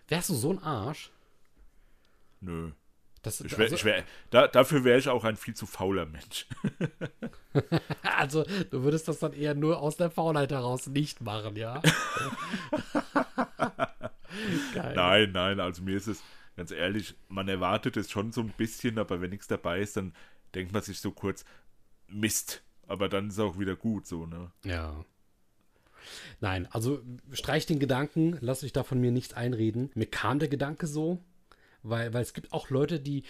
Wärst 0.08 0.30
du 0.30 0.34
so 0.34 0.50
ein 0.50 0.64
Arsch? 0.64 1.12
Nö. 2.42 2.72
Das, 3.22 3.42
Ich 3.42 3.58
wär, 3.58 3.66
also, 3.66 3.76
ich 3.76 3.86
wär, 3.86 4.04
da, 4.30 4.48
dafür 4.48 4.84
wäre 4.84 4.98
ich 4.98 5.10
auch 5.10 5.26
ein 5.26 5.36
viel 5.36 5.54
zu 5.54 5.66
fauler 5.66 6.06
Mensch. 6.06 6.48
also, 8.18 8.46
du 8.72 8.84
würdest 8.84 9.08
das 9.08 9.20
dann 9.20 9.34
eher 9.34 9.56
nur 9.56 9.82
aus 9.82 9.98
der 9.98 10.10
Faulheit 10.10 10.52
heraus 10.52 10.88
nicht 10.88 11.22
machen, 11.22 11.56
ja? 11.56 11.82
Nein, 14.96 15.32
nein, 15.32 15.60
also 15.60 15.82
mir 15.84 15.98
ist 15.98 16.08
es, 16.08 16.24
ganz 16.56 16.72
ehrlich, 16.72 17.16
man 17.28 17.48
erwartet 17.48 17.98
es 17.98 18.10
schon 18.10 18.32
so 18.32 18.42
ein 18.42 18.54
bisschen, 18.56 18.98
aber 18.98 19.22
wenn 19.22 19.32
nichts 19.32 19.48
dabei 19.48 19.80
ist, 19.80 19.98
dann 19.98 20.14
denkt 20.56 20.72
man 20.72 20.82
sich 20.82 21.00
so 21.00 21.12
kurz, 21.12 21.44
Mist. 22.08 22.64
Aber 22.88 23.08
dann 23.10 23.28
ist 23.28 23.34
es 23.34 23.40
auch 23.40 23.60
wieder 23.60 23.76
gut, 23.76 24.08
so, 24.08 24.26
ne? 24.26 24.52
Ja. 24.64 25.06
Nein, 26.40 26.68
also 26.72 27.02
streich 27.32 27.66
den 27.66 27.80
Gedanken, 27.80 28.38
lass 28.42 28.62
dich 28.62 28.74
da 28.74 28.84
von 28.84 29.00
mir 29.00 29.12
nichts 29.12 29.34
einreden. 29.34 29.92
Mir 29.94 30.08
kam 30.08 30.40
der 30.40 30.48
Gedanke 30.48 30.88
so, 30.88 31.24
weil, 31.84 32.14
weil 32.14 32.22
es 32.22 32.34
gibt 32.34 32.54
auch 32.54 32.70
Leute, 32.70 33.00
die. 33.00 33.24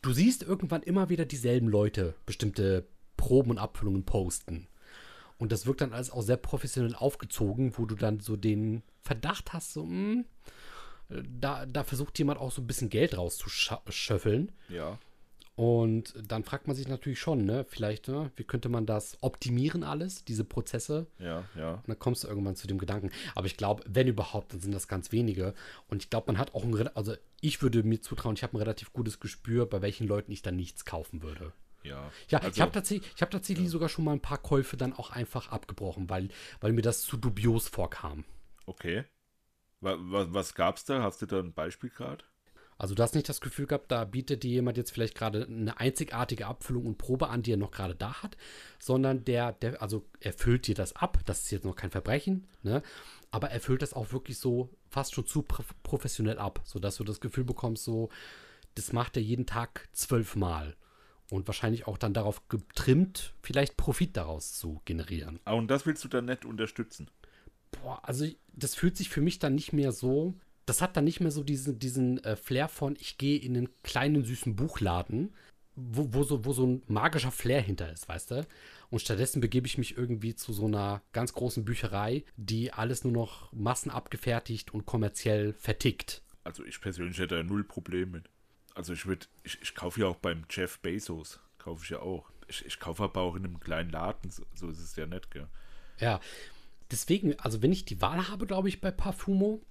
Du 0.00 0.12
siehst 0.12 0.42
irgendwann 0.42 0.82
immer 0.82 1.10
wieder 1.10 1.24
dieselben 1.24 1.68
Leute 1.68 2.16
bestimmte 2.26 2.88
Proben 3.16 3.52
und 3.52 3.58
Abfüllungen 3.58 4.04
posten. 4.04 4.66
Und 5.38 5.52
das 5.52 5.64
wirkt 5.66 5.80
dann 5.80 5.92
alles 5.92 6.10
auch 6.10 6.22
sehr 6.22 6.36
professionell 6.36 6.96
aufgezogen, 6.96 7.78
wo 7.78 7.86
du 7.86 7.94
dann 7.94 8.18
so 8.18 8.36
den 8.36 8.82
Verdacht 9.02 9.52
hast, 9.52 9.72
so, 9.72 9.82
hm, 9.82 10.24
da, 11.08 11.66
da 11.66 11.84
versucht 11.84 12.18
jemand 12.18 12.40
auch 12.40 12.52
so 12.52 12.62
ein 12.62 12.66
bisschen 12.66 12.90
Geld 12.90 13.16
rauszuschöffeln. 13.16 14.52
Ja. 14.68 14.98
Und 15.54 16.14
dann 16.16 16.44
fragt 16.44 16.66
man 16.66 16.74
sich 16.74 16.88
natürlich 16.88 17.20
schon, 17.20 17.44
ne, 17.44 17.66
vielleicht, 17.68 18.08
ne, 18.08 18.32
wie 18.36 18.44
könnte 18.44 18.70
man 18.70 18.86
das 18.86 19.18
optimieren 19.20 19.84
alles, 19.84 20.24
diese 20.24 20.44
Prozesse? 20.44 21.06
Ja, 21.18 21.44
ja. 21.54 21.74
Und 21.74 21.88
dann 21.88 21.98
kommst 21.98 22.24
du 22.24 22.28
irgendwann 22.28 22.56
zu 22.56 22.66
dem 22.66 22.78
Gedanken. 22.78 23.10
Aber 23.34 23.46
ich 23.46 23.58
glaube, 23.58 23.84
wenn 23.86 24.08
überhaupt, 24.08 24.52
dann 24.54 24.60
sind 24.60 24.72
das 24.72 24.88
ganz 24.88 25.12
wenige. 25.12 25.52
Und 25.88 26.02
ich 26.02 26.08
glaube, 26.10 26.32
man 26.32 26.38
hat 26.38 26.54
auch 26.54 26.64
ein, 26.64 26.88
also 26.96 27.14
ich 27.42 27.60
würde 27.60 27.82
mir 27.82 28.00
zutrauen, 28.00 28.34
ich 28.34 28.42
habe 28.42 28.54
ein 28.54 28.60
relativ 28.60 28.92
gutes 28.94 29.20
Gespür, 29.20 29.66
bei 29.66 29.82
welchen 29.82 30.06
Leuten 30.06 30.32
ich 30.32 30.40
dann 30.40 30.56
nichts 30.56 30.86
kaufen 30.86 31.22
würde. 31.22 31.52
Ja. 31.82 32.10
Ja, 32.28 32.38
ich 32.38 32.44
Also- 32.44 32.62
habe 32.62 32.72
tatsächlich, 32.72 33.12
ich 33.14 33.20
hab 33.22 33.30
tatsächlich 33.30 33.68
sogar 33.68 33.88
schon 33.90 34.04
mal 34.06 34.12
ein 34.12 34.20
paar 34.20 34.38
Käufe 34.38 34.76
dann 34.78 34.94
auch 34.94 35.10
einfach 35.10 35.48
abgebrochen, 35.50 36.08
weil, 36.08 36.28
weil 36.60 36.72
mir 36.72 36.82
das 36.82 37.02
zu 37.02 37.16
dubios 37.18 37.68
vorkam. 37.68 38.24
Okay. 38.64 39.04
Was, 39.80 39.96
was, 39.98 40.32
was 40.32 40.54
gab's 40.54 40.84
da? 40.84 41.02
Hast 41.02 41.20
du 41.20 41.26
da 41.26 41.40
ein 41.40 41.52
Beispiel 41.52 41.90
gerade? 41.90 42.24
Also 42.82 42.96
du 42.96 43.02
hast 43.04 43.14
nicht 43.14 43.28
das 43.28 43.40
Gefühl 43.40 43.68
gehabt, 43.68 43.92
da 43.92 44.04
bietet 44.04 44.42
dir 44.42 44.50
jemand 44.50 44.76
jetzt 44.76 44.90
vielleicht 44.90 45.14
gerade 45.14 45.46
eine 45.46 45.78
einzigartige 45.78 46.48
Abfüllung 46.48 46.86
und 46.86 46.98
Probe 46.98 47.28
an, 47.28 47.44
die 47.44 47.52
er 47.52 47.56
noch 47.56 47.70
gerade 47.70 47.94
da 47.94 48.24
hat, 48.24 48.36
sondern 48.80 49.24
der, 49.24 49.52
der, 49.52 49.80
also 49.80 50.04
er 50.18 50.32
füllt 50.32 50.66
dir 50.66 50.74
das 50.74 50.96
ab, 50.96 51.20
das 51.24 51.44
ist 51.44 51.52
jetzt 51.52 51.64
noch 51.64 51.76
kein 51.76 51.92
Verbrechen, 51.92 52.48
ne? 52.64 52.82
Aber 53.30 53.50
er 53.50 53.60
füllt 53.60 53.82
das 53.82 53.94
auch 53.94 54.10
wirklich 54.10 54.36
so 54.38 54.68
fast 54.88 55.14
schon 55.14 55.28
zu 55.28 55.42
prof- 55.42 55.76
professionell 55.84 56.40
ab, 56.40 56.60
sodass 56.64 56.96
du 56.96 57.04
das 57.04 57.20
Gefühl 57.20 57.44
bekommst, 57.44 57.84
so, 57.84 58.08
das 58.74 58.92
macht 58.92 59.16
er 59.16 59.22
jeden 59.22 59.46
Tag 59.46 59.88
zwölfmal. 59.92 60.74
Und 61.30 61.46
wahrscheinlich 61.46 61.86
auch 61.86 61.98
dann 61.98 62.14
darauf 62.14 62.48
getrimmt, 62.48 63.32
vielleicht 63.42 63.76
Profit 63.76 64.16
daraus 64.16 64.54
zu 64.54 64.82
generieren. 64.86 65.38
Ah, 65.44 65.52
und 65.52 65.68
das 65.68 65.86
willst 65.86 66.02
du 66.02 66.08
dann 66.08 66.24
nicht 66.24 66.44
unterstützen? 66.44 67.08
Boah, 67.70 68.00
also 68.02 68.26
das 68.52 68.74
fühlt 68.74 68.96
sich 68.96 69.08
für 69.08 69.20
mich 69.20 69.38
dann 69.38 69.54
nicht 69.54 69.72
mehr 69.72 69.92
so. 69.92 70.34
Das 70.66 70.80
hat 70.80 70.96
dann 70.96 71.04
nicht 71.04 71.20
mehr 71.20 71.30
so 71.30 71.42
diesen, 71.42 71.78
diesen 71.78 72.22
äh, 72.24 72.36
Flair 72.36 72.68
von, 72.68 72.96
ich 73.00 73.18
gehe 73.18 73.38
in 73.38 73.56
einen 73.56 73.68
kleinen 73.82 74.24
süßen 74.24 74.54
Buchladen 74.54 75.32
wo, 75.74 76.12
wo, 76.12 76.22
so, 76.22 76.44
wo 76.44 76.52
so 76.52 76.66
ein 76.66 76.82
magischer 76.86 77.30
Flair 77.30 77.60
hinter 77.60 77.90
ist, 77.92 78.08
weißt 78.08 78.32
du? 78.32 78.46
Und 78.90 79.00
stattdessen 79.00 79.40
begebe 79.40 79.66
ich 79.66 79.78
mich 79.78 79.96
irgendwie 79.96 80.34
zu 80.34 80.52
so 80.52 80.66
einer 80.66 81.02
ganz 81.12 81.32
großen 81.32 81.64
Bücherei, 81.64 82.24
die 82.36 82.72
alles 82.72 83.04
nur 83.04 83.12
noch 83.12 83.52
massenabgefertigt 83.52 84.74
und 84.74 84.84
kommerziell 84.84 85.54
vertickt. 85.54 86.22
Also 86.44 86.64
ich 86.64 86.80
persönlich 86.80 87.18
hätte 87.18 87.36
da 87.36 87.42
null 87.42 87.64
Problem 87.64 88.10
mit. 88.10 88.24
Also 88.74 88.92
ich 88.92 89.06
würde, 89.06 89.26
ich, 89.44 89.58
ich 89.62 89.74
kaufe 89.74 90.00
ja 90.00 90.06
auch 90.08 90.16
beim 90.16 90.44
Jeff 90.50 90.78
Bezos, 90.80 91.40
kaufe 91.58 91.84
ich 91.84 91.90
ja 91.90 92.00
auch. 92.00 92.30
Ich, 92.48 92.66
ich 92.66 92.78
kaufe 92.78 93.04
aber 93.04 93.20
auch 93.22 93.36
in 93.36 93.44
einem 93.44 93.60
kleinen 93.60 93.90
Laden, 93.90 94.30
so, 94.30 94.44
so 94.54 94.68
ist 94.68 94.80
es 94.80 94.96
ja 94.96 95.06
nicht, 95.06 95.30
gell? 95.30 95.46
Ja, 95.98 96.20
deswegen, 96.90 97.38
also 97.38 97.62
wenn 97.62 97.72
ich 97.72 97.84
die 97.84 98.00
Wahl 98.02 98.28
habe, 98.28 98.46
glaube 98.46 98.68
ich, 98.68 98.80
bei 98.80 98.90
Parfumo, 98.90 99.62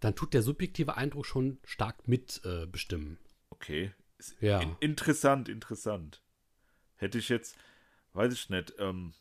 dann 0.00 0.14
tut 0.14 0.34
der 0.34 0.42
subjektive 0.42 0.96
Eindruck 0.96 1.26
schon 1.26 1.58
stark 1.64 2.08
mitbestimmen. 2.08 3.18
Äh. 3.20 3.44
Okay. 3.50 3.92
Ja. 4.40 4.60
in, 4.60 4.76
interessant, 4.80 5.48
interessant. 5.48 6.22
Hätte 6.96 7.18
ich 7.18 7.28
jetzt, 7.28 7.56
weiß 8.12 8.32
ich 8.32 8.50
nicht, 8.50 8.74
ähm, 8.78 9.14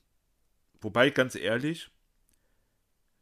wobei 0.81 1.09
ganz 1.09 1.35
ehrlich, 1.35 1.89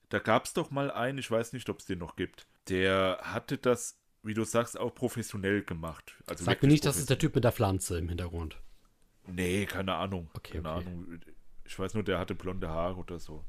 da 0.10 0.20
gab 0.20 0.46
es 0.46 0.54
doch 0.54 0.72
mal 0.72 0.90
einen, 0.90 1.18
ich 1.18 1.30
weiß 1.30 1.54
nicht, 1.54 1.70
ob 1.70 1.80
es 1.80 1.86
den 1.86 2.00
noch 2.00 2.16
gibt, 2.16 2.48
der 2.70 3.20
hatte 3.22 3.58
das, 3.58 4.00
wie 4.24 4.34
du 4.34 4.44
sagst, 4.44 4.80
auch 4.80 4.94
professionell 4.94 5.64
gemacht. 5.64 6.16
Also 6.26 6.46
Sag 6.46 6.62
mir 6.62 6.70
nicht, 6.70 6.86
das 6.86 6.98
ist 6.98 7.10
der 7.10 7.20
Typ 7.20 7.36
mit 7.36 7.44
der 7.44 7.52
Pflanze 7.52 7.98
im 7.98 8.10
Hintergrund. 8.10 8.60
Nee, 9.28 9.66
keine 9.66 9.96
Ahnung. 9.96 10.30
Okay, 10.34 10.54
keine 10.54 10.72
okay. 10.72 10.88
Ahnung. 10.88 11.20
Ich 11.66 11.78
weiß 11.78 11.94
nur, 11.94 12.04
der 12.04 12.18
hatte 12.18 12.34
blonde 12.34 12.70
Haare 12.70 12.96
oder 12.96 13.20
so. 13.20 13.44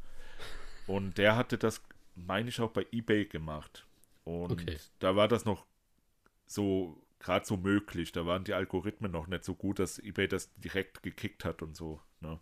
Und 0.87 1.19
der 1.19 1.37
hatte 1.37 1.57
das, 1.57 1.83
meine 2.15 2.49
ich, 2.49 2.61
auch 2.61 2.71
bei 2.71 2.87
eBay 2.91 3.27
gemacht. 3.27 3.87
Und 4.29 4.63
Okay. 4.63 4.79
da 4.99 5.17
war 5.17 5.29
das 5.29 5.45
noch 5.45 5.67
so, 6.47 7.07
gerade 7.21 7.47
so 7.47 7.57
möglich. 7.57 8.13
Da 8.13 8.27
waren 8.27 8.45
die 8.45 8.55
Algorithmen 8.55 9.13
noch 9.13 9.29
nicht 9.29 9.45
so 9.45 9.55
gut, 9.55 9.79
dass 9.81 9.99
eBay 9.99 10.29
das 10.29 10.55
direkt 10.57 11.03
gekickt 11.03 11.45
hat 11.45 11.63
und 11.63 11.77
so. 11.77 12.01
Ne? 12.21 12.41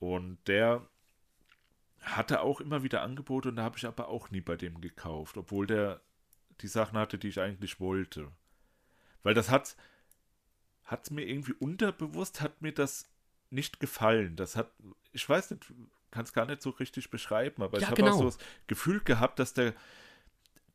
Und 0.00 0.38
der 0.48 0.88
hatte 2.00 2.40
auch 2.40 2.60
immer 2.60 2.82
wieder 2.82 3.02
Angebote 3.02 3.48
und 3.48 3.56
da 3.56 3.62
habe 3.62 3.78
ich 3.78 3.86
aber 3.86 4.08
auch 4.08 4.30
nie 4.30 4.40
bei 4.40 4.56
dem 4.56 4.80
gekauft, 4.80 5.36
obwohl 5.36 5.66
der 5.66 6.00
die 6.60 6.68
Sachen 6.68 6.98
hatte, 6.98 7.18
die 7.18 7.28
ich 7.28 7.40
eigentlich 7.40 7.80
wollte. 7.80 8.30
Weil 9.22 9.34
das 9.34 9.50
hat 9.50 9.76
hat 10.84 11.10
mir 11.10 11.22
irgendwie 11.26 11.52
unterbewusst, 11.54 12.40
hat 12.40 12.62
mir 12.62 12.72
das 12.72 13.08
nicht 13.50 13.80
gefallen. 13.80 14.36
Das 14.36 14.56
hat, 14.56 14.70
ich 15.12 15.28
weiß 15.28 15.50
nicht, 15.52 15.72
kann 16.10 16.24
es 16.24 16.32
gar 16.32 16.46
nicht 16.46 16.62
so 16.62 16.70
richtig 16.70 17.10
beschreiben, 17.10 17.62
aber 17.62 17.78
Ja, 17.78 17.86
ich 17.86 17.90
habe 17.90 17.96
genau. 17.96 18.10
auch 18.12 18.14
so 18.14 18.24
das 18.26 18.38
Gefühl 18.66 19.00
gehabt, 19.00 19.38
dass 19.38 19.52
der, 19.54 19.74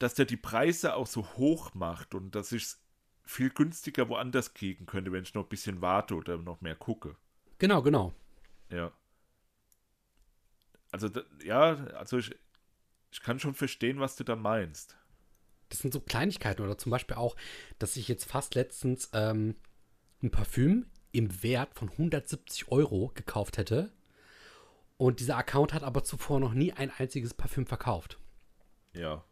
dass 0.01 0.15
der 0.15 0.25
die 0.25 0.37
Preise 0.37 0.95
auch 0.95 1.07
so 1.07 1.25
hoch 1.35 1.73
macht 1.73 2.15
und 2.15 2.33
dass 2.33 2.51
ich 2.51 2.63
es 2.63 2.81
viel 3.23 3.51
günstiger 3.51 4.09
woanders 4.09 4.53
kriegen 4.53 4.85
könnte, 4.87 5.11
wenn 5.11 5.23
ich 5.23 5.33
noch 5.33 5.43
ein 5.43 5.49
bisschen 5.49 5.81
warte 5.81 6.15
oder 6.15 6.37
noch 6.37 6.61
mehr 6.61 6.75
gucke. 6.75 7.15
Genau, 7.59 7.83
genau. 7.83 8.13
Ja. 8.69 8.91
Also, 10.91 11.09
ja, 11.43 11.75
also 11.95 12.17
ich, 12.17 12.35
ich 13.11 13.21
kann 13.21 13.39
schon 13.39 13.53
verstehen, 13.53 13.99
was 13.99 14.15
du 14.15 14.23
da 14.23 14.35
meinst. 14.35 14.97
Das 15.69 15.79
sind 15.79 15.93
so 15.93 16.01
Kleinigkeiten 16.01 16.63
oder 16.63 16.77
zum 16.77 16.89
Beispiel 16.89 17.15
auch, 17.15 17.35
dass 17.77 17.95
ich 17.95 18.07
jetzt 18.07 18.25
fast 18.25 18.55
letztens 18.55 19.09
ähm, 19.13 19.55
ein 20.23 20.31
Parfüm 20.31 20.87
im 21.11 21.43
Wert 21.43 21.75
von 21.75 21.89
170 21.89 22.69
Euro 22.69 23.11
gekauft 23.13 23.57
hätte. 23.57 23.91
Und 24.97 25.19
dieser 25.19 25.37
Account 25.37 25.73
hat 25.73 25.83
aber 25.83 26.03
zuvor 26.03 26.39
noch 26.39 26.53
nie 26.53 26.73
ein 26.73 26.91
einziges 26.91 27.33
Parfüm 27.33 27.67
verkauft. 27.67 28.19
Ja. 28.93 29.23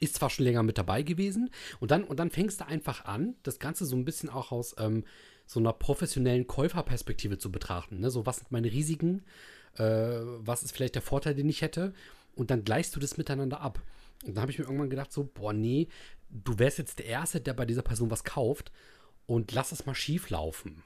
Ist 0.00 0.16
zwar 0.16 0.30
schon 0.30 0.44
länger 0.44 0.62
mit 0.62 0.78
dabei 0.78 1.02
gewesen 1.02 1.50
und 1.78 1.90
dann, 1.90 2.04
und 2.04 2.18
dann 2.18 2.30
fängst 2.30 2.60
du 2.60 2.66
einfach 2.66 3.04
an, 3.04 3.36
das 3.42 3.58
Ganze 3.58 3.84
so 3.84 3.96
ein 3.96 4.04
bisschen 4.04 4.30
auch 4.30 4.50
aus 4.50 4.74
ähm, 4.78 5.04
so 5.46 5.60
einer 5.60 5.72
professionellen 5.72 6.46
Käuferperspektive 6.46 7.36
zu 7.36 7.52
betrachten. 7.52 8.00
Ne? 8.00 8.10
So, 8.10 8.24
was 8.24 8.38
sind 8.38 8.50
meine 8.52 8.70
Risiken? 8.72 9.24
Äh, 9.74 9.82
was 9.84 10.62
ist 10.62 10.72
vielleicht 10.72 10.94
der 10.94 11.02
Vorteil, 11.02 11.34
den 11.34 11.48
ich 11.48 11.62
hätte? 11.62 11.92
Und 12.34 12.50
dann 12.50 12.64
gleichst 12.64 12.94
du 12.96 13.00
das 13.00 13.16
miteinander 13.16 13.60
ab. 13.60 13.82
Und 14.24 14.36
dann 14.36 14.42
habe 14.42 14.52
ich 14.52 14.58
mir 14.58 14.64
irgendwann 14.64 14.90
gedacht, 14.90 15.12
so, 15.12 15.24
boah, 15.24 15.52
nee, 15.52 15.88
du 16.30 16.58
wärst 16.58 16.78
jetzt 16.78 16.98
der 16.98 17.06
Erste, 17.06 17.40
der 17.40 17.54
bei 17.54 17.66
dieser 17.66 17.82
Person 17.82 18.10
was 18.10 18.24
kauft 18.24 18.70
und 19.26 19.52
lass 19.52 19.72
es 19.72 19.86
mal 19.86 19.94
schief 19.94 20.30
laufen. 20.30 20.82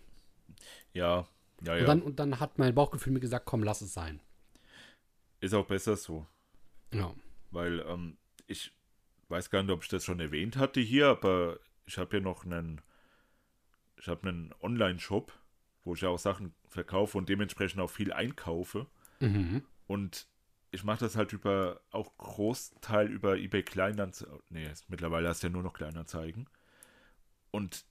Ja. 0.92 1.28
Ja, 1.62 1.72
Und, 1.72 1.80
ja. 1.80 1.86
dann, 1.86 2.02
und 2.02 2.18
dann 2.18 2.40
hat 2.40 2.58
mein 2.58 2.74
Bauchgefühl 2.74 3.12
mir 3.12 3.20
gesagt, 3.20 3.46
komm, 3.46 3.62
lass 3.62 3.80
es 3.80 3.94
sein. 3.94 4.20
Ist 5.40 5.54
auch 5.54 5.66
besser 5.66 5.96
so. 5.96 6.26
Ja. 6.92 7.14
Weil 7.50 7.80
ähm, 7.80 8.16
ich 8.46 8.72
weiß 9.28 9.50
gar 9.50 9.62
nicht, 9.62 9.72
ob 9.72 9.82
ich 9.82 9.88
das 9.88 10.04
schon 10.04 10.20
erwähnt 10.20 10.56
hatte 10.56 10.80
hier, 10.80 11.08
aber 11.08 11.58
ich 11.86 11.98
habe 11.98 12.16
ja 12.16 12.22
noch 12.22 12.44
einen, 12.44 12.80
ich 13.96 14.08
habe 14.08 14.28
einen 14.28 14.54
Online-Shop, 14.60 15.32
wo 15.84 15.94
ich 15.94 16.00
ja 16.00 16.08
auch 16.08 16.18
Sachen 16.18 16.54
verkaufe 16.68 17.18
und 17.18 17.28
dementsprechend 17.28 17.80
auch 17.80 17.90
viel 17.90 18.12
einkaufe. 18.12 18.86
Mhm. 19.20 19.62
Und 19.86 20.26
ich 20.70 20.82
mache 20.84 21.00
das 21.00 21.16
halt 21.16 21.32
über, 21.32 21.80
auch 21.90 22.16
Großteil 22.16 23.08
über 23.10 23.36
eBay 23.36 23.62
Kleinanzeigen. 23.62 24.40
Nee, 24.48 24.66
ist- 24.66 24.88
mittlerweile 24.90 25.28
hast 25.28 25.42
du 25.42 25.46
ja 25.46 25.52
nur 25.52 25.62
noch 25.62 25.74
Kleinanzeigen. 25.74 26.48
Und 27.50 27.84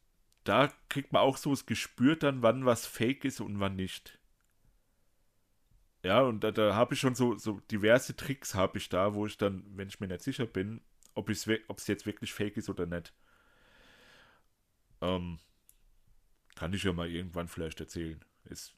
da 0.44 0.74
kriegt 0.90 1.14
man 1.14 1.22
auch 1.22 1.38
so 1.38 1.52
das 1.52 1.66
Gespür 1.66 2.16
dann, 2.18 2.42
wann 2.42 2.66
was 2.66 2.86
fake 2.86 3.24
ist 3.26 3.40
und 3.40 3.60
wann 3.60 3.76
nicht. 3.76 4.20
Ja, 6.04 6.22
und 6.22 6.44
da, 6.44 6.52
da 6.52 6.76
habe 6.76 6.96
ich 6.96 7.00
schon 7.00 7.16
so, 7.16 7.38
so 7.38 7.62
diverse 7.72 8.16
Tricks 8.16 8.56
habe 8.56 8.78
ich 8.78 8.90
da, 8.90 9.14
wo 9.14 9.26
ich 9.26 9.38
dann, 9.38 9.64
wenn 9.78 9.88
ich 9.88 10.02
mir 10.02 10.08
nicht 10.08 10.22
sicher 10.22 10.46
bin, 10.46 10.82
ob 11.16 11.30
es 11.30 11.88
jetzt 11.88 12.06
wirklich 12.06 12.34
fake 12.34 12.58
ist 12.58 12.70
oder 12.70 12.86
nicht. 12.86 13.14
Ähm, 15.02 15.40
kann 16.56 16.74
ich 16.74 16.84
ja 16.84 16.94
mal 16.94 17.10
irgendwann 17.10 17.48
vielleicht 17.48 17.80
erzählen. 17.80 18.24
Ist, 18.46 18.74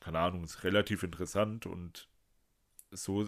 keine 0.00 0.18
Ahnung, 0.18 0.44
ist 0.44 0.64
relativ 0.64 1.02
interessant 1.02 1.66
und 1.66 2.08
so, 2.90 3.26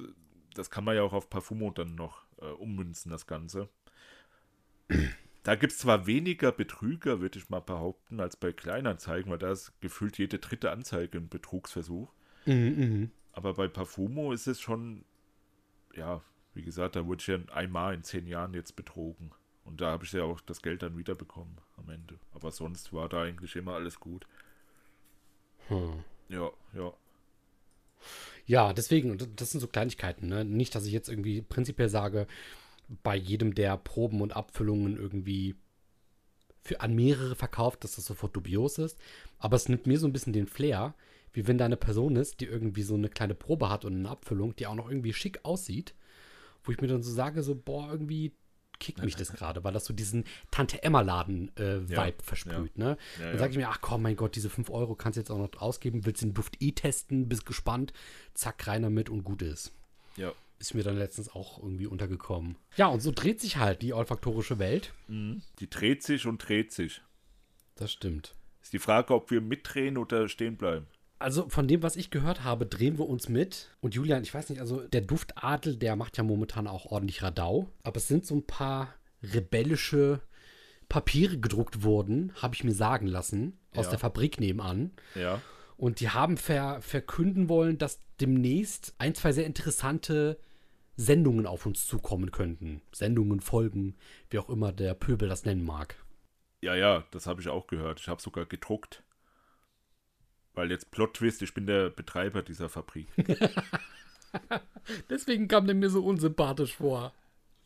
das 0.55 0.71
kann 0.71 0.85
man 0.85 0.97
ja 0.97 1.03
auch 1.03 1.12
auf 1.12 1.31
Parfumo 1.31 1.71
dann 1.71 1.95
noch 1.95 2.27
äh, 2.41 2.47
ummünzen, 2.47 3.11
das 3.11 3.27
Ganze. 3.27 3.69
Da 5.43 5.57
gibt 5.57 5.73
es 5.73 5.79
zwar 5.79 6.07
weniger 6.07 6.53
Betrüger, 6.53 7.21
würde 7.21 7.39
ich 7.39 7.51
mal 7.51 7.61
behaupten, 7.61 8.21
als 8.21 8.37
bei 8.37 8.53
Kleinanzeigen, 8.53 9.31
weil 9.31 9.39
da 9.39 9.53
ist 9.53 9.79
gefühlt 9.81 10.19
jede 10.19 10.39
dritte 10.39 10.71
Anzeige 10.71 11.19
ein 11.19 11.29
Betrugsversuch. 11.29 12.12
Mhm, 12.47 12.55
mhm. 12.55 13.11
Aber 13.33 13.55
bei 13.55 13.69
Parfumo 13.69 14.33
ist 14.33 14.47
es 14.47 14.61
schon, 14.61 15.05
ja, 15.95 16.23
wie 16.55 16.63
gesagt, 16.63 16.97
da 16.97 17.07
wurde 17.07 17.21
ich 17.21 17.27
ja 17.27 17.39
einmal 17.55 17.95
in 17.95 18.03
zehn 18.03 18.27
Jahren 18.27 18.55
jetzt 18.55 18.77
betrogen. 18.77 19.33
Und 19.65 19.81
da 19.81 19.91
habe 19.91 20.05
ich 20.05 20.13
ja 20.13 20.23
auch 20.25 20.41
das 20.41 20.63
Geld 20.63 20.83
dann 20.83 20.99
wiederbekommen 20.99 21.57
am 21.77 21.89
Ende. 21.89 22.19
Aber 22.33 22.51
sonst 22.51 22.93
war 22.93 23.09
da 23.09 23.23
eigentlich 23.23 23.57
immer 23.57 23.75
alles 23.75 23.99
gut. 23.99 24.27
Hm. 25.69 26.05
Ja, 26.29 26.51
ja. 26.75 26.93
Ja, 28.47 28.73
deswegen, 28.75 29.11
und 29.11 29.41
das 29.41 29.51
sind 29.51 29.61
so 29.61 29.67
Kleinigkeiten, 29.67 30.29
ne? 30.29 30.45
Nicht, 30.45 30.75
dass 30.75 30.85
ich 30.85 30.93
jetzt 30.93 31.09
irgendwie 31.09 31.41
prinzipiell 31.41 31.89
sage, 31.89 32.27
bei 33.03 33.17
jedem 33.17 33.55
der 33.55 33.79
Proben 33.79 34.21
und 34.21 34.37
Abfüllungen 34.37 34.99
irgendwie 34.99 35.55
für 36.61 36.81
an 36.81 36.95
mehrere 36.95 37.35
verkauft, 37.35 37.85
dass 37.85 37.97
das 37.97 38.05
sofort 38.07 38.37
dubios 38.37 38.79
ist. 38.79 38.99
Aber 39.39 39.57
es 39.57 39.69
nimmt 39.69 39.87
mir 39.87 39.99
so 39.99 40.07
ein 40.07 40.13
bisschen 40.13 40.33
den 40.33 40.47
Flair, 40.47 40.95
wie 41.33 41.47
wenn 41.47 41.59
da 41.59 41.65
eine 41.65 41.77
Person 41.77 42.17
ist, 42.17 42.41
die 42.41 42.47
irgendwie 42.47 42.83
so 42.83 42.95
eine 42.95 43.09
kleine 43.09 43.35
Probe 43.35 43.71
hat 43.71 43.85
und 43.85 43.95
eine 43.95 44.09
Abfüllung, 44.09 44.55
die 44.57 44.67
auch 44.67 44.75
noch 44.75 44.91
irgendwie 44.91 45.13
schick 45.13 45.41
aussieht, 45.45 45.95
wo 46.65 46.73
ich 46.73 46.81
mir 46.81 46.89
dann 46.89 47.03
so 47.03 47.12
sage, 47.12 47.43
so, 47.43 47.55
boah, 47.55 47.91
irgendwie 47.91 48.33
kickt 48.81 49.03
mich 49.03 49.17
das 49.17 49.33
gerade, 49.33 49.62
weil 49.65 49.73
das 49.73 49.85
so 49.85 49.95
diesen 49.95 50.25
Tante-Emma-Laden-Vibe 50.51 51.93
Ja, 51.93 52.12
versprüht, 52.23 52.77
ne? 52.77 52.99
Ja, 53.19 53.25
Dann 53.25 53.33
ja. 53.33 53.39
sage 53.39 53.53
ich 53.53 53.57
mir, 53.57 53.69
ach 53.69 53.81
komm, 53.81 54.03
mein 54.03 54.17
Gott, 54.17 54.35
diese 54.37 54.51
5 54.51 54.69
Euro 54.71 54.95
kannst 54.95 55.17
du 55.17 55.21
jetzt 55.21 55.31
auch 55.31 55.39
noch 55.39 55.61
ausgeben, 55.61 56.05
willst 56.05 56.23
den 56.23 56.35
Duft 56.35 56.61
eh 56.61 56.73
testen, 56.73 57.29
bist 57.29 57.47
gespannt, 57.47 57.93
zack, 58.35 58.67
rein 58.67 58.83
damit 58.83 59.09
und 59.09 59.23
gut 59.23 59.43
ist. 59.43 59.73
Ja. 60.17 60.33
Ist 60.59 60.75
mir 60.75 60.83
dann 60.83 60.97
letztens 60.97 61.31
auch 61.31 61.59
irgendwie 61.62 61.87
untergekommen. 61.87 62.57
Ja, 62.77 62.87
und 62.89 63.01
so 63.01 63.11
dreht 63.11 63.41
sich 63.41 63.57
halt 63.59 63.83
die 63.83 63.93
olfaktorische 63.93 64.59
Welt. 64.59 64.93
Mhm. 65.09 65.43
Die 65.61 65.71
dreht 65.71 66.03
sich 66.03 66.27
und 66.27 66.39
dreht 66.39 66.73
sich. 66.73 67.01
Das 67.77 67.93
stimmt. 67.93 68.35
Ist 68.62 68.73
die 68.73 68.79
Frage, 68.79 69.15
ob 69.15 69.31
wir 69.31 69.41
mitdrehen 69.41 69.99
oder 69.99 70.29
stehen 70.29 70.57
bleiben. 70.57 70.87
Also 71.19 71.49
von 71.49 71.69
dem, 71.69 71.83
was 71.83 71.97
ich 71.97 72.11
gehört 72.11 72.45
habe, 72.45 72.67
drehen 72.67 72.99
wir 72.99 73.09
uns 73.09 73.29
mit. 73.29 73.71
Und 73.81 73.95
Julian, 73.95 74.23
ich 74.23 74.35
weiß 74.35 74.51
nicht, 74.51 74.61
also 74.61 74.81
der 74.81 75.01
Duftadel, 75.01 75.77
der 75.77 75.97
macht 75.97 76.19
ja 76.19 76.25
momentan 76.25 76.67
auch 76.67 76.87
ordentlich 76.87 77.23
Radau. 77.23 77.71
Aber 77.83 77.97
es 77.99 78.09
sind 78.09 78.27
so 78.27 78.35
ein 78.35 78.47
paar 78.47 78.95
rebellische 79.23 80.21
Papiere 80.89 81.39
gedruckt 81.39 81.83
worden, 81.83 82.33
habe 82.43 82.55
ich 82.55 82.65
mir 82.65 82.75
sagen 82.75 83.07
lassen, 83.07 83.59
aus 83.75 83.87
Ja. 83.87 83.91
der 83.91 83.99
Fabrik 84.01 84.39
nebenan. 84.41 84.93
Ja. 85.15 85.41
Und 85.77 86.01
die 86.01 86.11
haben 86.11 86.37
ver 86.37 86.81
verkünden 86.83 87.49
wollen, 87.49 87.79
dass 87.79 88.01
demnächst 88.21 88.95
ein, 88.99 89.15
zwei 89.15 89.33
sehr 89.33 89.47
interessante 89.47 90.39
Sendungen 90.97 91.47
auf 91.47 91.65
uns 91.67 91.87
zukommen 91.87 92.31
könnten. 92.33 92.81
Sendungen, 92.93 93.41
Folgen, 93.41 93.97
wie 94.31 94.39
auch 94.39 94.49
immer 94.49 94.73
der 94.73 94.95
Pöbel 94.95 95.29
das 95.29 95.45
nennen 95.45 95.65
mag. 95.65 95.97
Ja, 96.61 96.75
ja, 96.75 97.05
das 97.11 97.27
habe 97.27 97.41
ich 97.41 97.49
auch 97.49 97.67
gehört. 97.67 98.01
Ich 98.01 98.09
habe 98.09 98.23
sogar 98.23 98.47
gedruckt. 98.47 99.03
Weil 100.55 100.71
jetzt 100.71 100.91
Plot 100.91 101.15
Twist, 101.15 101.43
ich 101.43 101.55
bin 101.55 101.67
der 101.67 101.91
Betreiber 101.91 102.43
dieser 102.43 102.69
Fabrik. 102.69 103.09
Deswegen 105.11 105.49
kam 105.49 105.67
der 105.67 105.75
mir 105.75 105.91
so 105.91 106.05
unsympathisch 106.05 106.77
vor. 106.77 107.13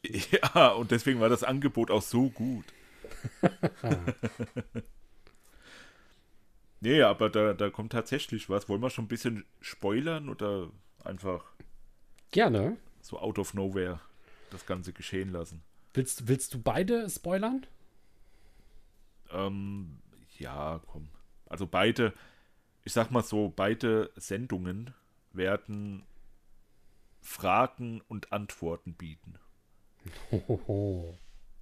ja, 0.05 0.69
und 0.69 0.91
deswegen 0.91 1.19
war 1.21 1.29
das 1.29 1.43
Angebot 1.43 1.91
auch 1.91 2.03
so 2.03 2.31
gut. 2.31 2.65
Nee, 6.81 7.03
aber 7.03 7.29
da, 7.29 7.55
da 7.55 7.71
kommt 7.71 7.93
tatsächlich 7.93 8.49
was. 8.49 8.69
Wollen 8.69 8.81
wir 8.81 8.91
schon 8.91 9.07
ein 9.07 9.09
bisschen 9.09 9.45
spoilern 9.61 10.29
oder 10.29 10.71
einfach 11.05 11.45
Gerne. 12.31 12.77
so 13.01 13.19
out 13.19 13.39
of 13.39 13.55
nowhere 13.55 14.01
das 14.51 14.65
Ganze 14.67 14.93
geschehen 14.93 15.33
lassen? 15.33 15.63
Willst, 15.95 16.29
willst 16.29 16.55
du 16.55 16.63
beide 16.63 17.09
spoilern? 17.11 17.67
Ähm, 19.31 19.99
ja, 20.39 20.81
komm. 20.87 21.09
Also 21.47 21.67
beide, 21.67 22.13
ich 22.89 22.95
sag 22.95 23.11
mal 23.11 23.23
so, 23.23 23.53
beide 23.55 24.11
Sendungen 24.17 24.95
werden 25.35 26.07
Fragen 27.21 28.01
und 28.09 28.33
Antworten 28.33 28.95
bieten. 28.95 29.39
Hohoho. 30.31 31.19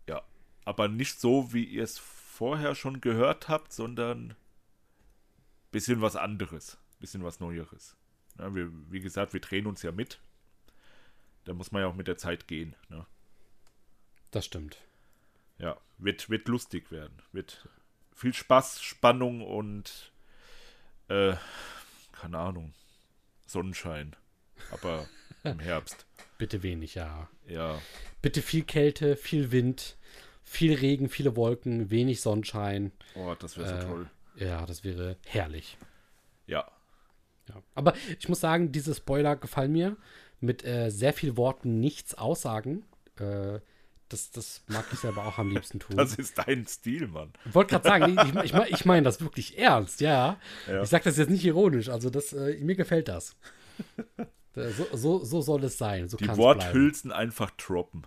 Ja. 0.08 0.22
Aber 0.64 0.86
nicht 0.86 1.18
so, 1.18 1.52
wie 1.52 1.64
ihr 1.64 1.82
es 1.82 1.98
vorher 1.98 2.76
schon 2.76 3.00
gehört 3.00 3.48
habt, 3.48 3.72
sondern 3.72 4.36
bisschen 5.72 6.00
was 6.00 6.14
anderes, 6.14 6.78
bisschen 7.00 7.24
was 7.24 7.40
Neueres. 7.40 7.96
Ja, 8.38 8.54
wir, 8.54 8.70
wie 8.92 9.00
gesagt, 9.00 9.32
wir 9.32 9.40
drehen 9.40 9.66
uns 9.66 9.82
ja 9.82 9.90
mit. 9.90 10.20
Da 11.42 11.54
muss 11.54 11.72
man 11.72 11.82
ja 11.82 11.88
auch 11.88 11.96
mit 11.96 12.06
der 12.06 12.18
Zeit 12.18 12.46
gehen. 12.46 12.76
Ne? 12.88 13.04
Das 14.30 14.46
stimmt. 14.46 14.80
Ja, 15.58 15.76
wird, 15.98 16.30
wird 16.30 16.46
lustig 16.46 16.92
werden. 16.92 17.20
Wird 17.32 17.68
viel 18.14 18.32
Spaß, 18.32 18.80
Spannung 18.80 19.42
und 19.42 20.12
äh, 21.08 21.34
keine 22.12 22.38
Ahnung, 22.38 22.72
Sonnenschein. 23.46 24.16
Aber 24.70 25.06
im 25.44 25.60
Herbst. 25.60 26.06
Bitte 26.38 26.62
wenig, 26.62 26.94
ja. 26.94 27.28
Ja, 27.46 27.80
Bitte 28.20 28.42
viel 28.42 28.64
Kälte, 28.64 29.16
viel 29.16 29.52
Wind, 29.52 29.96
viel 30.42 30.74
Regen, 30.74 31.08
viele 31.08 31.36
Wolken, 31.36 31.90
wenig 31.90 32.20
Sonnenschein. 32.20 32.92
oh, 33.14 33.34
das 33.38 33.56
wäre 33.56 33.68
so 33.68 33.74
Äh, 33.74 33.80
toll. 33.88 34.10
Ja, 34.36 34.66
das 34.66 34.84
wäre 34.84 35.16
herrlich. 35.24 35.78
Ja, 36.46 36.70
Ja. 37.48 37.62
Aber 37.74 37.94
ich 38.18 38.28
muss 38.28 38.40
sagen, 38.40 38.72
diese 38.72 38.94
Spoiler 38.94 39.36
gefallen 39.36 39.72
mir. 39.72 39.96
Mit 40.40 40.64
äh, 40.64 40.90
sehr 40.90 41.12
viel 41.14 41.36
Worten 41.38 41.80
nichts 41.80 42.14
aussagen. 42.14 42.84
Äh, 43.18 43.60
das, 44.08 44.30
das 44.30 44.62
mag 44.68 44.84
ich 44.92 44.98
selber 44.98 45.26
auch 45.26 45.38
am 45.38 45.50
liebsten 45.50 45.80
tun. 45.80 45.96
das 45.96 46.14
ist 46.14 46.38
dein 46.38 46.66
Stil, 46.66 47.08
Mann. 47.08 47.32
Ich 47.44 47.54
wollte 47.54 47.70
gerade 47.70 47.88
sagen, 47.88 48.18
ich, 48.42 48.52
ich, 48.52 48.72
ich 48.72 48.84
meine 48.84 49.02
das 49.02 49.20
wirklich 49.20 49.58
ernst, 49.58 50.00
ja. 50.00 50.38
Ja. 50.66 50.82
Ich 50.82 50.88
sage 50.88 51.04
das 51.04 51.16
jetzt 51.16 51.30
nicht 51.30 51.44
ironisch, 51.44 51.88
also 51.88 52.10
das, 52.10 52.32
äh, 52.32 52.56
mir 52.60 52.76
gefällt 52.76 53.08
das. 53.08 53.36
Äh, 54.56 54.70
so, 54.70 54.86
so, 54.94 55.22
so 55.22 55.42
soll 55.42 55.64
es 55.64 55.76
sein. 55.76 56.08
So 56.08 56.16
Die. 56.16 56.34
Worthülsen 56.34 57.12
einfach 57.12 57.50
droppen. 57.50 58.06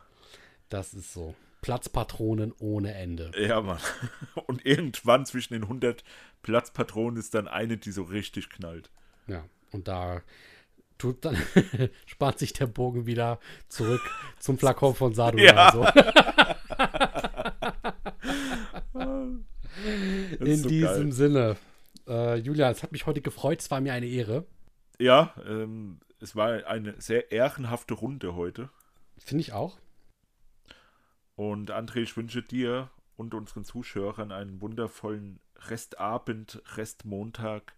Das 0.69 0.95
ist 0.95 1.13
so. 1.13 1.35
Platzpatronen 1.61 2.53
ohne 2.57 2.95
Ende. 2.95 3.31
Ja, 3.37 3.61
Mann. 3.61 3.77
Und 4.47 4.65
irgendwann 4.65 5.27
zwischen 5.27 5.53
den 5.53 5.61
100 5.61 6.03
Platzpatronen 6.41 7.19
ist 7.19 7.35
dann 7.35 7.47
eine, 7.47 7.77
die 7.77 7.91
so 7.91 8.01
richtig 8.01 8.49
knallt. 8.49 8.89
Ja, 9.27 9.45
und 9.71 9.87
da 9.87 10.23
tut 10.99 11.25
dann 11.25 11.35
spart 12.05 12.37
sich 12.37 12.53
der 12.53 12.67
Bogen 12.67 13.07
wieder 13.07 13.39
zurück 13.69 14.01
zum 14.39 14.59
Flakon 14.59 14.93
von 14.93 15.15
Sadu 15.15 15.39
Ja. 15.39 15.71
so. 15.71 15.83
Das 15.83 15.95
In 20.39 20.57
so 20.57 20.69
diesem 20.69 21.09
geil. 21.09 21.11
Sinne. 21.11 21.55
Äh, 22.07 22.35
Julia, 22.37 22.69
es 22.69 22.83
hat 22.83 22.91
mich 22.91 23.05
heute 23.05 23.21
gefreut, 23.21 23.61
es 23.61 23.71
war 23.71 23.81
mir 23.81 23.93
eine 23.93 24.05
Ehre. 24.07 24.45
Ja, 24.99 25.33
ähm, 25.47 25.99
es 26.19 26.35
war 26.35 26.67
eine 26.67 26.99
sehr 26.99 27.31
ehrenhafte 27.31 27.93
Runde 27.93 28.35
heute. 28.35 28.69
Finde 29.17 29.41
ich 29.41 29.53
auch. 29.53 29.77
Und 31.35 31.71
André, 31.71 31.99
ich 31.99 32.17
wünsche 32.17 32.41
dir 32.41 32.89
und 33.15 33.33
unseren 33.33 33.63
Zuschauern 33.63 34.31
einen 34.31 34.59
wundervollen 34.61 35.39
Restabend, 35.67 36.61
Restmontag, 36.75 37.73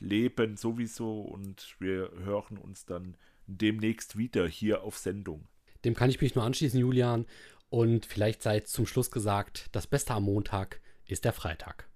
Leben 0.00 0.56
sowieso. 0.56 1.20
Und 1.20 1.76
wir 1.78 2.10
hören 2.24 2.58
uns 2.58 2.84
dann 2.86 3.16
demnächst 3.46 4.16
wieder 4.16 4.46
hier 4.46 4.82
auf 4.82 4.98
Sendung. 4.98 5.46
Dem 5.84 5.94
kann 5.94 6.10
ich 6.10 6.20
mich 6.20 6.34
nur 6.34 6.44
anschließen, 6.44 6.78
Julian. 6.80 7.26
Und 7.68 8.06
vielleicht 8.06 8.42
sei 8.42 8.60
zum 8.60 8.86
Schluss 8.86 9.10
gesagt, 9.10 9.66
das 9.72 9.86
Beste 9.86 10.14
am 10.14 10.24
Montag 10.24 10.80
ist 11.06 11.24
der 11.24 11.32
Freitag. 11.32 11.88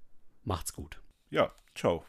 Macht's 0.45 0.73
gut. 0.73 1.01
Ja, 1.31 1.53
ciao. 1.75 2.05